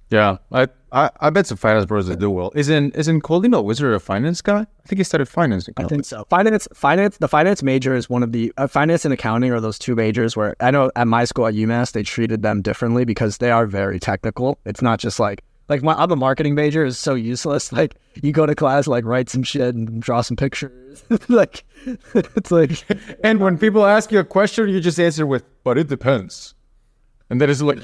Yeah, 0.10 0.38
I, 0.54 0.70
I, 0.94 1.10
I 1.20 1.30
bet 1.30 1.46
some 1.46 1.58
finance 1.58 1.86
bros 1.86 2.08
that 2.08 2.20
do 2.20 2.30
well. 2.30 2.54
Isn't 2.56 2.96
isn't 2.96 3.20
Cold 3.20 3.44
Email 3.44 3.66
Wizard 3.66 3.94
a 3.94 4.00
finance 4.00 4.42
guy? 4.42 4.62
I 4.62 4.88
think 4.88 5.00
he 5.00 5.04
started 5.04 5.26
finance. 5.28 5.68
I 5.76 5.84
think 5.84 6.06
so. 6.06 6.24
Finance, 6.30 6.70
finance, 6.74 7.18
the 7.18 7.28
finance 7.28 7.62
major 7.62 7.94
is 7.94 8.10
one 8.10 8.24
of 8.24 8.32
the 8.32 8.54
uh, 8.56 8.68
finance 8.68 9.04
and 9.04 9.14
accounting 9.14 9.52
are 9.52 9.60
those 9.60 9.78
two 9.78 9.94
majors 9.94 10.38
where 10.38 10.56
I 10.62 10.72
know 10.72 10.90
at 10.96 11.06
my 11.06 11.26
school 11.26 11.48
at 11.48 11.54
UMass 11.54 11.92
they 11.92 12.04
treated 12.04 12.44
them 12.44 12.62
differently 12.62 13.04
because 13.04 13.40
they 13.40 13.52
are 13.52 13.66
very 13.66 14.00
technical. 14.00 14.58
It's 14.64 14.82
not 14.82 15.00
just 15.00 15.20
like 15.20 15.44
like 15.70 15.84
my 15.84 15.94
I'm 15.94 16.12
a 16.12 16.16
marketing 16.16 16.56
major 16.56 16.86
is 16.86 16.98
so 16.98 17.16
useless. 17.16 17.72
Like 17.78 17.96
you 18.22 18.32
go 18.32 18.46
to 18.46 18.56
class, 18.56 18.88
like 18.88 19.06
write 19.06 19.30
some 19.30 19.44
shit 19.44 19.76
and 19.76 20.02
draw 20.02 20.22
some 20.22 20.36
pictures. 20.38 21.04
like 21.30 21.64
it's 22.16 22.52
like, 22.52 22.84
and 23.24 23.40
when 23.40 23.58
people 23.58 23.86
ask 23.86 24.12
you 24.12 24.20
a 24.20 24.24
question, 24.24 24.70
you 24.70 24.80
just 24.80 25.00
answer 25.00 25.26
with, 25.26 25.44
"But 25.64 25.78
it 25.78 25.88
depends," 25.88 26.56
and 27.30 27.40
that 27.42 27.50
is 27.50 27.62
like 27.62 27.80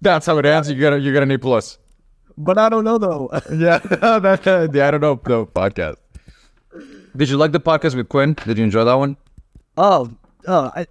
that's 0.00 0.26
how 0.26 0.38
it 0.38 0.46
ends. 0.46 0.70
You 0.70 0.78
got 0.78 0.92
a, 0.92 1.00
you 1.00 1.12
got 1.12 1.22
an 1.22 1.30
A 1.30 1.38
plus. 1.38 1.78
But 2.36 2.58
I 2.58 2.68
don't 2.68 2.84
know 2.84 2.98
though. 2.98 3.30
yeah, 3.50 3.78
that, 3.78 4.46
uh, 4.46 4.68
yeah, 4.72 4.88
I 4.88 4.90
don't 4.90 5.00
know 5.00 5.14
the 5.14 5.46
podcast. 5.46 5.96
Did 7.16 7.28
you 7.28 7.36
like 7.36 7.52
the 7.52 7.60
podcast 7.60 7.94
with 7.94 8.08
Quinn? 8.08 8.34
Did 8.44 8.58
you 8.58 8.64
enjoy 8.64 8.84
that 8.84 8.94
one? 8.94 9.16
Oh, 9.76 10.10
oh, 10.46 10.72
I, 10.74 10.86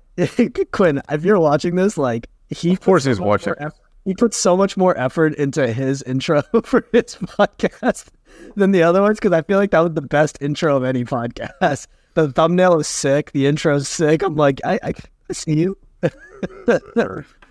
Quinn, 0.72 1.02
if 1.10 1.24
you're 1.26 1.40
watching 1.40 1.76
this, 1.76 1.98
like 1.98 2.28
he, 2.50 2.74
of 2.74 2.82
course, 2.82 3.04
he's 3.04 3.20
watching. 3.20 3.54
Effort, 3.60 3.74
he 4.06 4.14
put 4.14 4.34
so 4.34 4.56
much 4.58 4.76
more 4.78 4.98
effort 4.98 5.36
into 5.36 5.72
his 5.72 6.02
intro 6.04 6.42
for 6.64 6.86
his 6.92 7.16
podcast 7.16 8.08
than 8.56 8.72
the 8.72 8.84
other 8.84 9.02
ones 9.02 9.20
because 9.20 9.32
I 9.32 9.42
feel 9.44 9.58
like 9.58 9.72
that 9.72 9.80
was 9.80 9.94
the 9.94 10.02
best 10.02 10.38
intro 10.42 10.76
of 10.78 10.84
any 10.84 11.04
podcast. 11.06 11.88
The 12.16 12.32
thumbnail 12.32 12.80
is 12.80 12.88
sick. 12.88 13.32
The 13.32 13.48
intro 13.48 13.76
is 13.76 13.88
sick. 13.90 14.22
I'm 14.24 14.36
like, 14.36 14.62
I, 14.64 14.80
I, 14.84 14.94
I 15.30 15.34
see 15.34 15.54
you. 15.60 15.78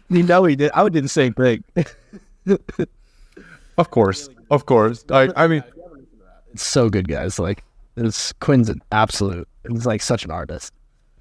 you 0.08 0.22
know 0.22 0.44
he 0.44 0.56
did. 0.56 0.70
I 0.72 0.88
did 0.88 1.04
the 1.04 1.08
same 1.08 1.32
thing. 1.34 1.64
Of 3.78 3.90
course, 3.90 4.28
of 4.50 4.66
course. 4.66 5.04
I, 5.10 5.30
I 5.34 5.46
mean, 5.46 5.64
It's 6.52 6.64
so 6.64 6.90
good, 6.90 7.08
guys. 7.08 7.38
Like, 7.38 7.64
it's 7.96 8.32
Quinn's 8.34 8.68
an 8.68 8.82
absolute. 8.92 9.48
He's 9.68 9.86
like 9.86 10.02
such 10.02 10.24
an 10.24 10.30
artist. 10.30 10.72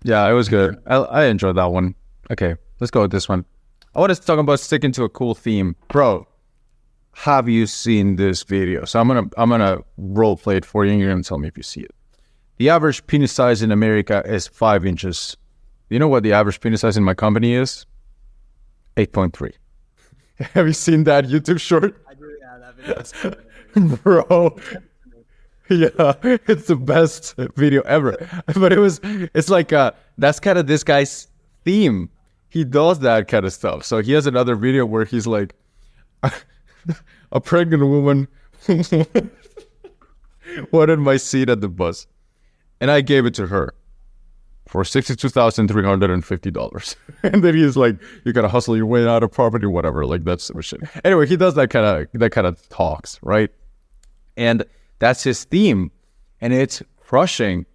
yeah, 0.04 0.28
it 0.30 0.34
was 0.34 0.50
good. 0.50 0.78
I, 0.86 0.96
I 0.98 1.26
enjoyed 1.26 1.56
that 1.56 1.72
one. 1.72 1.96
Okay, 2.30 2.56
let's 2.80 2.92
go 2.92 3.02
with 3.02 3.12
this 3.12 3.30
one. 3.30 3.46
I 3.94 4.00
want 4.00 4.16
to 4.16 4.22
talk 4.22 4.40
about 4.40 4.60
sticking 4.62 4.94
to 4.94 5.04
a 5.04 5.10
cool 5.10 5.36
theme, 5.36 5.76
bro. 5.90 6.26
Have 7.14 7.50
you 7.50 7.68
seen 7.68 8.16
this 8.16 8.44
video? 8.44 8.86
So 8.86 9.02
I'm 9.02 9.08
gonna 9.10 9.30
I'm 9.36 9.50
gonna 9.50 9.80
role 9.98 10.38
play 10.38 10.56
it 10.56 10.64
for 10.64 10.86
you, 10.86 10.92
and 10.92 11.02
you're 11.02 11.10
gonna 11.12 11.24
tell 11.24 11.40
me 11.40 11.50
if 11.50 11.58
you 11.58 11.64
see 11.64 11.82
it. 11.82 11.92
The 12.58 12.70
average 12.70 13.06
penis 13.08 13.34
size 13.34 13.62
in 13.62 13.70
America 13.70 14.24
is 14.26 14.48
five 14.48 14.86
inches. 14.86 15.36
You 15.90 16.00
know 16.00 16.08
what 16.08 16.24
the 16.24 16.32
average 16.32 16.62
penis 16.62 16.82
size 16.82 16.96
in 16.96 17.04
my 17.04 17.14
company 17.14 17.54
is? 17.54 17.86
Eight 18.96 19.12
point 19.12 19.36
three. 19.36 19.54
Have 20.54 20.68
you 20.68 20.74
seen 20.74 21.04
that 21.04 21.26
YouTube 21.26 21.60
short? 21.60 22.02
I 22.10 22.14
do. 22.14 22.34
Yeah, 22.40 22.72
that 22.94 23.38
video. 23.76 23.96
bro. 24.04 24.58
Yeah, 25.70 26.14
it's 26.48 26.68
the 26.68 26.76
best 26.76 27.36
video 27.56 27.82
ever. 27.84 28.18
But 28.56 28.74
it 28.74 28.80
was, 28.80 29.00
it's 29.04 29.50
like, 29.50 29.72
uh, 29.72 29.92
that's 30.18 30.40
kind 30.40 30.58
of 30.58 30.68
this 30.68 30.84
guy's 30.84 31.28
theme. 31.64 32.10
He 32.52 32.66
does 32.66 33.00
that 33.00 33.30
kind 33.30 33.46
of 33.46 33.54
stuff. 33.54 33.86
So 33.86 34.02
he 34.02 34.12
has 34.12 34.28
another 34.28 34.56
video 34.56 34.86
where 34.86 35.06
he's 35.06 35.26
like, 35.26 35.56
a 37.32 37.40
pregnant 37.40 37.84
woman 37.84 38.28
wanted 40.72 41.00
my 41.00 41.16
seat 41.16 41.48
at 41.48 41.62
the 41.62 41.70
bus, 41.70 42.08
and 42.82 42.92
I 42.92 43.00
gave 43.00 43.26
it 43.26 43.34
to 43.36 43.48
her 43.48 43.74
for 44.68 44.84
sixty-two 44.84 45.30
thousand 45.30 45.70
three 45.70 45.86
hundred 45.86 46.10
and 46.10 46.26
fifty 46.26 46.52
dollars. 46.52 46.98
and 47.24 47.42
then 47.42 47.56
he's 47.56 47.78
like, 47.78 47.96
"You 48.26 48.34
gotta 48.34 48.50
hustle 48.50 48.76
your 48.76 48.86
way 48.86 49.08
out 49.08 49.24
of 49.24 49.32
poverty, 49.32 49.68
whatever." 49.68 50.06
Like 50.06 50.26
that's 50.26 50.52
shit. 50.60 50.82
Anyway, 51.06 51.28
he 51.28 51.38
does 51.38 51.56
that 51.56 51.70
kind 51.70 51.86
of 51.86 52.08
that 52.20 52.32
kind 52.32 52.46
of 52.46 52.68
talks, 52.68 53.18
right? 53.24 53.50
And 54.36 54.66
that's 55.00 55.24
his 55.24 55.46
theme, 55.46 55.90
and 56.42 56.52
it's 56.52 56.84
crushing. 57.00 57.66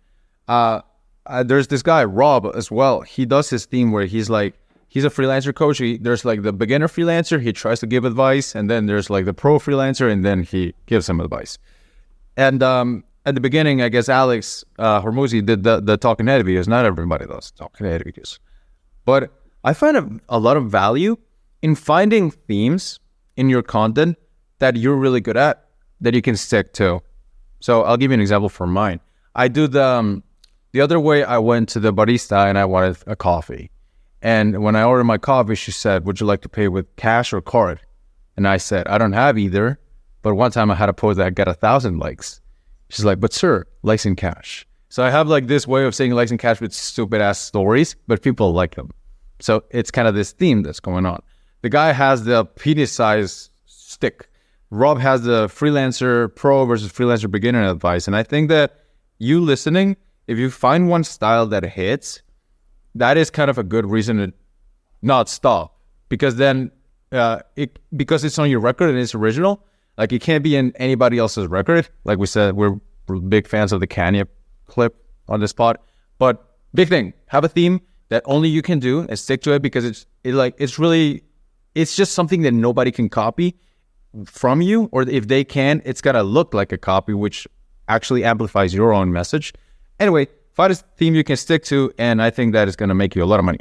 Uh, 0.49 0.83
uh, 1.24 1.43
there's 1.43 1.68
this 1.68 1.83
guy 1.83 2.05
Rob 2.05 2.47
as 2.55 2.70
well. 2.70 3.01
He 3.01 3.24
does 3.24 3.49
his 3.49 3.64
theme 3.64 3.91
where 3.91 4.05
he's 4.05 4.31
like, 4.31 4.55
he's 4.89 5.05
a 5.05 5.11
freelancer 5.11 5.55
coach. 5.55 5.78
He, 5.78 5.99
there's 5.99 6.24
like 6.24 6.43
the 6.43 6.53
beginner 6.53 6.89
freelancer. 6.89 7.41
He 7.41 7.53
tries 7.53 7.80
to 7.80 7.87
give 7.87 8.05
advice, 8.05 8.55
and 8.55 8.70
then 8.70 8.87
there's 8.87 9.11
like 9.11 9.24
the 9.24 9.34
pro 9.34 9.59
freelancer, 9.59 10.11
and 10.11 10.24
then 10.24 10.43
he 10.43 10.74
gives 10.87 11.09
him 11.09 11.20
advice. 11.20 11.59
And 12.37 12.62
um, 12.62 13.05
at 13.24 13.34
the 13.34 13.41
beginning, 13.41 13.82
I 13.82 13.89
guess 13.89 14.09
Alex 14.09 14.64
uh, 14.78 15.01
did 15.01 15.64
the, 15.64 15.80
the 15.80 15.97
talking 15.97 16.26
head 16.26 16.45
videos. 16.45 16.68
Not 16.68 16.84
everybody 16.84 17.26
does 17.26 17.51
talking 17.51 17.87
head 17.87 18.03
videos. 18.05 18.39
But 19.05 19.30
I 19.64 19.72
find 19.72 19.97
a, 19.97 20.09
a 20.28 20.39
lot 20.39 20.57
of 20.57 20.70
value 20.70 21.16
in 21.62 21.74
finding 21.74 22.30
themes 22.30 23.01
in 23.37 23.49
your 23.49 23.62
content 23.62 24.16
that 24.59 24.76
you're 24.76 24.97
really 24.97 25.20
good 25.20 25.37
at 25.37 25.66
that 26.01 26.14
you 26.14 26.22
can 26.22 26.37
stick 26.37 26.72
to. 26.74 27.01
So 27.61 27.82
I'll 27.82 27.97
give 27.97 28.11
you 28.11 28.14
an 28.14 28.20
example 28.20 28.49
for 28.49 28.66
mine. 28.66 29.01
I 29.34 29.49
do 29.49 29.66
the 29.66 29.84
um, 29.84 30.22
the 30.72 30.80
other 30.80 31.01
way. 31.01 31.24
I 31.24 31.39
went 31.39 31.68
to 31.70 31.80
the 31.80 31.93
barista 31.93 32.47
and 32.47 32.59
I 32.59 32.64
wanted 32.64 32.99
a 33.07 33.16
coffee. 33.16 33.70
And 34.23 34.62
when 34.62 34.77
I 34.77 34.83
ordered 34.83 35.05
my 35.05 35.19
coffee, 35.19 35.55
she 35.55 35.73
said, 35.73 36.07
"Would 36.07 36.21
you 36.21 36.27
like 36.27 36.43
to 36.43 36.49
pay 36.49 36.69
with 36.69 36.95
cash 36.97 37.33
or 37.33 37.41
card?" 37.41 37.81
And 38.37 38.49
I 38.49 38.57
said, 38.57 38.87
"I 38.89 38.99
don't 38.99 39.12
have 39.12 39.39
either." 39.39 39.79
But 40.23 40.35
one 40.35 40.51
time 40.51 40.71
I 40.71 40.75
had 40.75 40.89
a 40.89 40.93
post 40.93 41.19
that 41.19 41.35
got 41.35 41.49
a 41.49 41.55
thousand 41.55 41.99
likes. 41.99 42.41
She's 42.89 43.05
like, 43.05 43.21
"But 43.21 43.33
sir, 43.33 43.67
likes 43.83 44.07
in 44.07 44.17
cash." 44.17 44.67
So 44.89 45.05
I 45.05 45.11
have 45.11 45.29
like 45.29 45.47
this 45.47 45.67
way 45.67 45.85
of 45.85 45.95
saying 45.95 46.12
likes 46.12 46.31
in 46.31 46.39
cash 46.39 46.61
with 46.61 46.73
stupid 46.73 47.21
ass 47.21 47.39
stories, 47.39 47.97
but 48.07 48.23
people 48.23 48.53
like 48.53 48.75
them. 48.75 48.91
So 49.41 49.64
it's 49.71 49.91
kind 49.91 50.09
of 50.09 50.14
this 50.14 50.33
theme 50.33 50.62
that's 50.62 50.81
going 50.81 51.05
on. 51.07 51.21
The 51.62 51.69
guy 51.69 51.93
has 51.93 52.25
the 52.25 52.45
penis 52.45 52.93
size 52.93 53.51
stick. 53.67 54.29
Rob 54.71 54.99
has 54.99 55.23
the 55.23 55.47
freelancer 55.49 56.35
pro 56.35 56.64
versus 56.64 56.93
freelancer 56.93 57.31
beginner 57.31 57.69
advice. 57.69 58.07
And 58.07 58.17
I 58.17 58.23
think 58.23 58.49
that 58.49 58.81
you 59.19 59.41
listening, 59.41 59.97
if 60.27 60.39
you 60.39 60.51
find 60.51 60.89
one 60.89 61.05
style 61.05 61.47
that 61.47 61.64
hits, 61.64 62.23
that 62.99 63.16
is 63.16 63.30
kind 63.30 63.51
of 63.51 63.59
a 63.59 63.62
good 63.62 63.86
reason 63.86 64.16
to 64.18 64.32
not 65.03 65.28
stop. 65.28 65.78
Because 66.09 66.36
then 66.36 66.70
uh, 67.12 67.40
it 67.57 67.78
because 67.97 68.24
it's 68.24 68.38
on 68.38 68.51
your 68.51 68.61
record 68.61 68.90
and 68.90 68.99
it's 68.99 69.14
original, 69.14 69.64
like 69.99 70.12
it 70.12 70.20
can't 70.20 70.44
be 70.44 70.57
in 70.57 70.72
anybody 70.76 71.18
else's 71.18 71.47
record. 71.47 71.88
Like 72.05 72.18
we 72.18 72.26
said, 72.26 72.55
we're, 72.55 72.76
big 73.28 73.47
fans 73.47 73.72
of 73.72 73.80
the 73.80 73.86
Kanye 73.86 74.26
clip 74.66 74.97
on 75.28 75.40
this 75.40 75.53
pod. 75.53 75.78
But 76.18 76.57
big 76.74 76.88
thing, 76.88 77.12
have 77.28 77.44
a 77.44 77.49
theme 77.49 77.80
that 78.09 78.22
only 78.26 78.49
you 78.49 78.62
can 78.62 78.78
do 78.78 79.01
and 79.09 79.18
stick 79.18 79.42
to 79.42 79.53
it 79.53 79.62
because 79.62 79.84
it's 79.84 80.07
it 80.24 80.34
like 80.34 80.55
it's 80.59 80.78
really 80.78 81.22
it's 81.74 81.97
just 81.97 82.12
something 82.12 82.42
that 82.42 82.53
nobody 82.53 82.90
can 82.90 83.09
copy 83.09 83.57
from 84.24 84.62
you 84.62 84.88
or 84.92 85.03
if 85.03 85.28
they 85.28 85.44
can 85.44 85.82
it's 85.84 86.01
got 86.01 86.12
to 86.12 86.22
look 86.22 86.55
like 86.55 86.72
a 86.72 86.78
copy 86.78 87.12
which 87.12 87.47
actually 87.88 88.24
amplifies 88.24 88.72
your 88.72 88.92
own 88.92 89.12
message 89.12 89.53
anyway 90.01 90.26
find 90.57 90.73
a 90.73 90.75
theme 90.75 91.15
you 91.15 91.23
can 91.23 91.37
stick 91.37 91.63
to 91.63 91.93
and 91.99 92.21
i 92.21 92.31
think 92.31 92.53
that 92.53 92.67
is 92.67 92.75
going 92.75 92.89
to 92.89 92.95
make 92.95 93.15
you 93.15 93.23
a 93.23 93.27
lot 93.27 93.39
of 93.39 93.45
money 93.45 93.61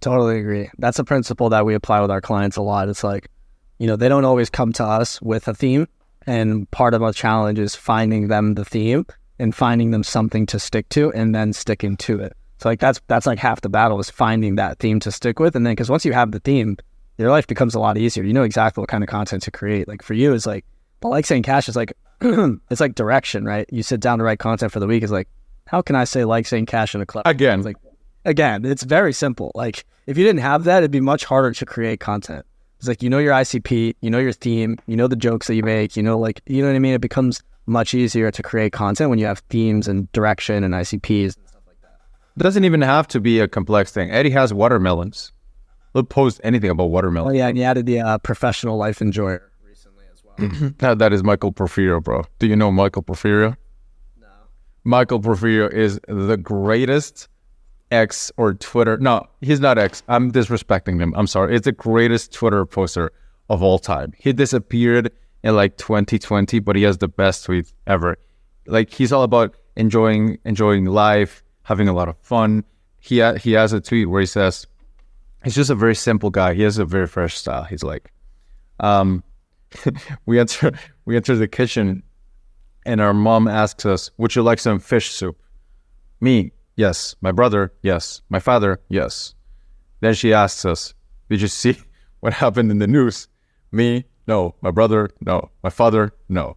Totally 0.00 0.38
agree. 0.38 0.70
That's 0.78 0.98
a 0.98 1.04
principle 1.04 1.48
that 1.50 1.64
we 1.64 1.74
apply 1.74 2.00
with 2.00 2.10
our 2.10 2.20
clients 2.20 2.56
a 2.56 2.62
lot. 2.62 2.88
It's 2.88 3.02
like, 3.02 3.30
you 3.78 3.86
know, 3.86 3.96
they 3.96 4.08
don't 4.08 4.24
always 4.24 4.50
come 4.50 4.72
to 4.74 4.84
us 4.84 5.20
with 5.22 5.48
a 5.48 5.54
theme. 5.54 5.88
And 6.26 6.70
part 6.70 6.94
of 6.94 7.02
our 7.02 7.12
challenge 7.12 7.58
is 7.58 7.74
finding 7.74 8.28
them 8.28 8.54
the 8.54 8.64
theme 8.64 9.06
and 9.38 9.54
finding 9.54 9.90
them 9.90 10.02
something 10.02 10.46
to 10.46 10.58
stick 10.58 10.88
to 10.90 11.12
and 11.12 11.34
then 11.34 11.52
sticking 11.52 11.96
to 11.98 12.20
it. 12.20 12.36
So 12.58 12.68
like 12.68 12.80
that's 12.80 13.00
that's 13.06 13.26
like 13.26 13.38
half 13.38 13.60
the 13.60 13.68
battle 13.68 14.00
is 14.00 14.10
finding 14.10 14.56
that 14.56 14.78
theme 14.78 14.98
to 15.00 15.12
stick 15.12 15.38
with. 15.38 15.54
And 15.54 15.64
then 15.64 15.72
because 15.72 15.90
once 15.90 16.04
you 16.04 16.12
have 16.12 16.32
the 16.32 16.40
theme, 16.40 16.76
your 17.18 17.30
life 17.30 17.46
becomes 17.46 17.74
a 17.74 17.80
lot 17.80 17.96
easier. 17.96 18.24
You 18.24 18.32
know 18.32 18.42
exactly 18.42 18.80
what 18.80 18.88
kind 18.88 19.04
of 19.04 19.08
content 19.08 19.42
to 19.44 19.50
create. 19.50 19.88
Like 19.88 20.02
for 20.02 20.14
you, 20.14 20.32
it's 20.32 20.46
like, 20.46 20.64
but 21.00 21.08
Likes 21.08 21.30
and 21.30 21.44
Cash 21.44 21.68
is 21.68 21.76
like, 21.76 21.92
it's 22.20 22.80
like 22.80 22.94
direction, 22.94 23.44
right? 23.44 23.66
You 23.70 23.82
sit 23.82 24.00
down 24.00 24.18
to 24.18 24.24
write 24.24 24.38
content 24.38 24.72
for 24.72 24.80
the 24.80 24.86
week. 24.86 25.02
Is 25.02 25.12
like, 25.12 25.28
how 25.66 25.82
can 25.82 25.96
I 25.96 26.04
say 26.04 26.24
Likes 26.24 26.52
and 26.52 26.66
Cash 26.66 26.94
in 26.94 27.00
a 27.00 27.06
club? 27.06 27.26
again 27.26 27.60
It's 27.60 27.66
like 27.66 27.76
again, 28.24 28.64
it's 28.64 28.82
very 28.82 29.12
simple. 29.12 29.52
Like 29.54 29.84
if 30.06 30.18
you 30.18 30.24
didn't 30.24 30.40
have 30.40 30.64
that, 30.64 30.78
it'd 30.78 30.90
be 30.90 31.00
much 31.00 31.24
harder 31.24 31.52
to 31.52 31.66
create 31.66 32.00
content. 32.00 32.44
It's 32.78 32.88
like 32.88 33.02
you 33.02 33.08
know 33.08 33.18
your 33.18 33.32
ICP, 33.32 33.96
you 34.00 34.10
know 34.10 34.18
your 34.18 34.32
theme, 34.32 34.78
you 34.86 34.96
know 34.96 35.08
the 35.08 35.16
jokes 35.16 35.46
that 35.46 35.54
you 35.54 35.62
make, 35.62 35.96
you 35.96 36.02
know 36.02 36.18
like 36.18 36.42
you 36.46 36.62
know 36.62 36.68
what 36.68 36.76
I 36.76 36.80
mean. 36.80 36.94
It 36.94 37.00
becomes 37.00 37.42
much 37.66 37.94
easier 37.94 38.30
to 38.30 38.42
create 38.42 38.72
content 38.72 39.10
when 39.10 39.18
you 39.18 39.26
have 39.26 39.40
themes 39.48 39.88
and 39.88 40.10
direction 40.12 40.62
and 40.62 40.74
ICPs. 40.74 41.36
It 42.36 42.42
doesn't 42.42 42.64
even 42.64 42.82
have 42.82 43.08
to 43.08 43.20
be 43.20 43.40
a 43.40 43.48
complex 43.48 43.90
thing 43.92 44.10
eddie 44.10 44.30
has 44.30 44.52
watermelons 44.52 45.32
he'll 45.94 46.02
post 46.02 46.38
anything 46.44 46.68
about 46.68 46.84
Oh 46.84 46.88
watermelon 46.88 47.34
yeah, 47.34 47.48
and 47.48 47.56
you 47.56 47.64
added 47.64 47.86
the 47.86 48.00
uh, 48.00 48.18
professional 48.18 48.76
life 48.76 49.00
enjoyer 49.00 49.50
recently 49.66 50.04
as 50.12 50.22
well. 50.22 50.94
that, 50.96 51.14
is 51.14 51.24
michael 51.24 51.50
porfirio 51.50 52.02
bro 52.02 52.24
do 52.38 52.46
you 52.46 52.54
know 52.54 52.70
michael 52.70 53.02
porfirio. 53.02 53.56
Michael 54.86 55.20
Porfirio 55.20 55.70
is 55.70 55.98
the 56.06 56.36
greatest 56.36 57.28
X 57.90 58.30
or 58.36 58.54
Twitter. 58.54 58.96
No, 58.98 59.26
he's 59.40 59.58
not 59.58 59.78
X. 59.78 60.04
I'm 60.08 60.30
disrespecting 60.30 61.00
him. 61.00 61.12
I'm 61.16 61.26
sorry. 61.26 61.56
It's 61.56 61.64
the 61.64 61.72
greatest 61.72 62.32
Twitter 62.32 62.64
poster 62.64 63.10
of 63.50 63.64
all 63.64 63.80
time. 63.80 64.12
He 64.16 64.32
disappeared 64.32 65.10
in 65.42 65.56
like 65.56 65.76
2020, 65.76 66.60
but 66.60 66.76
he 66.76 66.84
has 66.84 66.98
the 66.98 67.08
best 67.08 67.44
tweet 67.44 67.72
ever. 67.88 68.16
Like 68.66 68.90
he's 68.92 69.12
all 69.12 69.24
about 69.24 69.56
enjoying 69.74 70.38
enjoying 70.44 70.84
life, 70.84 71.42
having 71.64 71.88
a 71.88 71.92
lot 71.92 72.08
of 72.08 72.16
fun. 72.18 72.64
He 73.00 73.18
ha- 73.18 73.34
he 73.34 73.52
has 73.52 73.72
a 73.72 73.80
tweet 73.80 74.08
where 74.08 74.20
he 74.20 74.26
says, 74.26 74.68
"He's 75.42 75.56
just 75.56 75.70
a 75.70 75.74
very 75.74 75.96
simple 75.96 76.30
guy. 76.30 76.54
He 76.54 76.62
has 76.62 76.78
a 76.78 76.84
very 76.84 77.08
fresh 77.08 77.36
style." 77.36 77.64
He's 77.64 77.82
like, 77.82 78.12
um, 78.78 79.24
"We 80.26 80.38
enter 80.38 80.72
we 81.04 81.16
enter 81.16 81.34
the 81.34 81.48
kitchen 81.48 82.04
and 82.86 83.00
our 83.00 83.12
mom 83.12 83.48
asks 83.48 83.84
us, 83.84 84.10
Would 84.16 84.34
you 84.34 84.42
like 84.42 84.60
some 84.60 84.78
fish 84.78 85.10
soup? 85.10 85.36
Me, 86.20 86.52
yes. 86.76 87.16
My 87.20 87.32
brother, 87.32 87.72
yes. 87.82 88.22
My 88.30 88.38
father, 88.38 88.80
yes. 88.88 89.34
Then 90.00 90.14
she 90.14 90.32
asks 90.32 90.64
us, 90.64 90.94
Did 91.28 91.42
you 91.42 91.48
see 91.48 91.78
what 92.20 92.32
happened 92.32 92.70
in 92.70 92.78
the 92.78 92.86
news? 92.86 93.28
Me, 93.72 94.04
no. 94.26 94.54
My 94.62 94.70
brother, 94.70 95.10
no. 95.20 95.50
My 95.62 95.70
father, 95.70 96.14
no. 96.28 96.56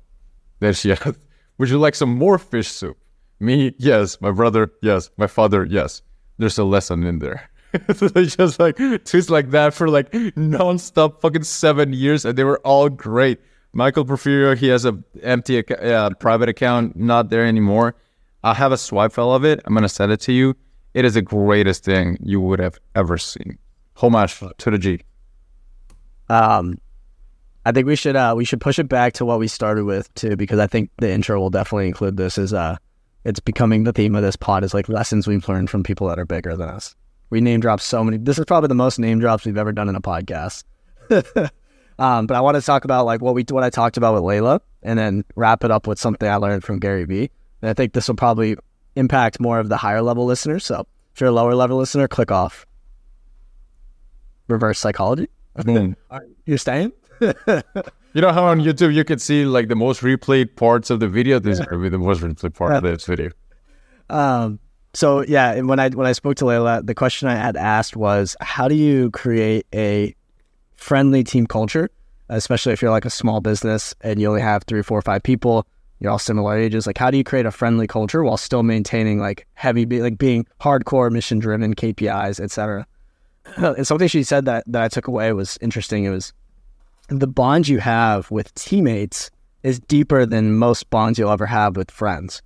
Then 0.59 0.73
she 0.73 0.91
asks, 0.93 1.17
Would 1.57 1.69
you 1.69 1.79
like 1.79 1.95
some 1.95 2.15
more 2.15 2.37
fish 2.37 2.69
soup? 2.69 2.97
Me, 3.39 3.73
yes. 3.77 4.21
My 4.21 4.31
brother, 4.31 4.71
yes. 4.81 5.09
My 5.17 5.27
father, 5.27 5.65
yes. 5.65 6.01
There's 6.37 6.57
a 6.57 6.63
lesson 6.63 7.03
in 7.03 7.19
there. 7.19 7.49
just 7.73 8.59
like 8.59 8.77
tweets 8.77 9.29
like 9.29 9.51
that 9.51 9.73
for 9.73 9.89
like 9.89 10.11
nonstop 10.11 11.21
fucking 11.21 11.43
seven 11.43 11.93
years, 11.93 12.25
and 12.25 12.37
they 12.37 12.43
were 12.43 12.59
all 12.59 12.89
great. 12.89 13.39
Michael 13.73 14.05
Porfirio, 14.05 14.57
he 14.57 14.67
has 14.67 14.85
a 14.85 14.97
empty 15.21 15.67
uh, 15.73 16.09
private 16.19 16.49
account, 16.49 16.95
not 16.95 17.29
there 17.29 17.45
anymore. 17.45 17.95
I 18.43 18.53
have 18.53 18.71
a 18.71 18.77
swipe 18.77 19.11
file 19.11 19.33
of 19.33 19.45
it. 19.45 19.61
I'm 19.65 19.73
gonna 19.73 19.89
send 19.89 20.11
it 20.11 20.21
to 20.21 20.33
you. 20.33 20.55
It 20.93 21.05
is 21.05 21.13
the 21.13 21.21
greatest 21.21 21.83
thing 21.83 22.17
you 22.21 22.41
would 22.41 22.59
have 22.59 22.79
ever 22.95 23.17
seen. 23.17 23.57
Homage 23.95 24.39
to 24.39 24.71
the 24.71 24.77
G. 24.77 25.01
Um, 26.29 26.77
I 27.65 27.71
think 27.71 27.85
we 27.85 27.95
should 27.95 28.15
uh 28.15 28.33
we 28.35 28.45
should 28.45 28.61
push 28.61 28.79
it 28.79 28.87
back 28.89 29.13
to 29.13 29.25
what 29.25 29.39
we 29.39 29.47
started 29.47 29.83
with 29.85 30.13
too, 30.15 30.35
because 30.35 30.59
I 30.59 30.67
think 30.67 30.89
the 30.97 31.11
intro 31.11 31.39
will 31.39 31.49
definitely 31.49 31.87
include 31.87 32.17
this. 32.17 32.37
Is 32.37 32.53
uh, 32.53 32.77
it's 33.25 33.39
becoming 33.39 33.83
the 33.83 33.93
theme 33.93 34.15
of 34.15 34.23
this 34.23 34.35
pod 34.35 34.63
is 34.63 34.73
like 34.73 34.89
lessons 34.89 35.27
we've 35.27 35.47
learned 35.47 35.69
from 35.69 35.83
people 35.83 36.07
that 36.07 36.17
are 36.17 36.25
bigger 36.25 36.55
than 36.55 36.69
us. 36.69 36.95
We 37.29 37.41
name 37.41 37.59
drop 37.59 37.81
so 37.81 38.03
many. 38.03 38.17
This 38.17 38.39
is 38.39 38.45
probably 38.45 38.69
the 38.69 38.75
most 38.75 38.97
name 38.97 39.19
drops 39.19 39.45
we've 39.45 39.57
ever 39.57 39.71
done 39.71 39.89
in 39.89 39.95
a 39.95 40.01
podcast. 40.01 40.63
um, 41.99 42.25
but 42.25 42.35
I 42.35 42.41
want 42.41 42.55
to 42.55 42.61
talk 42.61 42.85
about 42.85 43.05
like 43.05 43.21
what 43.21 43.35
we 43.35 43.45
what 43.49 43.63
I 43.63 43.69
talked 43.69 43.97
about 43.97 44.15
with 44.15 44.23
Leila, 44.23 44.61
and 44.81 44.97
then 44.97 45.23
wrap 45.35 45.63
it 45.63 45.71
up 45.71 45.85
with 45.85 45.99
something 45.99 46.27
I 46.27 46.37
learned 46.37 46.63
from 46.63 46.79
Gary 46.79 47.05
Vee. 47.05 47.29
And 47.61 47.69
I 47.69 47.73
think 47.73 47.93
this 47.93 48.07
will 48.07 48.15
probably 48.15 48.55
impact 48.95 49.39
more 49.39 49.59
of 49.59 49.69
the 49.69 49.77
higher 49.77 50.01
level 50.01 50.25
listeners. 50.25 50.65
So 50.65 50.87
if 51.13 51.21
you're 51.21 51.29
a 51.29 51.33
lower 51.33 51.53
level 51.53 51.77
listener, 51.77 52.07
click 52.07 52.31
off. 52.31 52.65
Reverse 54.47 54.79
psychology. 54.79 55.27
Mm. 55.57 55.95
You're 56.45 56.57
staying? 56.57 56.93
You 58.13 58.21
know 58.21 58.31
how 58.31 58.45
on 58.45 58.59
YouTube 58.59 58.93
you 58.93 59.03
can 59.03 59.19
see 59.19 59.45
like 59.45 59.67
the 59.67 59.75
most 59.75 60.01
replayed 60.01 60.55
parts 60.55 60.89
of 60.89 60.99
the 60.99 61.07
video? 61.07 61.37
This 61.37 61.59
is 61.59 61.65
gonna 61.65 61.81
be 61.81 61.89
the 61.89 61.99
most 61.99 62.21
replayed 62.21 62.55
part 62.55 62.73
of 62.73 62.83
this 62.83 63.05
video. 63.05 63.29
Um, 64.11 64.57
so 64.95 65.21
yeah, 65.21 65.51
and 65.51 65.69
when 65.69 65.79
I 65.79 65.89
when 65.89 66.07
I 66.07 66.13
spoke 66.13 66.35
to 66.37 66.45
Leila, 66.47 66.81
the 66.81 66.95
question 66.95 67.27
I 67.27 67.35
had 67.35 67.55
asked 67.55 67.95
was, 67.95 68.35
how 68.41 68.67
do 68.67 68.73
you 68.73 69.11
create 69.11 69.67
a 69.71 70.15
friendly 70.79 71.23
team 71.23 71.45
culture, 71.45 71.89
especially 72.29 72.73
if 72.73 72.81
you're 72.81 72.91
like 72.91 73.05
a 73.05 73.09
small 73.09 73.41
business 73.41 73.93
and 74.01 74.19
you 74.19 74.27
only 74.27 74.41
have 74.41 74.63
three, 74.63 74.81
four, 74.81 75.01
five 75.01 75.21
people, 75.21 75.67
you're 75.99 76.11
all 76.11 76.19
similar 76.19 76.57
ages. 76.57 76.87
Like, 76.87 76.97
how 76.97 77.11
do 77.11 77.17
you 77.17 77.23
create 77.23 77.45
a 77.45 77.51
friendly 77.51 77.85
culture 77.85 78.23
while 78.23 78.37
still 78.37 78.63
maintaining 78.63 79.19
like 79.19 79.45
heavy, 79.55 79.85
like 79.85 80.17
being 80.17 80.47
hardcore, 80.61 81.11
mission 81.11 81.39
driven, 81.39 81.75
KPIs, 81.75 82.39
etc. 82.39 82.87
and 83.57 83.85
something 83.85 84.07
she 84.07 84.23
said 84.23 84.45
that 84.45 84.63
that 84.67 84.81
I 84.81 84.87
took 84.87 85.07
away 85.07 85.33
was 85.33 85.57
interesting. 85.61 86.05
It 86.05 86.11
was 86.11 86.31
the 87.09 87.27
bond 87.27 87.67
you 87.67 87.79
have 87.79 88.31
with 88.31 88.53
teammates 88.55 89.29
is 89.63 89.79
deeper 89.79 90.25
than 90.25 90.55
most 90.55 90.89
bonds 90.89 91.19
you'll 91.19 91.31
ever 91.31 91.45
have 91.45 91.75
with 91.75 91.91
friends. 91.91 92.41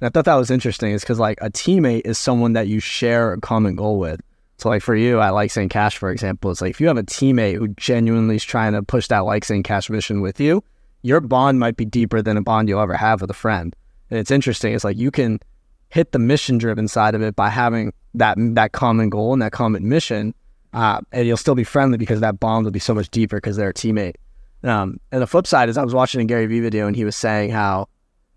And 0.00 0.06
I 0.06 0.10
thought 0.10 0.26
that 0.26 0.34
was 0.36 0.50
interesting 0.50 0.92
is 0.92 1.02
because 1.02 1.18
like 1.18 1.38
a 1.40 1.50
teammate 1.50 2.02
is 2.04 2.18
someone 2.18 2.52
that 2.52 2.68
you 2.68 2.78
share 2.78 3.32
a 3.32 3.40
common 3.40 3.74
goal 3.74 3.98
with. 3.98 4.20
So 4.58 4.68
like 4.68 4.82
for 4.82 4.94
you, 4.94 5.18
I 5.18 5.30
Likes 5.30 5.56
and 5.56 5.68
Cash, 5.68 5.98
for 5.98 6.10
example, 6.10 6.50
it's 6.50 6.60
like 6.60 6.70
if 6.70 6.80
you 6.80 6.86
have 6.86 6.96
a 6.96 7.02
teammate 7.02 7.56
who 7.58 7.68
genuinely 7.68 8.36
is 8.36 8.44
trying 8.44 8.72
to 8.72 8.82
push 8.82 9.08
that 9.08 9.20
Likes 9.20 9.50
and 9.50 9.64
Cash 9.64 9.90
mission 9.90 10.20
with 10.20 10.40
you, 10.40 10.62
your 11.02 11.20
bond 11.20 11.58
might 11.58 11.76
be 11.76 11.84
deeper 11.84 12.22
than 12.22 12.36
a 12.36 12.42
bond 12.42 12.68
you'll 12.68 12.80
ever 12.80 12.96
have 12.96 13.20
with 13.20 13.30
a 13.30 13.34
friend. 13.34 13.74
And 14.10 14.18
it's 14.18 14.30
interesting. 14.30 14.74
It's 14.74 14.84
like 14.84 14.96
you 14.96 15.10
can 15.10 15.40
hit 15.88 16.12
the 16.12 16.18
mission 16.18 16.58
driven 16.58 16.88
side 16.88 17.14
of 17.14 17.22
it 17.22 17.36
by 17.36 17.48
having 17.48 17.92
that 18.14 18.36
that 18.38 18.72
common 18.72 19.10
goal 19.10 19.32
and 19.32 19.42
that 19.42 19.52
common 19.52 19.88
mission, 19.88 20.34
uh, 20.72 21.00
and 21.12 21.26
you'll 21.26 21.36
still 21.36 21.54
be 21.54 21.64
friendly 21.64 21.98
because 21.98 22.20
that 22.20 22.38
bond 22.38 22.64
will 22.64 22.72
be 22.72 22.78
so 22.78 22.94
much 22.94 23.10
deeper 23.10 23.36
because 23.36 23.56
they're 23.56 23.70
a 23.70 23.74
teammate. 23.74 24.14
Um, 24.62 24.98
and 25.12 25.20
the 25.20 25.26
flip 25.26 25.46
side 25.46 25.68
is 25.68 25.76
I 25.76 25.84
was 25.84 25.94
watching 25.94 26.20
a 26.20 26.24
Gary 26.24 26.46
Vee 26.46 26.60
video 26.60 26.86
and 26.86 26.96
he 26.96 27.04
was 27.04 27.16
saying 27.16 27.50
how 27.50 27.88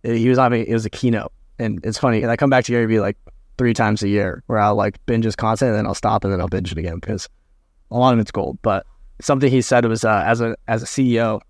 he 0.04 0.28
was 0.28 0.38
having 0.38 0.66
it 0.66 0.74
was 0.74 0.86
a 0.86 0.90
keynote 0.90 1.32
and 1.60 1.80
it's 1.84 1.98
funny. 1.98 2.22
And 2.22 2.32
I 2.32 2.36
come 2.36 2.50
back 2.50 2.66
to 2.66 2.72
Gary 2.72 2.86
Vee 2.86 3.00
like 3.00 3.18
three 3.58 3.74
times 3.74 4.04
a 4.04 4.08
year 4.08 4.44
where 4.48 4.60
I'll 4.60 4.76
like 4.76 5.04
binge 5.06 5.26
his 5.26 5.36
content 5.36 5.70
and 5.70 5.78
then 5.78 5.88
I'll 5.88 5.96
stop 5.96 6.24
and 6.24 6.32
then 6.32 6.40
I'll 6.40 6.48
binge 6.48 6.72
it 6.72 6.78
again 6.78 6.96
because 6.96 7.28
a 7.92 7.98
lot 7.98 8.14
of 8.14 8.20
it's 8.20 8.32
gold. 8.32 8.60
But 8.62 8.86
something 9.22 9.50
he 9.50 9.62
said 9.62 9.86
was 9.86 10.04
uh, 10.04 10.24
as 10.26 10.42
a 10.42 10.56
as 10.68 10.84
a 10.84 10.86
CEO, 10.86 11.42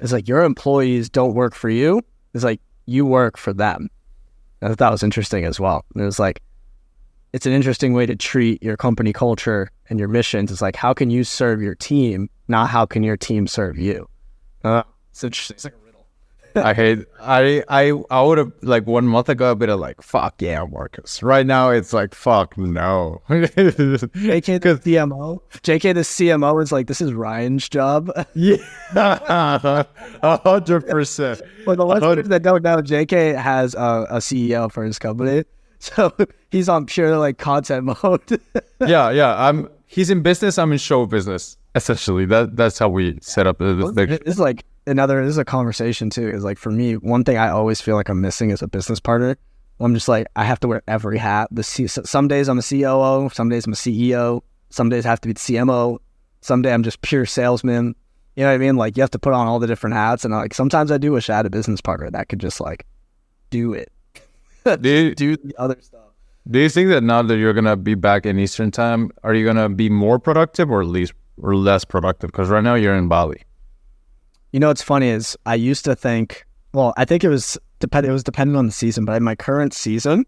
it's 0.00 0.12
like 0.12 0.28
your 0.28 0.44
employees 0.44 1.08
don't 1.08 1.34
work 1.34 1.54
for 1.54 1.70
you. 1.70 2.02
It's 2.34 2.44
like 2.44 2.60
you 2.86 3.04
work 3.04 3.36
for 3.36 3.52
them. 3.52 3.88
I 4.62 4.68
thought 4.68 4.78
that 4.78 4.92
was 4.92 5.02
interesting 5.02 5.44
as 5.44 5.60
well. 5.60 5.84
And 5.94 6.02
it 6.02 6.06
was 6.06 6.18
like 6.18 6.42
it's 7.32 7.46
an 7.46 7.52
interesting 7.52 7.92
way 7.92 8.06
to 8.06 8.16
treat 8.16 8.62
your 8.62 8.76
company 8.76 9.12
culture 9.12 9.70
and 9.90 9.98
your 9.98 10.08
missions. 10.08 10.50
It's 10.50 10.62
like 10.62 10.76
how 10.76 10.94
can 10.94 11.10
you 11.10 11.24
serve 11.24 11.60
your 11.60 11.74
team, 11.74 12.30
not 12.48 12.70
how 12.70 12.86
can 12.86 13.02
your 13.02 13.16
team 13.16 13.46
serve 13.46 13.78
you. 13.78 14.08
Uh, 14.64 14.82
it's 15.10 15.22
interesting. 15.24 15.54
It's 15.54 15.64
like. 15.64 15.74
I 16.56 16.74
hate 16.74 17.06
I 17.20 17.62
I 17.68 17.92
I 18.10 18.22
would 18.22 18.38
have 18.38 18.52
like 18.62 18.86
one 18.86 19.06
month 19.06 19.28
ago 19.28 19.50
I'd 19.50 19.58
be 19.58 19.66
like 19.66 20.02
fuck 20.02 20.40
yeah 20.40 20.64
Marcos. 20.64 21.22
Right 21.22 21.46
now 21.46 21.70
it's 21.70 21.92
like 21.92 22.14
fuck 22.14 22.56
no. 22.56 23.22
JK 23.28 24.62
the 24.62 24.80
CMO. 24.82 25.40
JK 25.62 25.94
the 25.94 26.00
CMO 26.00 26.62
is 26.62 26.72
like 26.72 26.86
this 26.86 27.00
is 27.00 27.12
Ryan's 27.12 27.68
job. 27.68 28.10
yeah, 28.34 28.56
a 28.94 30.38
hundred 30.38 30.88
percent. 30.88 31.42
For 31.64 31.76
the 31.76 31.84
listeners 31.84 32.28
that 32.28 32.42
don't 32.42 32.62
know, 32.62 32.78
JK 32.78 33.36
has 33.40 33.74
a, 33.74 34.06
a 34.10 34.18
CEO 34.18 34.70
for 34.70 34.84
his 34.84 34.98
company, 34.98 35.44
so 35.78 36.12
he's 36.50 36.68
on 36.68 36.86
pure 36.86 37.18
like 37.18 37.38
content 37.38 37.84
mode. 37.84 38.40
Yeah, 38.80 39.10
yeah. 39.10 39.34
I'm. 39.36 39.68
He's 39.86 40.10
in 40.10 40.22
business. 40.22 40.58
I'm 40.58 40.72
in 40.72 40.78
show 40.78 41.06
business. 41.06 41.56
Essentially, 41.74 42.24
that 42.26 42.56
that's 42.56 42.78
how 42.78 42.88
we 42.88 43.18
set 43.20 43.46
up 43.46 43.58
the, 43.58 43.74
the 43.74 44.22
is 44.26 44.38
like 44.38 44.64
another. 44.86 45.22
This 45.24 45.30
is 45.32 45.38
a 45.38 45.44
conversation 45.44 46.10
too. 46.10 46.28
Is 46.28 46.44
like 46.44 46.58
for 46.58 46.70
me, 46.70 46.94
one 46.96 47.24
thing 47.24 47.36
I 47.36 47.48
always 47.48 47.80
feel 47.80 47.96
like 47.96 48.08
I'm 48.08 48.20
missing 48.20 48.50
is 48.50 48.62
a 48.62 48.68
business 48.68 49.00
partner. 49.00 49.36
I'm 49.80 49.94
just 49.94 50.08
like 50.08 50.26
I 50.36 50.44
have 50.44 50.60
to 50.60 50.68
wear 50.68 50.82
every 50.88 51.18
hat. 51.18 51.48
The 51.50 51.62
C- 51.62 51.86
some 51.86 52.28
days 52.28 52.48
I'm 52.48 52.58
a 52.58 52.62
COO, 52.62 53.28
some 53.32 53.48
days 53.48 53.66
I'm 53.66 53.72
a 53.72 53.76
CEO, 53.76 54.42
some 54.70 54.88
days 54.88 55.04
I 55.04 55.10
have 55.10 55.20
to 55.20 55.28
be 55.28 55.34
the 55.34 55.40
CMO, 55.40 55.98
some 56.40 56.62
day 56.62 56.72
I'm 56.72 56.82
just 56.82 57.02
pure 57.02 57.26
salesman. 57.26 57.94
You 58.36 58.42
know 58.44 58.50
what 58.50 58.54
I 58.54 58.58
mean? 58.58 58.76
Like 58.76 58.96
you 58.96 59.02
have 59.02 59.10
to 59.10 59.18
put 59.18 59.32
on 59.32 59.46
all 59.46 59.58
the 59.58 59.66
different 59.66 59.94
hats, 59.96 60.24
and 60.24 60.32
like 60.32 60.54
sometimes 60.54 60.90
I 60.90 60.98
do 60.98 61.12
wish 61.12 61.28
I 61.30 61.36
had 61.36 61.46
a 61.46 61.50
business 61.50 61.80
partner 61.80 62.10
that 62.10 62.28
could 62.28 62.38
just 62.38 62.60
like 62.60 62.86
do 63.50 63.72
it, 63.74 63.92
Do 64.80 64.88
you, 64.88 65.14
do 65.14 65.36
the 65.36 65.54
other 65.56 65.76
stuff. 65.80 66.00
do 66.50 66.58
you 66.58 66.68
think 66.68 66.88
that 66.90 67.02
now 67.02 67.22
that 67.22 67.36
you're 67.36 67.52
gonna 67.52 67.76
be 67.76 67.94
back 67.94 68.26
in 68.26 68.38
Eastern 68.38 68.70
time, 68.70 69.10
are 69.22 69.34
you 69.34 69.44
gonna 69.46 69.68
be 69.68 69.88
more 69.88 70.18
productive 70.18 70.70
or 70.70 70.84
least 70.84 71.12
or 71.40 71.54
less 71.54 71.84
productive? 71.84 72.32
Because 72.32 72.48
right 72.48 72.64
now 72.64 72.74
you're 72.74 72.96
in 72.96 73.08
Bali. 73.08 73.42
You 74.56 74.60
know 74.60 74.68
what's 74.68 74.80
funny 74.80 75.08
is 75.08 75.36
I 75.44 75.54
used 75.54 75.84
to 75.84 75.94
think, 75.94 76.46
well, 76.72 76.94
I 76.96 77.04
think 77.04 77.22
it 77.22 77.28
was 77.28 77.58
depend 77.78 78.06
it 78.06 78.10
was 78.10 78.24
dependent 78.24 78.56
on 78.56 78.64
the 78.64 78.72
season, 78.72 79.04
but 79.04 79.14
in 79.14 79.22
my 79.22 79.34
current 79.34 79.74
season, 79.74 80.24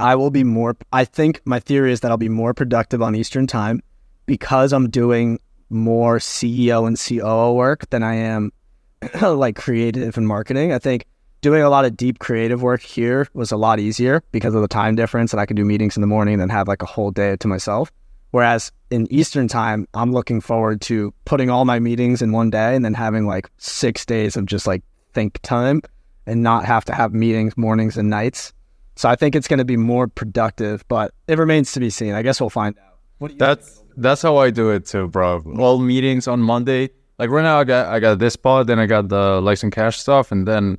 I 0.00 0.16
will 0.16 0.32
be 0.32 0.42
more 0.42 0.76
I 0.92 1.04
think 1.04 1.40
my 1.44 1.60
theory 1.60 1.92
is 1.92 2.00
that 2.00 2.10
I'll 2.10 2.16
be 2.16 2.28
more 2.28 2.54
productive 2.54 3.00
on 3.00 3.14
Eastern 3.14 3.46
time 3.46 3.84
because 4.26 4.72
I'm 4.72 4.90
doing 4.90 5.38
more 5.68 6.18
CEO 6.18 6.88
and 6.88 6.98
COO 6.98 7.52
work 7.52 7.88
than 7.90 8.02
I 8.02 8.16
am 8.16 8.50
like 9.22 9.54
creative 9.54 10.16
and 10.16 10.26
marketing. 10.26 10.72
I 10.72 10.80
think 10.80 11.06
doing 11.40 11.62
a 11.62 11.70
lot 11.70 11.84
of 11.84 11.96
deep 11.96 12.18
creative 12.18 12.62
work 12.62 12.82
here 12.82 13.28
was 13.32 13.52
a 13.52 13.56
lot 13.56 13.78
easier 13.78 14.24
because 14.32 14.56
of 14.56 14.62
the 14.62 14.66
time 14.66 14.96
difference 14.96 15.32
and 15.32 15.40
I 15.40 15.46
could 15.46 15.56
do 15.56 15.64
meetings 15.64 15.96
in 15.96 16.00
the 16.00 16.08
morning 16.08 16.34
and 16.34 16.40
then 16.40 16.48
have 16.48 16.66
like 16.66 16.82
a 16.82 16.86
whole 16.86 17.12
day 17.12 17.36
to 17.36 17.46
myself. 17.46 17.92
Whereas 18.30 18.72
in 18.90 19.06
Eastern 19.12 19.48
time, 19.48 19.86
I'm 19.94 20.12
looking 20.12 20.40
forward 20.40 20.80
to 20.82 21.12
putting 21.24 21.50
all 21.50 21.64
my 21.64 21.78
meetings 21.78 22.22
in 22.22 22.32
one 22.32 22.50
day 22.50 22.74
and 22.74 22.84
then 22.84 22.94
having 22.94 23.26
like 23.26 23.50
six 23.58 24.04
days 24.04 24.36
of 24.36 24.46
just 24.46 24.66
like 24.66 24.82
think 25.12 25.40
time 25.42 25.82
and 26.26 26.42
not 26.42 26.64
have 26.64 26.84
to 26.86 26.94
have 26.94 27.12
meetings 27.12 27.56
mornings 27.56 27.96
and 27.96 28.08
nights. 28.10 28.52
So 28.96 29.08
I 29.08 29.16
think 29.16 29.34
it's 29.34 29.48
going 29.48 29.58
to 29.58 29.64
be 29.64 29.76
more 29.76 30.06
productive, 30.08 30.86
but 30.88 31.12
it 31.26 31.38
remains 31.38 31.72
to 31.72 31.80
be 31.80 31.90
seen. 31.90 32.12
I 32.12 32.22
guess 32.22 32.40
we'll 32.40 32.50
find 32.50 32.76
out. 32.78 32.98
What 33.18 33.28
do 33.28 33.34
you 33.34 33.38
That's 33.38 33.82
that's 33.96 34.22
how 34.22 34.36
I 34.36 34.50
do 34.50 34.70
it 34.70 34.86
too, 34.86 35.08
bro. 35.08 35.42
All 35.58 35.78
meetings 35.78 36.28
on 36.28 36.40
Monday. 36.40 36.90
Like 37.18 37.30
right 37.30 37.42
now, 37.42 37.60
I 37.60 37.64
got 37.64 37.86
I 37.86 38.00
got 38.00 38.18
this 38.18 38.36
pod, 38.36 38.66
then 38.66 38.78
I 38.78 38.86
got 38.86 39.08
the 39.08 39.40
Likes 39.40 39.62
and 39.62 39.72
Cash 39.72 39.98
stuff, 39.98 40.32
and 40.32 40.46
then 40.46 40.78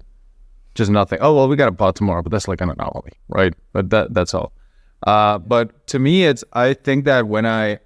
just 0.76 0.90
nothing. 0.90 1.20
Oh 1.22 1.36
well, 1.36 1.48
we 1.48 1.56
got 1.56 1.68
a 1.68 1.72
pod 1.72 1.96
tomorrow, 1.96 2.22
but 2.22 2.32
that's 2.32 2.48
like 2.48 2.62
an 2.62 2.70
anomaly, 2.70 3.12
right? 3.30 3.54
But 3.74 3.90
that 3.92 4.14
that's 4.14 4.34
all. 4.34 4.54
Uh, 5.08 5.38
but 5.40 5.88
to 5.88 6.00
me, 6.00 6.26
it's 6.26 6.44
I 6.54 6.74
think 6.74 7.06
that 7.06 7.28
when 7.28 7.46
I 7.46 7.80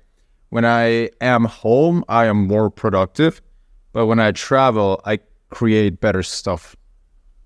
when 0.49 0.65
I 0.65 1.09
am 1.21 1.45
home, 1.45 2.03
I 2.07 2.25
am 2.25 2.47
more 2.47 2.69
productive. 2.69 3.41
But 3.93 4.07
when 4.07 4.19
I 4.19 4.31
travel, 4.31 5.01
I 5.05 5.19
create 5.49 6.01
better 6.01 6.23
stuff 6.23 6.75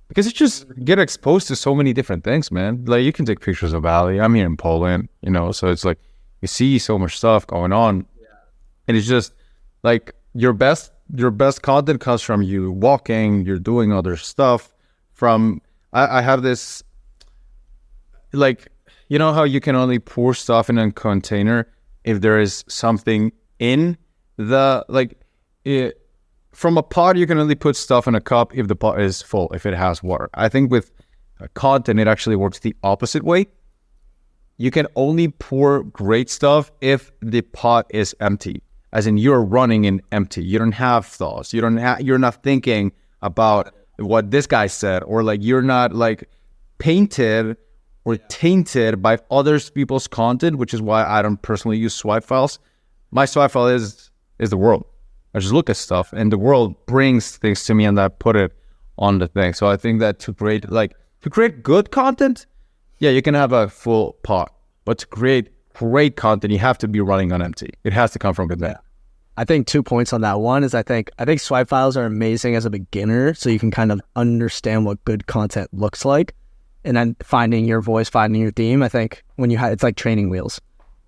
because 0.10 0.26
you 0.26 0.32
just 0.32 0.66
get 0.84 1.00
exposed 1.00 1.48
to 1.48 1.56
so 1.56 1.74
many 1.74 1.94
different 1.94 2.24
things, 2.24 2.52
man. 2.52 2.84
Like 2.86 3.04
you 3.04 3.14
can 3.14 3.26
take 3.26 3.40
pictures 3.40 3.72
of 3.72 3.84
Bali. 3.84 4.20
I'm 4.20 4.34
here 4.34 4.46
in 4.46 4.58
Poland, 4.58 5.08
you 5.22 5.30
know, 5.30 5.52
so 5.52 5.70
it's 5.70 5.86
like 5.86 6.00
you 6.42 6.48
see 6.48 6.80
so 6.80 6.98
much 6.98 7.18
stuff 7.18 7.46
going 7.48 7.72
on, 7.72 8.06
and 8.88 8.98
it's 8.98 9.08
just 9.08 9.34
like 9.84 10.14
your 10.34 10.54
best 10.54 10.92
your 11.16 11.32
best 11.32 11.62
content 11.62 12.02
comes 12.02 12.22
from 12.22 12.42
you 12.42 12.72
walking, 12.72 13.46
you're 13.46 13.60
doing 13.60 13.94
other 13.94 14.18
stuff. 14.18 14.74
From 15.14 15.62
I, 15.94 16.20
I 16.20 16.22
have 16.22 16.42
this 16.42 16.84
like 18.34 18.68
you 19.10 19.20
know 19.20 19.34
how 19.34 19.44
you 19.44 19.60
can 19.60 19.76
only 19.76 20.00
pour 20.00 20.34
stuff 20.34 20.70
in 20.70 20.78
a 20.78 20.92
container 20.92 21.68
if 22.04 22.22
there 22.22 22.40
is 22.40 22.64
something 22.68 23.32
in 23.60 23.98
the 24.38 24.86
like 24.88 25.20
it, 25.66 26.00
from 26.54 26.78
a 26.78 26.84
pot 26.84 27.18
you 27.18 27.28
can 27.28 27.38
only 27.38 27.56
put 27.56 27.76
stuff 27.76 28.08
in 28.08 28.16
a 28.16 28.22
cup 28.22 28.56
if 28.56 28.68
the 28.68 28.76
pot 28.76 29.02
is 29.02 29.22
full 29.22 29.52
if 29.54 29.66
it 29.66 29.74
has 29.74 30.02
water. 30.02 30.30
I 30.36 30.48
think 30.48 30.72
with 30.72 30.92
content 31.54 32.00
it 32.00 32.08
actually 32.08 32.36
works 32.36 32.60
the 32.60 32.76
opposite 32.84 33.24
way. 33.24 33.48
You 34.58 34.72
can 34.72 34.88
only 34.96 35.30
pour 35.30 35.84
great 35.84 36.30
stuff 36.30 36.72
if 36.82 37.12
the 37.22 37.42
pot 37.42 37.86
is 37.90 38.16
empty 38.20 38.62
as 38.92 39.08
in 39.08 39.18
you're 39.18 39.44
running 39.44 39.86
in 39.86 40.02
empty. 40.12 40.44
You 40.44 40.60
don't 40.60 40.72
have 40.74 41.06
thoughts. 41.06 41.54
You 41.54 41.62
don't 41.62 41.78
have 41.78 42.02
you're 42.02 42.18
not 42.18 42.44
thinking 42.44 42.92
about 43.22 43.74
what 43.98 44.32
this 44.32 44.48
guy 44.48 44.68
said 44.68 45.04
or 45.04 45.24
like 45.24 45.42
you're 45.44 45.62
not 45.62 45.94
like 45.94 46.30
painted 46.78 47.58
or 48.06 48.18
tainted 48.18 49.02
by 49.02 49.18
other 49.30 49.60
people's 49.60 50.08
content 50.08 50.58
which 50.58 50.74
is 50.74 50.82
why 50.82 51.06
i 51.06 51.22
don't 51.22 51.42
personally 51.42 51.78
use 51.78 51.94
swipe 51.94 52.24
files 52.24 52.60
my 53.12 53.26
swipe 53.26 53.52
file 53.52 53.68
is 53.68 54.10
is 54.40 54.50
the 54.50 54.58
world 54.58 54.86
I 55.34 55.40
just 55.40 55.54
look 55.54 55.70
at 55.70 55.78
stuff, 55.78 56.12
and 56.12 56.32
the 56.32 56.38
world 56.38 56.76
brings 56.88 57.38
things 57.38 57.64
to 57.66 57.74
me, 57.76 57.86
and 57.86 58.00
I 58.00 58.08
put 58.08 58.36
it 58.36 58.52
on 58.98 59.20
the 59.20 59.28
thing. 59.28 59.54
So 59.54 59.68
I 59.68 59.78
think 59.78 60.00
that 60.00 60.20
to 60.20 60.34
create 60.34 60.70
like 60.72 60.96
to 61.22 61.30
create 61.30 61.62
good 61.62 61.92
content, 61.92 62.46
yeah, 62.98 63.12
you 63.12 63.22
can 63.22 63.36
have 63.36 63.54
a 63.54 63.70
full 63.70 64.14
pot, 64.24 64.54
but 64.86 64.98
to 65.00 65.08
create 65.08 65.50
great 65.74 66.16
content, 66.16 66.52
you 66.52 66.60
have 66.60 66.78
to 66.80 66.88
be 66.88 67.00
running 67.00 67.32
on 67.32 67.42
empty. 67.42 67.74
It 67.84 67.94
has 67.94 68.12
to 68.12 68.20
come 68.20 68.34
from 68.34 68.48
within. 68.48 68.76
I 69.38 69.46
think 69.46 69.68
two 69.68 69.84
points 69.84 70.12
on 70.12 70.22
that. 70.22 70.40
One 70.42 70.64
is 70.64 70.74
I 70.74 70.82
think 70.82 71.12
I 71.20 71.26
think 71.26 71.42
swipe 71.42 71.70
files 71.70 71.96
are 71.96 72.06
amazing 72.06 72.56
as 72.56 72.66
a 72.66 72.72
beginner, 72.72 73.36
so 73.36 73.50
you 73.50 73.60
can 73.60 73.72
kind 73.72 73.92
of 73.92 74.02
understand 74.16 74.86
what 74.86 75.04
good 75.06 75.28
content 75.28 75.70
looks 75.74 76.06
like, 76.06 76.34
and 76.84 76.96
then 76.98 77.16
finding 77.22 77.66
your 77.66 77.82
voice, 77.82 78.10
finding 78.10 78.42
your 78.42 78.52
theme. 78.52 78.82
I 78.84 78.90
think 78.90 79.24
when 79.36 79.50
you 79.50 79.58
have 79.58 79.72
it's 79.74 79.84
like 79.84 79.96
training 79.96 80.30
wheels. 80.30 80.60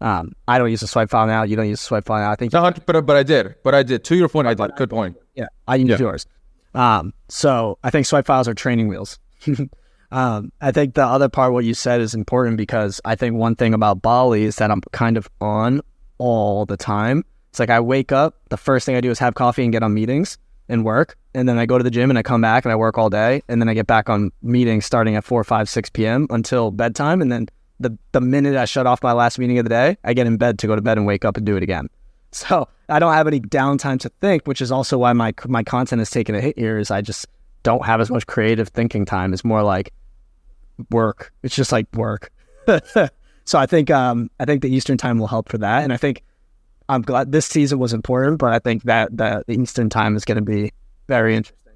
Um, 0.01 0.31
I 0.47 0.57
don't 0.57 0.71
use 0.71 0.81
a 0.81 0.87
swipe 0.87 1.09
file 1.11 1.27
now. 1.27 1.43
You 1.43 1.55
don't 1.55 1.69
use 1.69 1.79
a 1.79 1.83
swipe 1.83 2.05
file 2.05 2.19
now. 2.21 2.31
I 2.31 2.35
think 2.35 2.53
No, 2.53 2.71
but 2.85 3.05
but 3.05 3.15
I 3.15 3.23
did, 3.23 3.55
but 3.63 3.75
I 3.75 3.83
did. 3.83 4.03
To 4.05 4.15
your 4.15 4.29
point, 4.29 4.47
I 4.47 4.53
did. 4.55 4.75
Good 4.75 4.89
point. 4.89 5.15
yeah, 5.35 5.45
I 5.67 5.75
use 5.75 5.89
Yeah. 5.89 5.97
yours. 5.99 6.25
Um, 6.73 7.13
so 7.29 7.77
I 7.83 7.89
think 7.91 8.05
swipe 8.07 8.25
files 8.25 8.47
are 8.47 8.53
training 8.55 8.87
wheels. 8.87 9.19
um, 10.11 10.51
I 10.61 10.71
think 10.71 10.95
the 10.95 11.05
other 11.05 11.29
part, 11.29 11.53
what 11.53 11.65
you 11.65 11.73
said, 11.73 12.01
is 12.01 12.13
important 12.13 12.57
because 12.57 12.99
I 13.05 13.15
think 13.15 13.35
one 13.35 13.55
thing 13.55 13.73
about 13.73 14.01
Bali 14.01 14.43
is 14.43 14.55
that 14.57 14.71
I'm 14.71 14.81
kind 14.91 15.17
of 15.17 15.29
on 15.39 15.81
all 16.17 16.65
the 16.65 16.77
time. 16.77 17.23
It's 17.49 17.59
like 17.59 17.69
I 17.69 17.79
wake 17.79 18.11
up, 18.11 18.35
the 18.49 18.57
first 18.57 18.85
thing 18.85 18.95
I 18.95 19.01
do 19.01 19.11
is 19.11 19.19
have 19.19 19.35
coffee 19.35 19.63
and 19.63 19.71
get 19.71 19.83
on 19.83 19.93
meetings 19.93 20.37
and 20.69 20.85
work, 20.85 21.17
and 21.33 21.47
then 21.47 21.57
I 21.57 21.65
go 21.65 21.77
to 21.77 21.83
the 21.83 21.91
gym 21.91 22.09
and 22.09 22.17
I 22.17 22.23
come 22.23 22.41
back 22.41 22.65
and 22.65 22.71
I 22.71 22.75
work 22.75 22.97
all 22.97 23.09
day, 23.09 23.41
and 23.47 23.61
then 23.61 23.69
I 23.69 23.73
get 23.73 23.87
back 23.87 24.09
on 24.09 24.31
meetings 24.41 24.85
starting 24.85 25.15
at 25.15 25.23
four, 25.23 25.43
five, 25.43 25.69
six 25.69 25.89
p.m. 25.89 26.27
until 26.29 26.71
bedtime, 26.71 27.21
and 27.21 27.31
then 27.31 27.47
the 27.79 27.97
the 28.11 28.21
minute 28.21 28.55
I 28.55 28.65
shut 28.65 28.87
off 28.87 29.03
my 29.03 29.11
last 29.11 29.39
meeting 29.39 29.57
of 29.57 29.65
the 29.65 29.69
day, 29.69 29.97
I 30.03 30.13
get 30.13 30.27
in 30.27 30.37
bed 30.37 30.59
to 30.59 30.67
go 30.67 30.75
to 30.75 30.81
bed 30.81 30.97
and 30.97 31.05
wake 31.05 31.25
up 31.25 31.37
and 31.37 31.45
do 31.45 31.57
it 31.57 31.63
again. 31.63 31.89
So 32.33 32.69
I 32.87 32.99
don't 32.99 33.11
have 33.11 33.27
any 33.27 33.41
downtime 33.41 33.99
to 33.99 34.09
think, 34.21 34.47
which 34.47 34.61
is 34.61 34.71
also 34.71 34.97
why 34.97 35.11
my 35.11 35.33
my 35.47 35.63
content 35.63 35.99
has 35.99 36.09
taken 36.09 36.33
a 36.33 36.39
hit 36.39 36.57
here. 36.57 36.77
Is 36.77 36.89
I 36.89 37.01
just 37.01 37.25
don't 37.63 37.85
have 37.85 37.99
as 37.99 38.09
much 38.09 38.25
creative 38.25 38.69
thinking 38.69 39.03
time. 39.03 39.33
It's 39.33 39.43
more 39.43 39.63
like 39.63 39.91
work. 40.91 41.33
It's 41.43 41.53
just 41.53 41.73
like 41.73 41.87
work. 41.93 42.31
so 43.45 43.59
I 43.59 43.65
think 43.65 43.91
um 43.91 44.31
I 44.39 44.45
think 44.45 44.61
the 44.61 44.73
Eastern 44.73 44.97
time 44.97 45.19
will 45.19 45.27
help 45.27 45.49
for 45.49 45.57
that, 45.57 45.83
and 45.83 45.91
I 45.91 45.97
think 45.97 46.23
I'm 46.91 47.03
glad 47.03 47.31
this 47.31 47.45
season 47.45 47.79
was 47.79 47.93
important, 47.93 48.37
but 48.37 48.51
I 48.51 48.59
think 48.59 48.83
that 48.83 49.15
that 49.15 49.47
the 49.47 49.53
Eastern 49.53 49.89
time 49.89 50.17
is 50.17 50.25
going 50.25 50.35
to 50.35 50.41
be 50.41 50.73
very 51.07 51.37
interesting. 51.37 51.71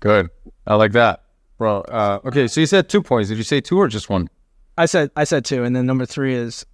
Good. 0.00 0.28
I 0.66 0.74
like 0.74 0.90
that, 0.92 1.22
bro. 1.56 1.82
Uh, 1.82 2.18
okay, 2.24 2.48
so 2.48 2.58
you 2.58 2.66
said 2.66 2.88
two 2.88 3.00
points. 3.00 3.28
Did 3.28 3.38
you 3.38 3.44
say 3.44 3.60
two 3.60 3.78
or 3.78 3.86
just 3.86 4.10
one? 4.10 4.28
I 4.76 4.86
said 4.86 5.12
I 5.14 5.22
said 5.22 5.44
two, 5.44 5.62
and 5.62 5.76
then 5.76 5.86
number 5.86 6.04
three 6.04 6.34
is, 6.34 6.66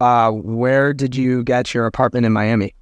uh, 0.00 0.32
where 0.32 0.92
did 0.92 1.14
you 1.14 1.44
get 1.44 1.72
your 1.72 1.86
apartment 1.86 2.26
in 2.26 2.32
Miami? 2.32 2.74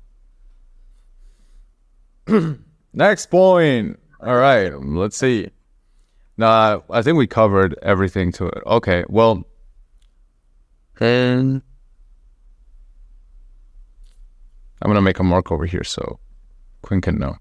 Next 2.94 3.26
point. 3.26 4.00
All 4.22 4.36
right, 4.36 4.72
let's 4.80 5.18
see. 5.18 5.50
Nah, 6.38 6.80
I 6.88 7.02
think 7.02 7.18
we 7.18 7.26
covered 7.26 7.78
everything 7.82 8.32
to 8.32 8.46
it. 8.46 8.62
Okay, 8.64 9.04
well, 9.10 9.44
then 10.98 11.62
I'm 14.82 14.88
gonna 14.90 15.00
make 15.02 15.18
a 15.18 15.22
mark 15.24 15.50
over 15.52 15.64
here 15.64 15.84
so 15.84 16.18
Quinn 16.82 17.00
can 17.00 17.18
know. 17.18 17.36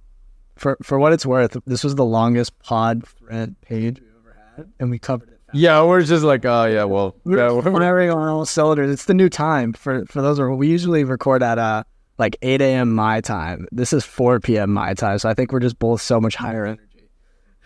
For 0.56 0.78
for 0.84 1.00
what 1.00 1.12
it's 1.14 1.26
worth, 1.26 1.58
this 1.66 1.84
was 1.84 1.96
the 1.96 2.06
longest 2.06 2.58
pod 2.60 3.06
thread 3.06 3.56
page 3.62 4.00
we've 4.00 4.10
ever 4.22 4.38
had, 4.56 4.72
and 4.80 4.89
we 4.92 5.00
covered 5.00 5.30
it. 5.30 5.39
Yeah, 5.54 5.84
we're 5.84 6.02
just 6.04 6.24
like, 6.24 6.46
oh 6.46 6.66
yeah, 6.66 6.84
well, 6.86 7.16
yeah, 7.26 7.52
We're 7.52 7.56
we're- 7.62 7.72
firing 7.74 8.10
on 8.12 8.28
all 8.30 8.46
cylinders. 8.46 8.89
It's 8.92 9.06
the 9.06 9.14
new 9.14 9.28
time 9.30 9.74
for 9.74 10.06
for 10.06 10.22
those. 10.22 10.38
Who, 10.38 10.56
we 10.56 10.68
usually 10.68 11.04
record 11.04 11.42
at 11.44 11.58
uh 11.58 11.84
like 12.18 12.38
8 12.44 12.62
a.m. 12.62 12.94
my 12.94 13.20
time. 13.22 13.68
This 13.72 13.92
is 13.94 14.06
4 14.06 14.39
p.m. 14.39 14.72
my 14.72 14.94
time, 14.94 15.18
so 15.18 15.28
I 15.28 15.34
think 15.34 15.52
we're 15.52 15.60
just 15.60 15.80
both 15.80 16.02
so 16.02 16.22
much 16.22 16.36
higher 16.36 16.66
energy. 16.68 17.10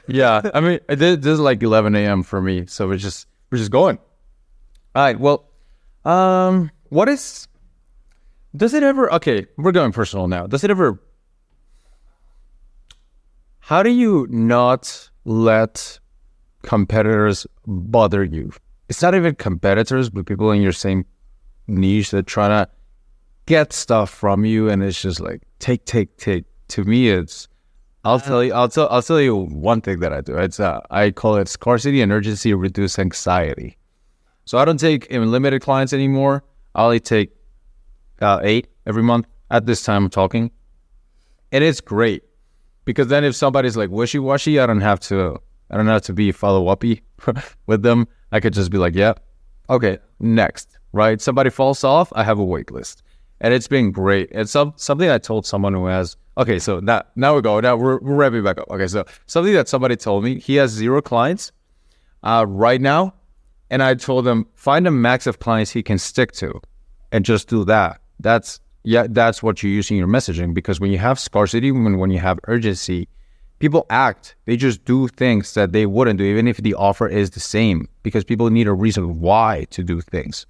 yeah. 0.07 0.49
I 0.53 0.61
mean, 0.61 0.79
this, 0.87 1.17
this 1.17 1.25
is 1.33 1.39
like 1.41 1.61
11 1.61 1.93
a.m. 1.95 2.23
for 2.23 2.41
me, 2.41 2.65
so 2.65 2.87
we're 2.87 2.95
just 2.97 3.27
we're 3.51 3.57
just 3.57 3.71
going. 3.71 3.97
All 4.95 5.03
right. 5.03 5.19
Well, 5.19 5.45
um, 6.05 6.71
what 6.89 7.09
is? 7.09 7.47
Does 8.55 8.73
it 8.73 8.83
ever? 8.83 9.11
Okay, 9.13 9.45
we're 9.57 9.71
going 9.71 9.91
personal 9.91 10.27
now. 10.27 10.47
Does 10.47 10.63
it 10.63 10.69
ever? 10.69 10.99
How 13.59 13.81
do 13.83 13.89
you 13.89 14.27
not 14.29 15.09
let 15.25 15.99
competitors 16.61 17.47
bother 17.65 18.23
you? 18.23 18.51
It's 18.87 19.01
not 19.01 19.15
even 19.15 19.35
competitors, 19.35 20.09
but 20.09 20.27
people 20.27 20.51
in 20.51 20.61
your 20.61 20.71
same 20.71 21.05
niche 21.67 22.11
that 22.11 22.27
try 22.27 22.47
to 22.47 22.69
get 23.47 23.73
stuff 23.73 24.09
from 24.09 24.45
you, 24.45 24.69
and 24.69 24.83
it's 24.83 25.01
just 25.01 25.19
like 25.19 25.41
take, 25.59 25.85
take, 25.85 26.17
take. 26.17 26.45
To 26.69 26.83
me, 26.83 27.09
it's 27.09 27.47
I'll 28.03 28.19
tell 28.19 28.43
you. 28.43 28.53
I'll 28.53 28.69
tell. 28.69 28.87
I'll 28.89 29.01
tell 29.01 29.19
you 29.19 29.35
one 29.35 29.81
thing 29.81 29.99
that 29.99 30.13
I 30.13 30.21
do. 30.21 30.37
It's 30.37 30.59
uh, 30.59 30.79
I 30.91 31.11
call 31.11 31.37
it 31.37 31.47
scarcity 31.47 32.01
and 32.01 32.11
urgency 32.11 32.53
reduce 32.53 32.99
anxiety. 32.99 33.77
So 34.45 34.59
I 34.59 34.65
don't 34.65 34.79
take 34.79 35.11
unlimited 35.11 35.63
clients 35.63 35.91
anymore. 35.91 36.43
I 36.75 36.83
only 36.83 36.99
take 36.99 37.34
uh, 38.21 38.39
eight 38.43 38.67
every 38.85 39.03
month. 39.03 39.27
At 39.51 39.67
this 39.67 39.83
time, 39.83 40.05
I'm 40.05 40.09
talking, 40.09 40.49
and 41.51 41.63
it's 41.63 41.79
great 41.79 42.23
because 42.83 43.07
then 43.07 43.23
if 43.23 43.35
somebody's 43.35 43.77
like 43.77 43.89
wishy 43.89 44.19
washy, 44.19 44.59
I 44.59 44.65
don't 44.65 44.81
have 44.81 44.99
to. 45.01 45.39
I 45.69 45.77
don't 45.77 45.87
have 45.87 46.03
to 46.03 46.13
be 46.13 46.31
follow 46.31 46.67
uppy 46.67 47.01
with 47.65 47.81
them. 47.81 48.07
I 48.31 48.39
could 48.39 48.53
just 48.53 48.71
be 48.71 48.77
like, 48.77 48.95
yeah, 48.95 49.13
okay, 49.69 49.97
next, 50.19 50.77
right? 50.93 51.19
Somebody 51.19 51.49
falls 51.49 51.83
off, 51.83 52.13
I 52.15 52.23
have 52.23 52.39
a 52.39 52.43
wait 52.43 52.71
list, 52.71 53.03
and 53.41 53.53
it's 53.53 53.67
been 53.67 53.91
great. 53.91 54.29
It's 54.31 54.51
some 54.51 54.73
something 54.75 55.09
I 55.09 55.17
told 55.17 55.45
someone 55.45 55.73
who 55.73 55.85
has. 55.87 56.17
Okay, 56.37 56.59
so 56.59 56.79
now 56.79 57.03
now 57.15 57.35
we 57.35 57.41
go. 57.41 57.59
Now 57.59 57.75
we're 57.75 57.99
we're 57.99 58.15
wrapping 58.15 58.43
back 58.43 58.57
up. 58.57 58.69
Okay, 58.69 58.87
so 58.87 59.05
something 59.25 59.53
that 59.53 59.67
somebody 59.67 59.95
told 59.95 60.23
me 60.23 60.39
he 60.39 60.55
has 60.55 60.71
zero 60.71 61.01
clients 61.01 61.51
uh, 62.23 62.45
right 62.47 62.81
now, 62.81 63.13
and 63.69 63.81
I 63.81 63.95
told 63.95 64.27
him 64.27 64.47
find 64.53 64.85
a 64.87 64.91
max 64.91 65.27
of 65.27 65.39
clients 65.39 65.71
he 65.71 65.81
can 65.81 65.97
stick 65.97 66.31
to, 66.33 66.61
and 67.11 67.25
just 67.25 67.47
do 67.47 67.63
that. 67.65 68.01
That's 68.19 68.59
yeah, 68.83 69.07
that's 69.09 69.41
what 69.41 69.63
you 69.63 69.69
use 69.69 69.89
in 69.89 69.97
your 69.97 70.07
messaging 70.07 70.53
because 70.53 70.79
when 70.79 70.91
you 70.91 70.99
have 70.99 71.19
scarcity, 71.19 71.71
when 71.71 71.97
when 71.97 72.11
you 72.11 72.19
have 72.19 72.39
urgency, 72.47 73.07
people 73.59 73.85
act. 73.89 74.35
They 74.45 74.57
just 74.57 74.85
do 74.85 75.07
things 75.07 75.53
that 75.55 75.71
they 75.71 75.85
wouldn't 75.85 76.19
do, 76.19 76.25
even 76.25 76.47
if 76.47 76.57
the 76.57 76.75
offer 76.75 77.07
is 77.07 77.31
the 77.31 77.39
same, 77.39 77.87
because 78.03 78.23
people 78.23 78.49
need 78.49 78.67
a 78.67 78.73
reason 78.73 79.19
why 79.19 79.65
to 79.71 79.83
do 79.83 80.01
things. 80.01 80.45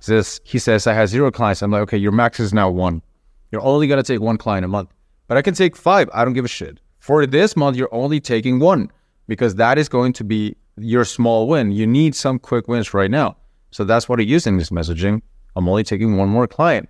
Says 0.00 0.40
he 0.44 0.58
says 0.58 0.86
I 0.86 0.94
have 0.94 1.08
zero 1.08 1.30
clients. 1.30 1.62
I'm 1.62 1.70
like, 1.70 1.82
okay, 1.82 1.96
your 1.96 2.12
max 2.12 2.40
is 2.40 2.52
now 2.52 2.70
one. 2.70 3.02
You're 3.50 3.62
only 3.62 3.86
gonna 3.86 4.02
take 4.02 4.20
one 4.20 4.38
client 4.38 4.64
a 4.64 4.68
month, 4.68 4.90
but 5.28 5.36
I 5.36 5.42
can 5.42 5.54
take 5.54 5.76
five. 5.76 6.08
I 6.12 6.24
don't 6.24 6.34
give 6.34 6.44
a 6.44 6.48
shit. 6.48 6.80
For 6.98 7.26
this 7.26 7.56
month, 7.56 7.76
you're 7.76 7.92
only 7.92 8.20
taking 8.20 8.60
one 8.60 8.90
because 9.26 9.56
that 9.56 9.76
is 9.76 9.88
going 9.88 10.12
to 10.14 10.24
be 10.24 10.56
your 10.76 11.04
small 11.04 11.48
win. 11.48 11.72
You 11.72 11.86
need 11.86 12.14
some 12.14 12.38
quick 12.38 12.68
wins 12.68 12.94
right 12.94 13.10
now. 13.10 13.36
So 13.72 13.82
that's 13.84 14.08
what 14.08 14.20
I 14.20 14.22
use 14.22 14.46
in 14.46 14.56
this 14.56 14.70
messaging. 14.70 15.22
I'm 15.56 15.68
only 15.68 15.84
taking 15.84 16.16
one 16.16 16.28
more 16.28 16.46
client. 16.46 16.88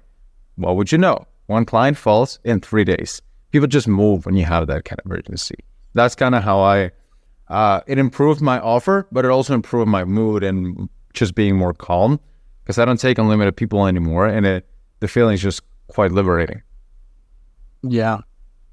What 0.57 0.77
would 0.77 0.93
you 0.93 0.99
know? 0.99 1.27
One 1.47 1.65
client 1.65 1.97
falls 1.97 2.39
in 2.45 2.61
three 2.61 2.85
days. 2.85 3.21
People 3.51 3.69
just 3.69 3.89
move 3.89 4.27
when 4.27 4.37
you 4.37 4.45
have 4.45 4.67
that 4.69 4.85
kind 4.85 5.01
of 5.05 5.11
urgency. 5.11 5.57
That's 5.95 6.15
kind 6.15 6.35
of 6.35 6.43
how 6.43 6.61
I. 6.61 6.91
Uh, 7.49 7.81
it 7.87 7.99
improved 7.99 8.41
my 8.41 8.59
offer, 8.61 9.07
but 9.13 9.25
it 9.25 9.31
also 9.31 9.53
improved 9.53 9.89
my 9.89 10.05
mood 10.05 10.43
and 10.43 10.89
just 11.13 11.35
being 11.35 11.57
more 11.57 11.75
calm 11.75 12.19
because 12.63 12.79
I 12.79 12.85
don't 12.85 12.99
take 12.99 13.19
unlimited 13.19 13.57
people 13.57 13.87
anymore, 13.87 14.27
and 14.27 14.47
it 14.47 14.67
the 15.01 15.09
feeling 15.09 15.35
is 15.35 15.43
just 15.43 15.63
quite 15.89 16.13
liberating. 16.13 16.63
Yeah, 17.83 18.21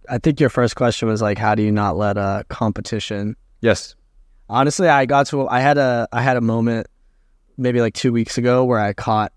I 0.08 0.18
think 0.20 0.40
your 0.40 0.50
first 0.50 0.76
question 0.76 1.08
was 1.08 1.22
like, 1.22 1.38
how 1.38 1.56
do 1.56 1.64
you 1.64 1.72
not 1.72 1.98
let 1.98 2.18
a 2.18 2.46
competition? 2.50 3.36
Yes. 3.62 3.96
Honestly, 4.48 4.88
I 4.88 5.06
got 5.06 5.28
to 5.28 5.48
I 5.48 5.60
had 5.60 5.78
a 5.78 6.08
I 6.12 6.22
had 6.22 6.38
a 6.38 6.42
moment 6.42 6.88
maybe 7.58 7.82
like 7.82 7.94
two 7.94 8.14
weeks 8.14 8.38
ago 8.38 8.64
where 8.64 8.80
I 8.80 8.94
caught 8.94 9.34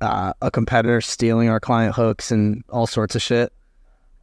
uh, 0.00 0.32
a 0.42 0.50
competitor 0.50 1.00
stealing 1.00 1.48
our 1.48 1.60
client 1.60 1.94
hooks 1.94 2.30
and 2.30 2.64
all 2.68 2.86
sorts 2.86 3.14
of 3.14 3.22
shit. 3.22 3.52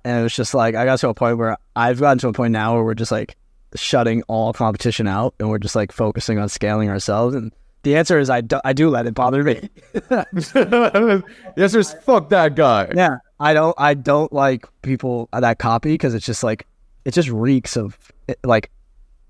And 0.03 0.19
it 0.19 0.23
was 0.23 0.35
just 0.35 0.53
like 0.53 0.75
I 0.75 0.85
got 0.85 0.99
to 0.99 1.09
a 1.09 1.13
point 1.13 1.37
where 1.37 1.57
I've 1.75 1.99
gotten 1.99 2.17
to 2.19 2.27
a 2.27 2.33
point 2.33 2.51
now 2.51 2.75
where 2.75 2.83
we're 2.83 2.93
just 2.93 3.11
like 3.11 3.37
shutting 3.75 4.23
all 4.27 4.53
competition 4.53 5.07
out 5.07 5.33
and 5.39 5.49
we're 5.49 5.59
just 5.59 5.75
like 5.75 5.91
focusing 5.91 6.39
on 6.39 6.49
scaling 6.49 6.89
ourselves. 6.89 7.35
And 7.35 7.53
the 7.83 7.95
answer 7.95 8.19
is 8.19 8.29
I 8.29 8.41
do, 8.41 8.59
I 8.63 8.73
do 8.73 8.89
let 8.89 9.07
it 9.07 9.13
bother 9.13 9.43
me. 9.43 9.69
yes, 10.11 11.71
there's 11.71 11.93
fuck 11.93 12.29
that 12.29 12.55
guy. 12.55 12.91
yeah, 12.95 13.17
I 13.39 13.53
don't 13.53 13.75
I 13.77 13.93
don't 13.93 14.31
like 14.31 14.65
people 14.81 15.29
that 15.31 15.59
copy 15.59 15.93
because 15.93 16.13
it's 16.13 16.25
just 16.25 16.43
like 16.43 16.65
it 17.05 17.13
just 17.13 17.29
reeks 17.29 17.77
of 17.77 17.97
it, 18.27 18.39
like 18.43 18.71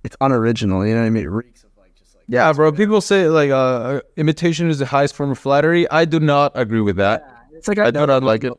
it's 0.03 0.15
unoriginal. 0.21 0.85
You 0.85 0.93
know 0.93 1.01
what 1.01 1.07
I 1.07 1.09
mean? 1.09 1.23
It 1.23 1.29
reeks 1.29 1.63
of 1.63 1.71
like 1.77 1.95
just 1.95 2.15
like 2.15 2.22
Yeah, 2.33 2.51
bro. 2.51 2.71
People 2.71 2.99
say 2.99 3.29
like 3.29 3.51
uh, 3.51 4.01
imitation 4.17 4.67
is 4.67 4.79
the 4.79 4.87
highest 4.87 5.13
form 5.13 5.29
of 5.29 5.37
flattery. 5.37 5.87
I 5.91 6.05
do 6.05 6.19
not 6.19 6.51
agree 6.55 6.81
with 6.81 6.95
that. 6.95 7.23
it's 7.51 7.67
like 7.67 7.77
I 7.77 7.91
do 7.91 8.07
not 8.07 8.23
like 8.23 8.43
it. 8.43 8.53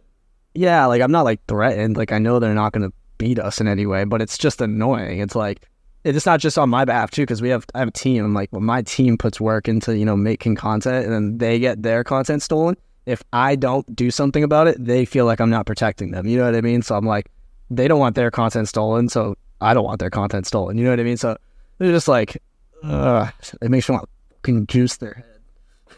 Yeah, 0.54 0.86
like 0.86 1.02
I'm 1.02 1.10
not 1.10 1.24
like 1.24 1.44
threatened. 1.48 1.96
Like 1.96 2.12
I 2.12 2.18
know 2.18 2.38
they're 2.38 2.54
not 2.54 2.72
going 2.72 2.88
to 2.88 2.94
beat 3.18 3.40
us 3.40 3.60
in 3.60 3.66
any 3.66 3.84
way, 3.84 4.04
but 4.04 4.22
it's 4.22 4.38
just 4.38 4.60
annoying. 4.60 5.18
It's 5.18 5.34
like 5.34 5.66
it's 6.04 6.24
not 6.24 6.38
just 6.38 6.56
on 6.56 6.70
my 6.70 6.84
behalf 6.84 7.10
too, 7.10 7.22
because 7.22 7.42
we 7.42 7.48
have 7.48 7.66
I 7.74 7.80
have 7.80 7.88
a 7.88 7.90
team. 7.90 8.24
I'm 8.24 8.32
like, 8.32 8.52
well, 8.52 8.60
my 8.60 8.82
team 8.82 9.18
puts 9.18 9.40
work 9.40 9.66
into 9.66 9.98
you 9.98 10.04
know 10.04 10.16
making 10.16 10.54
content, 10.54 11.04
and 11.04 11.12
then 11.12 11.38
they 11.38 11.58
get 11.58 11.82
their 11.82 12.04
content 12.04 12.42
stolen. 12.42 12.76
If 13.06 13.24
I 13.32 13.56
don't 13.56 13.96
do 13.96 14.12
something 14.12 14.44
about 14.44 14.68
it, 14.68 14.76
they 14.78 15.04
feel 15.04 15.26
like 15.26 15.40
I'm 15.40 15.50
not 15.50 15.66
protecting 15.66 16.12
them. 16.12 16.28
You 16.28 16.38
know 16.38 16.44
what 16.44 16.54
I 16.54 16.60
mean? 16.60 16.82
So 16.82 16.94
I'm 16.94 17.06
like, 17.06 17.28
they 17.70 17.88
don't 17.88 17.98
want 17.98 18.14
their 18.14 18.30
content 18.30 18.68
stolen, 18.68 19.08
so 19.08 19.36
I 19.60 19.74
don't 19.74 19.84
want 19.84 19.98
their 19.98 20.10
content 20.10 20.46
stolen. 20.46 20.78
You 20.78 20.84
know 20.84 20.90
what 20.90 21.00
I 21.00 21.02
mean? 21.02 21.16
So 21.16 21.36
they're 21.78 21.90
just 21.90 22.06
like, 22.06 22.40
uh, 22.84 23.30
it 23.62 23.70
makes 23.70 23.88
me 23.88 23.94
want 23.94 24.08
to 24.08 24.34
fucking 24.36 24.66
juice 24.66 24.96
their 24.98 25.14
head. 25.14 25.40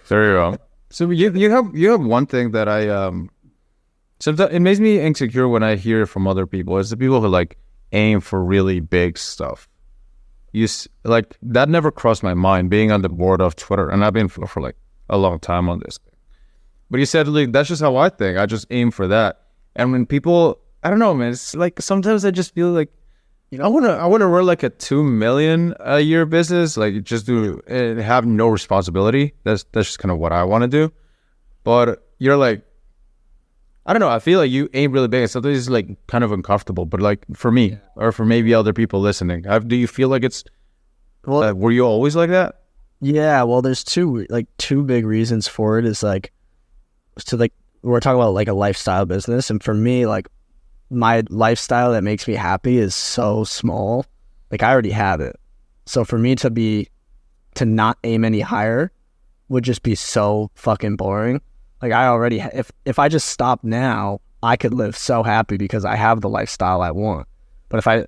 There 0.08 0.24
you 0.28 0.32
go. 0.34 0.58
So 0.88 1.10
you 1.10 1.32
you 1.32 1.50
have 1.50 1.74
you 1.74 1.90
have 1.90 2.00
one 2.00 2.26
thing 2.26 2.52
that 2.52 2.68
I 2.68 2.88
um 2.88 3.28
sometimes 4.20 4.54
it 4.54 4.60
makes 4.60 4.78
me 4.78 5.00
insecure 5.00 5.48
when 5.48 5.62
I 5.64 5.74
hear 5.74 6.02
it 6.02 6.06
from 6.06 6.26
other 6.28 6.46
people. 6.46 6.78
It's 6.78 6.90
the 6.90 6.96
people 6.96 7.20
who 7.20 7.26
like 7.28 7.58
aim 7.92 8.20
for 8.20 8.42
really 8.42 8.78
big 8.80 9.18
stuff. 9.18 9.68
You 10.52 10.64
s- 10.64 10.86
like 11.04 11.36
that 11.42 11.68
never 11.68 11.90
crossed 11.90 12.22
my 12.22 12.34
mind 12.34 12.70
being 12.70 12.92
on 12.92 13.02
the 13.02 13.08
board 13.08 13.40
of 13.40 13.56
Twitter, 13.56 13.90
and 13.90 14.04
I've 14.04 14.12
been 14.14 14.28
for, 14.28 14.46
for 14.46 14.62
like 14.62 14.76
a 15.10 15.18
long 15.18 15.40
time 15.40 15.68
on 15.68 15.80
this. 15.80 15.98
But 16.88 17.00
you 17.00 17.04
said 17.06 17.26
like 17.28 17.50
that's 17.50 17.68
just 17.68 17.82
how 17.82 17.96
I 17.96 18.08
think. 18.08 18.38
I 18.38 18.46
just 18.46 18.66
aim 18.70 18.92
for 18.92 19.08
that. 19.08 19.42
And 19.74 19.90
when 19.92 20.06
people, 20.06 20.60
I 20.84 20.88
don't 20.88 21.00
know, 21.00 21.12
man. 21.14 21.32
It's 21.32 21.54
like 21.54 21.82
sometimes 21.82 22.24
I 22.24 22.30
just 22.30 22.54
feel 22.54 22.70
like, 22.70 22.90
you 23.50 23.58
know, 23.58 23.64
I 23.64 23.68
wanna 23.68 23.90
I 23.90 24.06
wanna 24.06 24.26
run 24.26 24.46
like 24.46 24.62
a 24.62 24.70
two 24.70 25.02
million 25.02 25.74
a 25.80 26.00
year 26.00 26.26
business, 26.26 26.76
like 26.76 27.02
just 27.04 27.26
do 27.26 27.60
and 27.66 28.00
have 28.00 28.26
no 28.26 28.48
responsibility. 28.48 29.34
That's 29.44 29.64
that's 29.72 29.88
just 29.88 29.98
kind 29.98 30.10
of 30.10 30.18
what 30.18 30.32
I 30.32 30.44
want 30.44 30.62
to 30.62 30.68
do. 30.68 30.92
But 31.62 32.04
you're 32.18 32.36
like, 32.36 32.62
I 33.84 33.92
don't 33.92 34.00
know. 34.00 34.08
I 34.08 34.18
feel 34.18 34.40
like 34.40 34.50
you 34.50 34.68
aim 34.74 34.90
really 34.90 35.08
big, 35.08 35.22
and 35.22 35.30
sometimes 35.30 35.58
it's 35.58 35.68
like 35.68 36.06
kind 36.08 36.24
of 36.24 36.32
uncomfortable. 36.32 36.86
But 36.86 37.00
like 37.00 37.24
for 37.34 37.52
me, 37.52 37.78
or 37.94 38.10
for 38.10 38.24
maybe 38.24 38.52
other 38.52 38.72
people 38.72 39.00
listening, 39.00 39.44
have, 39.44 39.68
do 39.68 39.76
you 39.76 39.86
feel 39.86 40.08
like 40.08 40.24
it's? 40.24 40.42
Well, 41.24 41.42
uh, 41.42 41.52
were 41.52 41.70
you 41.70 41.84
always 41.84 42.16
like 42.16 42.30
that? 42.30 42.62
Yeah, 43.00 43.42
well, 43.44 43.62
there's 43.62 43.84
two 43.84 44.26
like 44.28 44.48
two 44.58 44.82
big 44.82 45.06
reasons 45.06 45.46
for 45.46 45.78
it. 45.78 45.84
Is 45.84 46.02
like 46.02 46.32
to 47.26 47.36
like 47.36 47.52
we're 47.82 48.00
talking 48.00 48.20
about 48.20 48.34
like 48.34 48.48
a 48.48 48.54
lifestyle 48.54 49.06
business, 49.06 49.50
and 49.50 49.62
for 49.62 49.74
me, 49.74 50.06
like 50.06 50.26
my 50.90 51.22
lifestyle 51.28 51.92
that 51.92 52.04
makes 52.04 52.28
me 52.28 52.34
happy 52.34 52.78
is 52.78 52.94
so 52.94 53.44
small. 53.44 54.06
Like 54.50 54.62
I 54.62 54.70
already 54.70 54.90
have 54.90 55.20
it, 55.20 55.36
so 55.86 56.04
for 56.04 56.18
me 56.18 56.34
to 56.36 56.50
be 56.50 56.88
to 57.54 57.64
not 57.64 57.98
aim 58.04 58.24
any 58.24 58.40
higher 58.40 58.92
would 59.48 59.64
just 59.64 59.82
be 59.82 59.94
so 59.94 60.50
fucking 60.54 60.96
boring. 60.96 61.40
Like 61.82 61.92
I 61.92 62.06
already, 62.06 62.40
if 62.40 62.70
if 62.84 62.98
I 62.98 63.08
just 63.08 63.28
stop 63.28 63.64
now, 63.64 64.20
I 64.42 64.56
could 64.56 64.72
live 64.72 64.96
so 64.96 65.22
happy 65.22 65.56
because 65.56 65.84
I 65.84 65.96
have 65.96 66.20
the 66.20 66.28
lifestyle 66.28 66.80
I 66.82 66.90
want. 66.90 67.26
But 67.68 67.78
if 67.78 67.86
I 67.86 68.06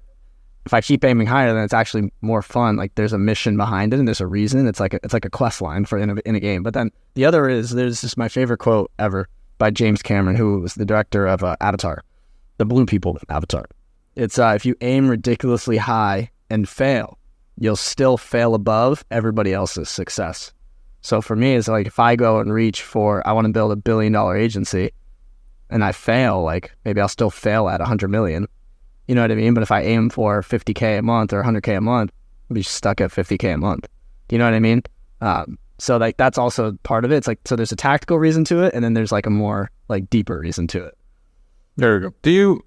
if 0.67 0.75
I 0.75 0.81
keep 0.81 1.05
aiming 1.05 1.27
higher, 1.27 1.53
then 1.53 1.65
it's 1.65 1.73
actually 1.73 2.13
more 2.21 2.43
fun. 2.43 2.77
Like 2.77 2.95
there's 2.95 3.13
a 3.13 3.19
mission 3.19 3.57
behind 3.57 3.95
it, 3.95 3.99
and 3.99 4.07
there's 4.07 4.21
a 4.21 4.27
reason. 4.27 4.67
It's 4.67 4.81
like 4.81 4.95
a, 4.95 5.01
it's 5.03 5.15
like 5.15 5.25
a 5.25 5.31
quest 5.31 5.63
line 5.63 5.85
for 5.85 5.99
in 5.99 6.11
a, 6.11 6.17
in 6.25 6.35
a 6.35 6.41
game. 6.41 6.63
But 6.63 6.75
then 6.75 6.91
the 7.15 7.25
other 7.25 7.49
is 7.49 7.71
there's 7.71 8.01
just 8.01 8.17
my 8.17 8.29
favorite 8.29 8.59
quote 8.59 8.91
ever 8.99 9.29
by 9.59 9.71
James 9.71 10.03
Cameron, 10.03 10.37
who 10.37 10.61
was 10.61 10.75
the 10.75 10.85
director 10.85 11.27
of 11.27 11.43
uh, 11.43 11.57
Avatar, 11.61 12.03
the 12.59 12.67
Blue 12.67 12.87
People 12.87 13.19
Avatar. 13.29 13.65
It's 14.15 14.39
uh, 14.39 14.53
if 14.55 14.67
you 14.67 14.77
aim 14.81 15.09
ridiculously 15.09 15.77
high 15.77 16.31
and 16.51 16.69
fail, 16.69 17.19
you'll 17.57 17.77
still 17.77 18.17
fail 18.17 18.55
above 18.55 19.05
everybody 19.11 19.53
else's 19.53 19.89
success. 19.89 20.53
So 21.01 21.23
for 21.23 21.37
me, 21.37 21.55
it's 21.55 21.69
like 21.69 21.87
if 21.87 21.99
I 21.99 22.17
go 22.17 22.41
and 22.41 22.53
reach 22.53 22.83
for 22.83 23.27
I 23.27 23.33
want 23.33 23.47
to 23.47 23.53
build 23.53 23.73
a 23.73 23.77
billion 23.77 24.13
dollar 24.13 24.37
agency, 24.37 24.91
and 25.71 25.85
I 25.85 25.93
fail, 25.93 26.43
like 26.43 26.73
maybe 26.85 27.01
I'll 27.01 27.09
still 27.09 27.31
fail 27.31 27.69
at 27.69 27.81
a 27.81 27.85
hundred 27.85 28.09
million. 28.09 28.47
You 29.07 29.15
know 29.15 29.23
what 29.23 29.33
I 29.33 29.37
mean? 29.37 29.55
But 29.55 29.63
if 29.63 29.71
I 29.71 29.83
aim 29.83 30.11
for 30.11 30.43
50k 30.43 30.99
a 30.99 31.03
month 31.03 31.33
or 31.33 31.43
100k 31.43 31.79
a 31.79 31.81
month, 31.81 32.13
I'll 32.51 32.55
be 32.55 32.63
stuck 32.63 33.01
at 33.01 33.11
50k 33.11 33.55
a 33.55 33.57
month. 33.57 33.89
Do 34.27 34.35
you 34.35 34.39
know 34.39 34.45
what 34.45 34.55
I 34.55 34.61
mean? 34.61 34.83
Um, 35.21 35.59
so 35.79 35.97
like 35.97 36.17
that's 36.17 36.39
also 36.39 36.73
part 36.83 37.05
of 37.05 37.13
it. 37.13 37.17
It's 37.17 37.29
like 37.29 37.41
so 37.45 37.55
there's 37.55 37.73
a 37.73 37.77
tactical 37.77 38.19
reason 38.19 38.45
to 38.47 38.65
it, 38.65 38.75
and 38.75 38.83
then 38.85 38.95
there's 38.95 39.13
like 39.13 39.27
a 39.27 39.31
more 39.31 39.71
like 39.89 40.11
deeper 40.11 40.41
reason 40.41 40.67
to 40.69 40.85
it. 40.85 40.98
There 41.79 41.95
you 41.95 42.01
go. 42.01 42.15
Do 42.23 42.31
you? 42.31 42.65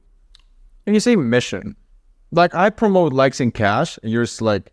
When 0.85 0.93
you 0.93 1.01
say 1.01 1.15
mission, 1.17 1.75
like 2.31 2.55
I 2.55 2.69
promote 2.69 3.11
likes 3.11 3.41
and 3.41 3.53
cash, 3.53 3.99
and 4.01 4.11
you're 4.11 4.23
just 4.23 4.41
like, 4.41 4.71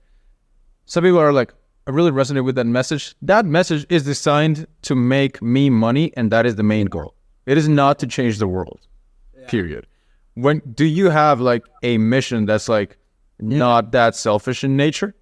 some 0.86 1.02
people 1.02 1.18
are 1.18 1.32
like, 1.32 1.52
I 1.88 1.90
really 1.90 2.12
resonate 2.12 2.44
with 2.44 2.54
that 2.54 2.66
message. 2.66 3.16
That 3.20 3.44
message 3.44 3.84
is 3.90 4.04
designed 4.04 4.66
to 4.82 4.94
make 4.94 5.42
me 5.42 5.70
money, 5.70 6.12
and 6.16 6.30
that 6.30 6.46
is 6.46 6.54
the 6.54 6.62
main 6.62 6.86
goal. 6.86 7.14
It 7.46 7.58
is 7.58 7.68
not 7.68 7.98
to 7.98 8.06
change 8.06 8.38
the 8.38 8.46
world. 8.46 8.80
Period. 9.48 9.86
When 10.34 10.62
do 10.72 10.84
you 10.84 11.10
have 11.10 11.40
like 11.40 11.64
a 11.82 11.98
mission 11.98 12.46
that's 12.46 12.68
like 12.68 12.96
not 13.40 13.90
that 13.90 14.14
selfish 14.14 14.62
in 14.62 14.76
nature? 14.76 15.14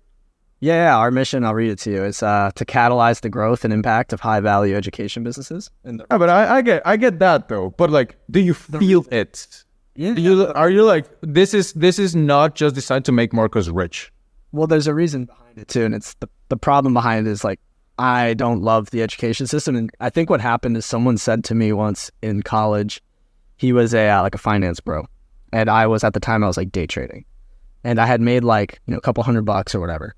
Yeah, 0.61 0.87
yeah, 0.87 0.97
our 0.97 1.11
mission, 1.11 1.45
I'll 1.45 1.55
read 1.55 1.71
it 1.71 1.79
to 1.81 1.91
you, 1.91 2.03
is 2.05 2.23
uh, 2.23 2.51
to 2.55 2.65
catalyze 2.65 3.21
the 3.21 3.29
growth 3.29 3.65
and 3.65 3.73
impact 3.75 4.13
of 4.15 4.21
high 4.21 4.41
value 4.41 4.75
education 4.75 5.23
businesses. 5.23 5.71
And 5.85 6.03
Yeah, 6.11 6.17
but 6.19 6.31
I, 6.31 6.57
I 6.57 6.63
get 6.63 6.83
I 6.87 6.97
get 6.97 7.19
that 7.19 7.49
though. 7.49 7.71
But 7.71 7.91
like, 7.91 8.17
do 8.31 8.41
you 8.41 8.55
feel 8.55 9.05
it? 9.11 9.65
yeah, 9.95 10.15
Do 10.15 10.23
you 10.23 10.47
are 10.55 10.71
you 10.71 10.83
like 10.85 11.07
this 11.21 11.53
is 11.53 11.73
this 11.75 11.99
is 11.99 12.17
not 12.17 12.55
just 12.55 12.75
designed 12.75 13.05
to 13.05 13.13
make 13.13 13.33
Marcos 13.33 13.69
rich? 13.69 14.13
well, 14.53 14.67
there's 14.67 14.87
a 14.87 14.95
reason 14.95 15.27
behind 15.27 15.59
it 15.59 15.69
too, 15.69 15.85
and 15.85 15.95
it's 15.95 16.15
the 16.15 16.29
the 16.49 16.57
problem 16.57 16.95
behind 16.95 17.27
it 17.27 17.31
is 17.31 17.45
like 17.45 17.61
I 17.99 18.33
don't 18.35 18.63
love 18.63 18.91
the 18.91 19.03
education 19.03 19.47
system, 19.47 19.77
and 19.77 19.91
I 20.01 20.09
think 20.11 20.31
what 20.31 20.41
happened 20.41 20.77
is 20.79 20.87
someone 20.87 21.19
said 21.19 21.45
to 21.45 21.55
me 21.55 21.73
once 21.73 22.11
in 22.23 22.43
college, 22.43 23.03
he 23.59 23.73
was 23.75 23.93
a 23.93 24.09
uh, 24.09 24.23
like 24.23 24.35
a 24.35 24.39
finance 24.39 24.81
bro, 24.81 25.07
and 25.53 25.69
I 25.69 25.87
was 25.87 26.03
at 26.05 26.15
the 26.15 26.21
time 26.21 26.43
I 26.43 26.47
was 26.47 26.57
like 26.57 26.73
day 26.73 26.87
trading, 26.87 27.27
and 27.85 27.99
I 28.01 28.07
had 28.07 28.23
made 28.23 28.43
like 28.45 28.81
you 28.87 28.93
know 28.93 28.99
a 28.99 29.03
couple 29.03 29.23
hundred 29.23 29.45
bucks 29.45 29.75
or 29.75 29.81
whatever, 29.81 30.15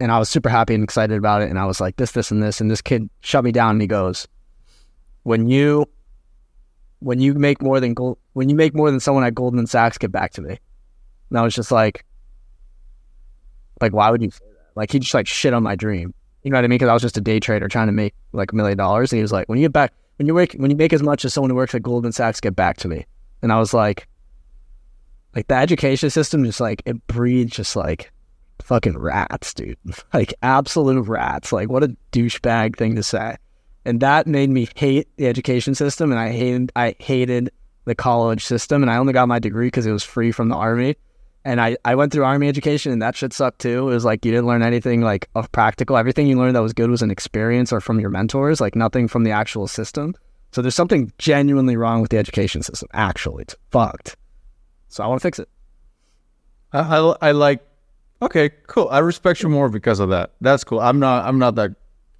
and 0.00 0.10
I 0.10 0.18
was 0.18 0.28
super 0.28 0.48
happy 0.48 0.74
and 0.74 0.84
excited 0.84 1.16
about 1.16 1.42
it, 1.42 1.50
and 1.50 1.58
I 1.58 1.66
was 1.66 1.80
like 1.80 1.96
this 1.96 2.12
this 2.12 2.30
and 2.30 2.42
this, 2.42 2.60
and 2.60 2.70
this 2.70 2.80
kid 2.80 3.08
shut 3.20 3.44
me 3.44 3.52
down, 3.52 3.72
and 3.72 3.80
he 3.80 3.86
goes, 3.86 4.26
when 5.22 5.48
you 5.48 5.86
when 7.00 7.20
you 7.20 7.34
make 7.34 7.60
more 7.60 7.80
than 7.80 7.94
gold 7.94 8.18
when 8.32 8.48
you 8.48 8.56
make 8.56 8.74
more 8.74 8.90
than 8.90 9.00
someone 9.00 9.24
at 9.24 9.34
Goldman 9.34 9.66
Sachs, 9.66 9.98
get 9.98 10.12
back 10.12 10.32
to 10.32 10.42
me. 10.42 10.58
And 11.30 11.38
I 11.38 11.42
was 11.42 11.54
just 11.54 11.70
like, 11.70 12.04
like 13.80 13.92
why 13.92 14.10
would 14.10 14.22
you 14.22 14.30
say 14.30 14.44
that? 14.44 14.76
Like 14.76 14.92
he 14.92 14.98
just 14.98 15.14
like 15.14 15.26
shit 15.26 15.54
on 15.54 15.62
my 15.62 15.76
dream. 15.76 16.14
You 16.42 16.50
know 16.50 16.58
what 16.58 16.64
I 16.64 16.68
mean? 16.68 16.76
Because 16.76 16.88
I 16.88 16.92
was 16.92 17.02
just 17.02 17.16
a 17.16 17.22
day 17.22 17.40
trader 17.40 17.68
trying 17.68 17.86
to 17.86 17.92
make 17.92 18.14
like 18.32 18.52
a 18.52 18.56
million 18.56 18.78
dollars, 18.78 19.12
and 19.12 19.18
he 19.18 19.22
was 19.22 19.32
like, 19.32 19.48
when 19.48 19.58
you 19.58 19.64
get 19.64 19.72
back, 19.72 19.92
when 20.16 20.26
you 20.26 20.34
work, 20.34 20.52
when 20.54 20.70
you 20.70 20.76
make 20.76 20.92
as 20.92 21.02
much 21.02 21.24
as 21.24 21.32
someone 21.32 21.50
who 21.50 21.56
works 21.56 21.74
at 21.74 21.82
Goldman 21.82 22.12
Sachs, 22.12 22.40
get 22.40 22.54
back 22.54 22.76
to 22.78 22.88
me. 22.88 23.06
And 23.42 23.52
I 23.52 23.58
was 23.58 23.74
like, 23.74 24.06
like 25.34 25.48
the 25.48 25.54
education 25.54 26.10
system 26.10 26.44
just 26.44 26.60
like 26.60 26.82
it 26.86 27.06
breeds 27.06 27.52
just 27.52 27.76
like 27.76 28.12
fucking 28.62 28.98
rats, 28.98 29.54
dude. 29.54 29.78
Like 30.12 30.34
absolute 30.42 31.06
rats. 31.06 31.52
Like 31.52 31.68
what 31.68 31.82
a 31.82 31.96
douchebag 32.12 32.76
thing 32.76 32.94
to 32.96 33.02
say. 33.02 33.36
And 33.84 34.00
that 34.00 34.26
made 34.26 34.50
me 34.50 34.68
hate 34.76 35.08
the 35.16 35.26
education 35.26 35.74
system 35.74 36.10
and 36.10 36.20
I 36.20 36.30
hated 36.30 36.72
I 36.74 36.94
hated 36.98 37.50
the 37.84 37.94
college 37.94 38.44
system 38.44 38.82
and 38.82 38.90
I 38.90 38.96
only 38.96 39.12
got 39.12 39.28
my 39.28 39.38
degree 39.38 39.66
because 39.66 39.86
it 39.86 39.92
was 39.92 40.04
free 40.04 40.32
from 40.32 40.48
the 40.48 40.56
army. 40.56 40.96
And 41.46 41.60
I, 41.60 41.76
I 41.84 41.94
went 41.94 42.10
through 42.10 42.24
army 42.24 42.48
education 42.48 42.90
and 42.90 43.02
that 43.02 43.14
shit 43.14 43.34
sucked 43.34 43.58
too. 43.58 43.90
It 43.90 43.94
was 43.94 44.04
like 44.04 44.24
you 44.24 44.30
didn't 44.30 44.46
learn 44.46 44.62
anything 44.62 45.02
like 45.02 45.28
of 45.34 45.52
practical. 45.52 45.98
Everything 45.98 46.26
you 46.26 46.38
learned 46.38 46.56
that 46.56 46.62
was 46.62 46.72
good 46.72 46.88
was 46.88 47.02
an 47.02 47.10
experience 47.10 47.70
or 47.70 47.82
from 47.82 48.00
your 48.00 48.08
mentors, 48.08 48.60
like 48.60 48.74
nothing 48.74 49.08
from 49.08 49.24
the 49.24 49.30
actual 49.30 49.66
system. 49.66 50.14
So 50.52 50.62
there's 50.62 50.74
something 50.74 51.12
genuinely 51.18 51.76
wrong 51.76 52.00
with 52.00 52.12
the 52.12 52.16
education 52.16 52.62
system. 52.62 52.88
Actually, 52.94 53.42
it's 53.42 53.56
fucked. 53.70 54.16
So 54.88 55.02
I 55.02 55.08
want 55.08 55.20
to 55.20 55.26
fix 55.26 55.40
it. 55.40 55.48
I, 56.72 56.78
I, 56.78 57.16
I 57.20 57.32
like. 57.32 57.60
Okay, 58.24 58.50
cool. 58.66 58.88
I 58.90 58.98
respect 59.00 59.42
you 59.42 59.48
more 59.48 59.68
because 59.68 60.00
of 60.00 60.08
that. 60.10 60.32
That's 60.40 60.64
cool. 60.64 60.80
I'm 60.80 60.98
not. 60.98 61.26
I'm 61.26 61.38
not 61.38 61.56
that. 61.56 61.72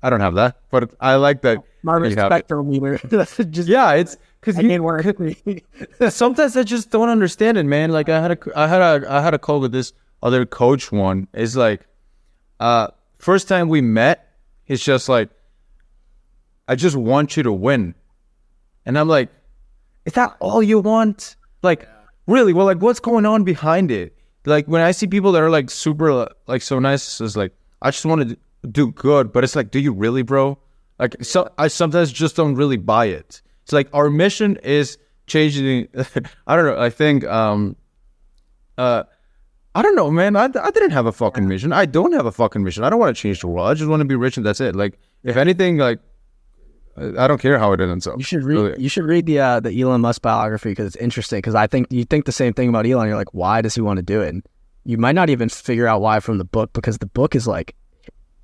I 0.02 0.10
don't 0.10 0.20
have 0.20 0.34
that, 0.34 0.58
but 0.70 0.94
I 1.00 1.14
like 1.14 1.40
that. 1.42 1.58
My 1.82 1.96
you 1.96 2.04
have 2.04 2.12
it. 2.12 2.20
respect 2.20 2.48
for 2.48 2.62
leader. 2.62 2.98
just 3.50 3.68
Yeah, 3.68 3.92
it's 3.92 4.18
because 4.40 4.62
you 4.62 4.82
work. 4.82 5.06
sometimes 6.10 6.56
I 6.58 6.62
just 6.62 6.90
don't 6.90 7.08
understand 7.08 7.56
it, 7.56 7.64
man. 7.64 7.90
Like 7.90 8.10
I 8.10 8.20
had 8.20 8.32
a 8.32 8.38
I 8.54 8.68
had 8.68 8.82
a 8.82 9.10
I 9.10 9.20
had 9.22 9.32
a 9.32 9.38
call 9.38 9.60
with 9.60 9.72
this 9.72 9.94
other 10.22 10.44
coach 10.44 10.92
one. 10.92 11.26
It's 11.32 11.56
like 11.56 11.86
uh 12.60 12.88
first 13.18 13.48
time 13.48 13.68
we 13.68 13.80
met, 13.80 14.28
he's 14.64 14.82
just 14.82 15.08
like 15.08 15.30
I 16.68 16.74
just 16.74 16.96
want 16.96 17.36
you 17.36 17.42
to 17.42 17.52
win. 17.52 17.94
And 18.84 18.98
I'm 18.98 19.08
like, 19.08 19.30
is 20.04 20.12
that 20.14 20.36
all 20.40 20.62
you 20.62 20.80
want? 20.80 21.36
Like 21.62 21.88
really? 22.26 22.52
Well, 22.52 22.66
like 22.66 22.82
what's 22.82 23.00
going 23.00 23.24
on 23.24 23.44
behind 23.44 23.90
it? 23.90 24.13
Like 24.46 24.66
when 24.66 24.82
I 24.82 24.90
see 24.90 25.06
people 25.06 25.32
that 25.32 25.42
are 25.42 25.50
like 25.50 25.70
super 25.70 26.28
like 26.46 26.62
so 26.62 26.78
nice, 26.78 27.20
it's 27.20 27.36
like 27.36 27.52
I 27.82 27.90
just 27.90 28.04
want 28.04 28.28
to 28.28 28.38
do 28.68 28.92
good, 28.92 29.32
but 29.32 29.44
it's 29.44 29.56
like, 29.56 29.70
do 29.70 29.78
you 29.78 29.92
really, 29.92 30.22
bro? 30.22 30.58
Like 30.98 31.16
so 31.22 31.48
I 31.58 31.68
sometimes 31.68 32.12
just 32.12 32.36
don't 32.36 32.54
really 32.54 32.76
buy 32.76 33.06
it. 33.06 33.42
It's 33.62 33.72
like 33.72 33.88
our 33.92 34.10
mission 34.10 34.56
is 34.62 34.98
changing 35.26 35.88
I 36.46 36.56
don't 36.56 36.66
know, 36.66 36.78
I 36.78 36.90
think 36.90 37.24
um 37.24 37.76
uh 38.76 39.04
I 39.76 39.82
don't 39.82 39.96
know, 39.96 40.10
man. 40.10 40.36
I, 40.36 40.44
I 40.44 40.70
didn't 40.70 40.92
have 40.92 41.06
a 41.06 41.12
fucking 41.12 41.48
mission. 41.48 41.72
I 41.72 41.84
don't 41.84 42.12
have 42.12 42.26
a 42.26 42.32
fucking 42.32 42.62
mission. 42.62 42.84
I 42.84 42.90
don't 42.90 43.00
want 43.00 43.14
to 43.16 43.20
change 43.20 43.40
the 43.40 43.48
world. 43.48 43.68
I 43.68 43.74
just 43.74 43.90
want 43.90 44.00
to 44.02 44.04
be 44.04 44.14
rich 44.14 44.36
and 44.36 44.46
that's 44.46 44.60
it. 44.60 44.76
Like, 44.76 45.00
if 45.24 45.36
anything, 45.36 45.78
like, 45.78 45.98
I 46.96 47.26
don't 47.26 47.40
care 47.40 47.58
how 47.58 47.72
it 47.72 47.80
ends 47.80 48.06
up. 48.06 48.18
You 48.18 48.24
should 48.24 48.44
read. 48.44 48.54
Really. 48.54 48.82
You 48.82 48.88
should 48.88 49.04
read 49.04 49.26
the 49.26 49.40
uh, 49.40 49.60
the 49.60 49.80
Elon 49.80 50.00
Musk 50.00 50.22
biography 50.22 50.70
because 50.70 50.86
it's 50.86 50.96
interesting. 50.96 51.38
Because 51.38 51.54
I 51.54 51.66
think 51.66 51.88
you 51.90 52.04
think 52.04 52.24
the 52.24 52.32
same 52.32 52.52
thing 52.52 52.68
about 52.68 52.86
Elon. 52.86 53.08
You're 53.08 53.16
like, 53.16 53.34
why 53.34 53.62
does 53.62 53.74
he 53.74 53.80
want 53.80 53.96
to 53.96 54.02
do 54.02 54.20
it? 54.20 54.28
And 54.28 54.46
you 54.84 54.96
might 54.98 55.14
not 55.14 55.30
even 55.30 55.48
figure 55.48 55.86
out 55.86 56.00
why 56.00 56.20
from 56.20 56.38
the 56.38 56.44
book 56.44 56.72
because 56.72 56.98
the 56.98 57.06
book 57.06 57.34
is 57.34 57.46
like, 57.48 57.74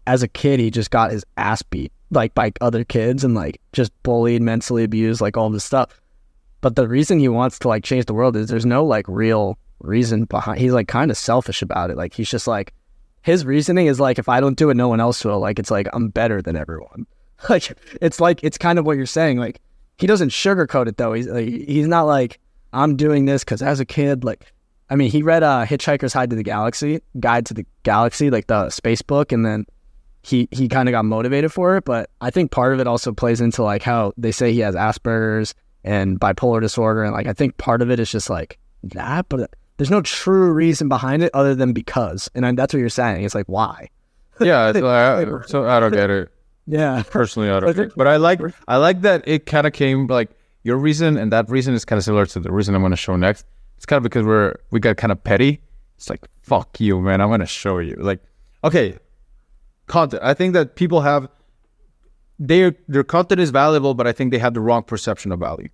as 0.06 0.22
a 0.22 0.28
kid, 0.28 0.58
he 0.58 0.70
just 0.70 0.90
got 0.90 1.12
his 1.12 1.24
ass 1.36 1.62
beat 1.62 1.92
like 2.10 2.34
by 2.34 2.52
other 2.60 2.84
kids 2.84 3.24
and 3.24 3.34
like 3.34 3.60
just 3.72 3.92
bullied, 4.02 4.42
mentally 4.42 4.84
abused, 4.84 5.20
like 5.20 5.36
all 5.36 5.50
this 5.50 5.64
stuff. 5.64 6.00
But 6.60 6.76
the 6.76 6.88
reason 6.88 7.18
he 7.18 7.28
wants 7.28 7.58
to 7.60 7.68
like 7.68 7.84
change 7.84 8.06
the 8.06 8.14
world 8.14 8.36
is 8.36 8.48
there's 8.48 8.66
no 8.66 8.84
like 8.84 9.06
real 9.08 9.58
reason 9.80 10.24
behind. 10.24 10.60
He's 10.60 10.72
like 10.72 10.88
kind 10.88 11.10
of 11.10 11.16
selfish 11.16 11.62
about 11.62 11.90
it. 11.90 11.96
Like 11.96 12.14
he's 12.14 12.28
just 12.28 12.46
like 12.46 12.74
his 13.22 13.44
reasoning 13.44 13.86
is 13.86 14.00
like 14.00 14.18
if 14.18 14.28
I 14.28 14.40
don't 14.40 14.58
do 14.58 14.70
it, 14.70 14.76
no 14.76 14.88
one 14.88 15.00
else 15.00 15.24
will. 15.24 15.38
Like 15.38 15.58
it's 15.58 15.70
like 15.70 15.88
I'm 15.92 16.08
better 16.08 16.42
than 16.42 16.56
everyone. 16.56 17.06
Like 17.48 17.72
it's 18.00 18.20
like 18.20 18.44
it's 18.44 18.58
kind 18.58 18.78
of 18.78 18.84
what 18.84 18.96
you're 18.96 19.06
saying. 19.06 19.38
Like 19.38 19.60
he 19.98 20.06
doesn't 20.06 20.28
sugarcoat 20.28 20.88
it 20.88 20.96
though. 20.96 21.14
He's 21.14 21.26
like, 21.26 21.48
he's 21.48 21.86
not 21.86 22.02
like 22.02 22.38
I'm 22.72 22.96
doing 22.96 23.24
this 23.24 23.44
because 23.44 23.62
as 23.62 23.80
a 23.80 23.84
kid, 23.84 24.24
like 24.24 24.52
I 24.90 24.96
mean, 24.96 25.10
he 25.10 25.22
read 25.22 25.42
uh, 25.42 25.64
Hitchhiker's 25.64 26.14
Guide 26.14 26.30
to 26.30 26.36
the 26.36 26.42
Galaxy, 26.42 27.00
Guide 27.18 27.46
to 27.46 27.54
the 27.54 27.64
Galaxy, 27.84 28.28
like 28.28 28.48
the 28.48 28.70
space 28.70 29.02
book, 29.02 29.30
and 29.30 29.46
then 29.46 29.66
he 30.22 30.48
he 30.50 30.68
kind 30.68 30.88
of 30.88 30.92
got 30.92 31.04
motivated 31.04 31.52
for 31.52 31.76
it. 31.76 31.84
But 31.84 32.10
I 32.20 32.30
think 32.30 32.50
part 32.50 32.74
of 32.74 32.80
it 32.80 32.86
also 32.86 33.12
plays 33.12 33.40
into 33.40 33.62
like 33.62 33.82
how 33.82 34.12
they 34.16 34.32
say 34.32 34.52
he 34.52 34.60
has 34.60 34.74
Asperger's 34.74 35.54
and 35.84 36.20
bipolar 36.20 36.60
disorder, 36.60 37.04
and 37.04 37.12
like 37.12 37.26
I 37.26 37.32
think 37.32 37.56
part 37.56 37.82
of 37.82 37.90
it 37.90 38.00
is 38.00 38.10
just 38.10 38.28
like 38.28 38.58
that, 38.82 39.28
but 39.28 39.54
there's 39.76 39.90
no 39.90 40.02
true 40.02 40.52
reason 40.52 40.88
behind 40.88 41.22
it 41.22 41.30
other 41.34 41.54
than 41.54 41.72
because, 41.72 42.28
and 42.34 42.44
I, 42.44 42.52
that's 42.52 42.74
what 42.74 42.80
you're 42.80 42.88
saying. 42.88 43.24
It's 43.24 43.34
like 43.34 43.46
why? 43.46 43.88
Yeah, 44.40 44.70
it's 44.70 44.80
like, 44.80 44.84
I, 44.84 45.46
so 45.46 45.66
I 45.66 45.78
don't 45.80 45.92
get 45.92 46.10
it. 46.10 46.30
Yeah, 46.66 47.02
personally, 47.10 47.50
I 47.50 47.60
don't. 47.60 47.92
But 47.96 48.06
I 48.06 48.16
like 48.16 48.40
I 48.68 48.76
like 48.76 49.00
that 49.02 49.26
it 49.26 49.46
kind 49.46 49.66
of 49.66 49.72
came 49.72 50.06
like 50.06 50.30
your 50.62 50.76
reason, 50.76 51.16
and 51.16 51.32
that 51.32 51.48
reason 51.48 51.74
is 51.74 51.84
kind 51.84 51.98
of 51.98 52.04
similar 52.04 52.26
to 52.26 52.40
the 52.40 52.52
reason 52.52 52.74
I'm 52.74 52.82
going 52.82 52.90
to 52.90 52.96
show 52.96 53.16
next. 53.16 53.44
It's 53.76 53.86
kind 53.86 53.98
of 53.98 54.02
because 54.02 54.24
we're 54.26 54.54
we 54.70 54.80
got 54.80 54.96
kind 54.96 55.12
of 55.12 55.22
petty. 55.22 55.60
It's 55.96 56.10
like 56.10 56.26
fuck 56.42 56.80
you, 56.80 57.00
man. 57.00 57.20
I'm 57.20 57.28
going 57.28 57.40
to 57.40 57.46
show 57.46 57.78
you. 57.78 57.96
Like, 57.98 58.20
okay, 58.64 58.98
content. 59.86 60.22
I 60.22 60.34
think 60.34 60.54
that 60.54 60.76
people 60.76 61.00
have 61.00 61.28
their 62.38 62.74
their 62.88 63.04
content 63.04 63.40
is 63.40 63.50
valuable, 63.50 63.94
but 63.94 64.06
I 64.06 64.12
think 64.12 64.30
they 64.30 64.38
have 64.38 64.54
the 64.54 64.60
wrong 64.60 64.82
perception 64.82 65.32
of 65.32 65.40
value. 65.40 65.68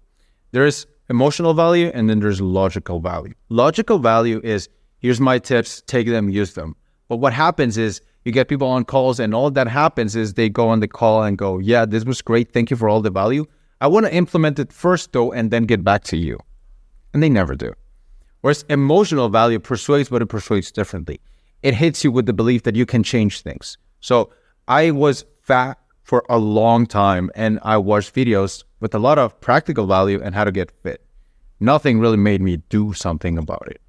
There's 0.52 0.86
emotional 1.08 1.54
value 1.54 1.90
and 1.94 2.10
then 2.10 2.20
there's 2.20 2.40
logical 2.40 3.00
value. 3.00 3.34
Logical 3.48 3.98
value 3.98 4.40
is 4.42 4.68
here's 4.98 5.20
my 5.20 5.38
tips, 5.38 5.82
take 5.86 6.06
them, 6.08 6.28
use 6.28 6.54
them. 6.54 6.74
But 7.08 7.16
what 7.16 7.32
happens 7.32 7.78
is 7.78 8.00
you 8.26 8.32
get 8.32 8.48
people 8.48 8.68
on 8.68 8.84
calls 8.84 9.20
and 9.20 9.34
all 9.34 9.50
that 9.52 9.68
happens 9.68 10.16
is 10.16 10.34
they 10.34 10.48
go 10.48 10.68
on 10.68 10.80
the 10.80 10.88
call 10.88 11.22
and 11.22 11.38
go, 11.38 11.58
"Yeah, 11.58 11.86
this 11.86 12.04
was 12.04 12.20
great. 12.20 12.52
Thank 12.52 12.70
you 12.70 12.76
for 12.76 12.88
all 12.88 13.00
the 13.00 13.10
value. 13.10 13.46
I 13.80 13.86
want 13.86 14.06
to 14.06 14.14
implement 14.14 14.58
it 14.58 14.72
first 14.72 15.12
though 15.12 15.32
and 15.32 15.50
then 15.50 15.64
get 15.64 15.84
back 15.84 16.02
to 16.04 16.16
you." 16.16 16.38
And 17.14 17.22
they 17.22 17.30
never 17.30 17.54
do. 17.54 17.72
Whereas 18.40 18.64
emotional 18.68 19.28
value 19.28 19.58
persuades, 19.58 20.08
but 20.08 20.22
it 20.22 20.26
persuades 20.26 20.70
differently. 20.70 21.20
It 21.62 21.74
hits 21.74 22.04
you 22.04 22.12
with 22.12 22.26
the 22.26 22.32
belief 22.32 22.64
that 22.64 22.76
you 22.76 22.84
can 22.84 23.02
change 23.02 23.40
things. 23.40 23.78
So 24.00 24.30
I 24.68 24.90
was 24.90 25.24
fat 25.42 25.78
for 26.02 26.24
a 26.28 26.38
long 26.38 26.86
time 26.86 27.30
and 27.34 27.58
I 27.62 27.76
watched 27.78 28.14
videos 28.14 28.64
with 28.80 28.94
a 28.94 28.98
lot 28.98 29.18
of 29.18 29.40
practical 29.40 29.86
value 29.86 30.20
and 30.22 30.34
how 30.34 30.44
to 30.44 30.52
get 30.52 30.70
fit. 30.82 31.00
Nothing 31.58 31.98
really 31.98 32.16
made 32.16 32.42
me 32.42 32.58
do 32.68 32.92
something 32.92 33.38
about 33.38 33.66
it. 33.68 33.80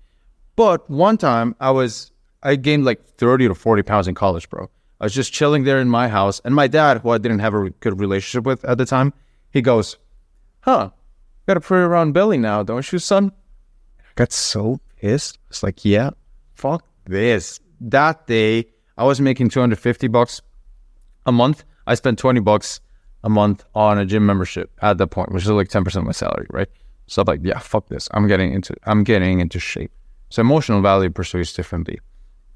But 0.56 0.90
one 0.90 1.18
time 1.18 1.56
I 1.60 1.72
was, 1.72 2.12
I 2.44 2.56
gained 2.56 2.86
like 2.86 3.04
30 3.18 3.48
to 3.48 3.56
40 3.56 3.84
pounds 3.84 4.08
in 4.08 4.16
college, 4.16 4.50
bro. 4.50 4.70
I 5.00 5.06
was 5.06 5.14
just 5.14 5.34
chilling 5.34 5.64
there 5.64 5.80
in 5.80 5.90
my 5.90 6.08
house. 6.08 6.42
And 6.44 6.56
my 6.56 6.68
dad, 6.68 7.00
who 7.00 7.10
I 7.10 7.18
didn't 7.18 7.40
have 7.40 7.54
a 7.54 7.70
good 7.70 8.00
relationship 8.00 8.46
with 8.46 8.66
at 8.66 8.78
the 8.78 8.86
time, 8.86 9.14
he 9.52 9.62
goes, 9.62 9.98
Huh, 10.62 10.90
got 11.48 11.58
a 11.58 11.62
pretty 11.62 11.86
round 11.86 12.14
belly 12.14 12.38
now, 12.38 12.64
don't 12.64 12.92
you, 12.92 13.00
son? 13.00 13.32
I 14.00 14.12
got 14.16 14.32
so 14.32 14.80
pissed. 15.00 15.40
It's 15.50 15.64
like, 15.64 15.86
Yeah, 15.86 16.12
fuck 16.56 16.86
this. 17.06 17.60
That 17.80 18.28
day, 18.28 18.66
I 18.98 19.04
was 19.04 19.22
making 19.22 19.50
250 19.50 20.08
bucks 20.08 20.42
a 21.26 21.32
month. 21.32 21.64
I 21.86 21.94
spent 21.96 22.18
20 22.18 22.40
bucks 22.40 22.82
a 23.24 23.30
month 23.30 23.64
on 23.76 23.98
a 23.98 24.06
gym 24.06 24.26
membership 24.26 24.72
at 24.82 24.98
that 24.98 25.08
point, 25.08 25.32
which 25.32 25.44
is 25.44 25.50
like 25.50 25.70
10% 25.70 25.96
of 25.96 26.04
my 26.04 26.12
salary, 26.12 26.48
right? 26.50 26.70
So 27.08 27.22
I'm 27.22 27.26
like, 27.28 27.42
yeah, 27.44 27.60
fuck 27.60 27.88
this. 27.88 28.10
I'm 28.12 28.28
getting 28.28 28.54
into 28.54 28.76
I'm 28.86 29.04
getting 29.04 29.40
into 29.40 29.60
shape. 29.60 29.92
So 30.30 30.42
emotional 30.42 30.82
value 30.82 31.10
persuades 31.10 31.54
differently. 31.54 32.00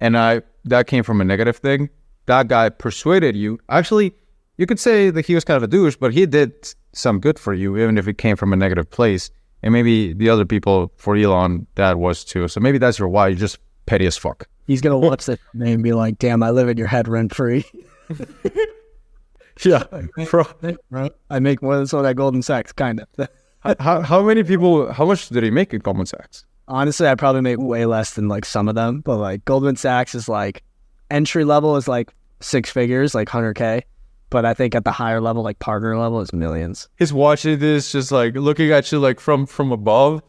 And 0.01 0.17
I 0.17 0.41
that 0.65 0.87
came 0.87 1.03
from 1.03 1.21
a 1.21 1.23
negative 1.23 1.57
thing. 1.57 1.89
That 2.25 2.47
guy 2.47 2.69
persuaded 2.69 3.35
you. 3.35 3.59
Actually, 3.69 4.13
you 4.57 4.65
could 4.65 4.79
say 4.79 5.09
that 5.09 5.25
he 5.25 5.35
was 5.35 5.45
kind 5.45 5.57
of 5.57 5.63
a 5.63 5.67
douche, 5.67 5.95
but 5.95 6.13
he 6.13 6.25
did 6.25 6.51
some 6.93 7.19
good 7.19 7.39
for 7.39 7.53
you, 7.53 7.77
even 7.77 7.97
if 7.97 8.07
it 8.07 8.17
came 8.17 8.35
from 8.35 8.51
a 8.51 8.55
negative 8.55 8.89
place. 8.89 9.31
And 9.63 9.73
maybe 9.73 10.13
the 10.13 10.29
other 10.29 10.45
people 10.45 10.91
for 10.97 11.15
Elon 11.15 11.67
that 11.75 11.99
was 11.99 12.23
too. 12.23 12.47
So 12.47 12.59
maybe 12.59 12.79
that's 12.79 12.99
your 12.99 13.07
why. 13.07 13.29
You're 13.29 13.37
just 13.37 13.59
petty 13.85 14.07
as 14.07 14.17
fuck. 14.17 14.47
He's 14.65 14.81
gonna 14.81 14.97
watch 14.97 15.25
this 15.25 15.39
and 15.53 15.83
be 15.83 15.93
like, 15.93 16.17
"Damn, 16.17 16.43
I 16.43 16.49
live 16.49 16.67
in 16.67 16.77
your 16.77 16.87
head 16.87 17.07
rent 17.07 17.33
free." 17.33 17.63
yeah, 19.63 19.83
bro. 20.29 20.45
I 21.29 21.39
make 21.39 21.61
more 21.61 21.77
than 21.77 21.85
so 21.87 22.01
that 22.01 22.15
Goldman 22.15 22.41
Sachs, 22.41 22.71
kind 22.71 23.05
of. 23.17 23.29
how, 23.79 24.01
how 24.01 24.23
many 24.23 24.43
people? 24.43 24.91
How 24.91 25.05
much 25.05 25.29
did 25.29 25.43
he 25.43 25.51
make 25.51 25.73
at 25.73 25.83
Goldman 25.83 26.07
Sachs? 26.07 26.45
Honestly, 26.71 27.05
I 27.05 27.15
probably 27.15 27.41
make 27.41 27.59
way 27.59 27.85
less 27.85 28.13
than 28.13 28.29
like 28.29 28.45
some 28.45 28.69
of 28.69 28.75
them, 28.75 29.01
but 29.01 29.17
like 29.17 29.43
Goldman 29.43 29.75
Sachs 29.75 30.15
is 30.15 30.29
like 30.29 30.63
entry 31.09 31.43
level 31.43 31.75
is 31.75 31.85
like 31.85 32.13
six 32.39 32.71
figures, 32.71 33.13
like 33.13 33.27
hundred 33.27 33.55
k. 33.55 33.83
But 34.29 34.45
I 34.45 34.53
think 34.53 34.73
at 34.73 34.85
the 34.85 34.91
higher 34.93 35.19
level, 35.19 35.43
like 35.43 35.59
partner 35.59 35.97
level, 35.97 36.21
is 36.21 36.31
millions. 36.31 36.87
He's 36.97 37.11
watching 37.11 37.59
this, 37.59 37.91
just 37.91 38.09
like 38.09 38.35
looking 38.35 38.71
at 38.71 38.89
you 38.89 38.99
like 38.99 39.19
from 39.19 39.45
from 39.45 39.73
above, 39.73 40.23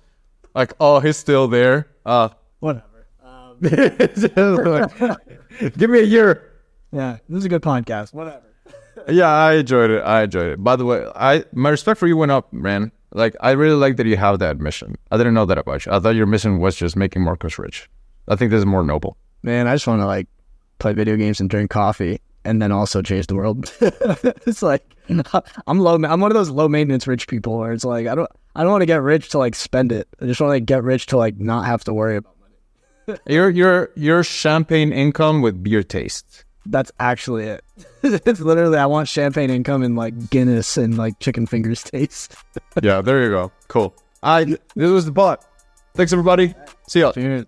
like 0.52 0.72
oh, 0.80 0.98
he's 0.98 1.16
still 1.16 1.46
there. 1.46 1.86
Uh 2.04 2.30
whatever. 2.58 3.06
Um, 3.24 3.58
give 5.78 5.90
me 5.90 6.00
a 6.00 6.04
year. 6.04 6.50
Yeah, 6.90 7.18
this 7.28 7.38
is 7.38 7.44
a 7.44 7.48
good 7.48 7.62
podcast. 7.62 8.12
Whatever. 8.12 8.42
yeah, 9.08 9.28
I 9.28 9.54
enjoyed 9.54 9.90
it. 9.90 10.00
I 10.00 10.24
enjoyed 10.24 10.54
it. 10.54 10.64
By 10.64 10.74
the 10.74 10.86
way, 10.86 11.06
I 11.14 11.44
my 11.52 11.70
respect 11.70 12.00
for 12.00 12.08
you 12.08 12.16
went 12.16 12.32
up, 12.32 12.52
man. 12.52 12.90
Like 13.12 13.36
I 13.40 13.52
really 13.52 13.76
like 13.76 13.96
that 13.96 14.06
you 14.06 14.16
have 14.16 14.38
that 14.38 14.58
mission. 14.58 14.96
I 15.10 15.16
didn't 15.16 15.34
know 15.34 15.46
that 15.46 15.58
about 15.58 15.84
you. 15.84 15.92
I 15.92 15.98
thought 15.98 16.14
your 16.14 16.26
mission 16.26 16.58
was 16.58 16.76
just 16.76 16.96
making 16.96 17.22
Marcos 17.22 17.58
rich. 17.58 17.88
I 18.28 18.36
think 18.36 18.50
this 18.50 18.58
is 18.58 18.66
more 18.66 18.82
noble. 18.82 19.16
Man, 19.42 19.66
I 19.66 19.74
just 19.74 19.86
want 19.86 20.00
to 20.00 20.06
like 20.06 20.28
play 20.78 20.92
video 20.92 21.16
games 21.16 21.40
and 21.40 21.50
drink 21.50 21.70
coffee, 21.70 22.20
and 22.44 22.62
then 22.62 22.72
also 22.72 23.02
change 23.02 23.26
the 23.26 23.34
world. 23.34 23.72
it's 23.80 24.62
like 24.62 24.84
I'm 25.66 25.78
low. 25.78 25.94
I'm 25.94 26.20
one 26.20 26.30
of 26.30 26.34
those 26.34 26.50
low 26.50 26.68
maintenance 26.68 27.06
rich 27.06 27.28
people 27.28 27.58
where 27.58 27.72
it's 27.72 27.84
like 27.84 28.06
I 28.06 28.14
don't 28.14 28.30
I 28.54 28.62
don't 28.62 28.72
want 28.72 28.82
to 28.82 28.86
get 28.86 29.02
rich 29.02 29.30
to 29.30 29.38
like 29.38 29.54
spend 29.54 29.92
it. 29.92 30.08
I 30.20 30.26
just 30.26 30.40
want 30.40 30.50
to 30.50 30.54
like, 30.54 30.66
get 30.66 30.82
rich 30.82 31.06
to 31.06 31.16
like 31.18 31.38
not 31.38 31.66
have 31.66 31.84
to 31.84 31.92
worry 31.92 32.16
about 32.16 32.36
money. 32.40 33.18
you're 33.26 33.50
you're 33.50 33.90
you're 33.94 34.24
champagne 34.24 34.92
income 34.92 35.42
with 35.42 35.62
beer 35.62 35.82
taste. 35.82 36.44
That's 36.66 36.92
actually 37.00 37.44
it. 37.44 37.64
it's 38.02 38.40
literally 38.40 38.78
I 38.78 38.86
want 38.86 39.08
champagne 39.08 39.50
income 39.50 39.82
and 39.82 39.96
like 39.96 40.30
Guinness 40.30 40.76
and 40.76 40.96
like 40.96 41.18
chicken 41.18 41.46
fingers 41.46 41.82
taste. 41.84 42.34
yeah, 42.82 43.00
there 43.00 43.22
you 43.22 43.30
go. 43.30 43.52
Cool. 43.68 43.94
I 44.22 44.44
this 44.44 44.90
was 44.90 45.06
the 45.06 45.12
bot. 45.12 45.44
Thanks 45.94 46.12
everybody. 46.12 46.54
See 46.88 47.00
y'all. 47.00 47.12
Cheers. 47.12 47.46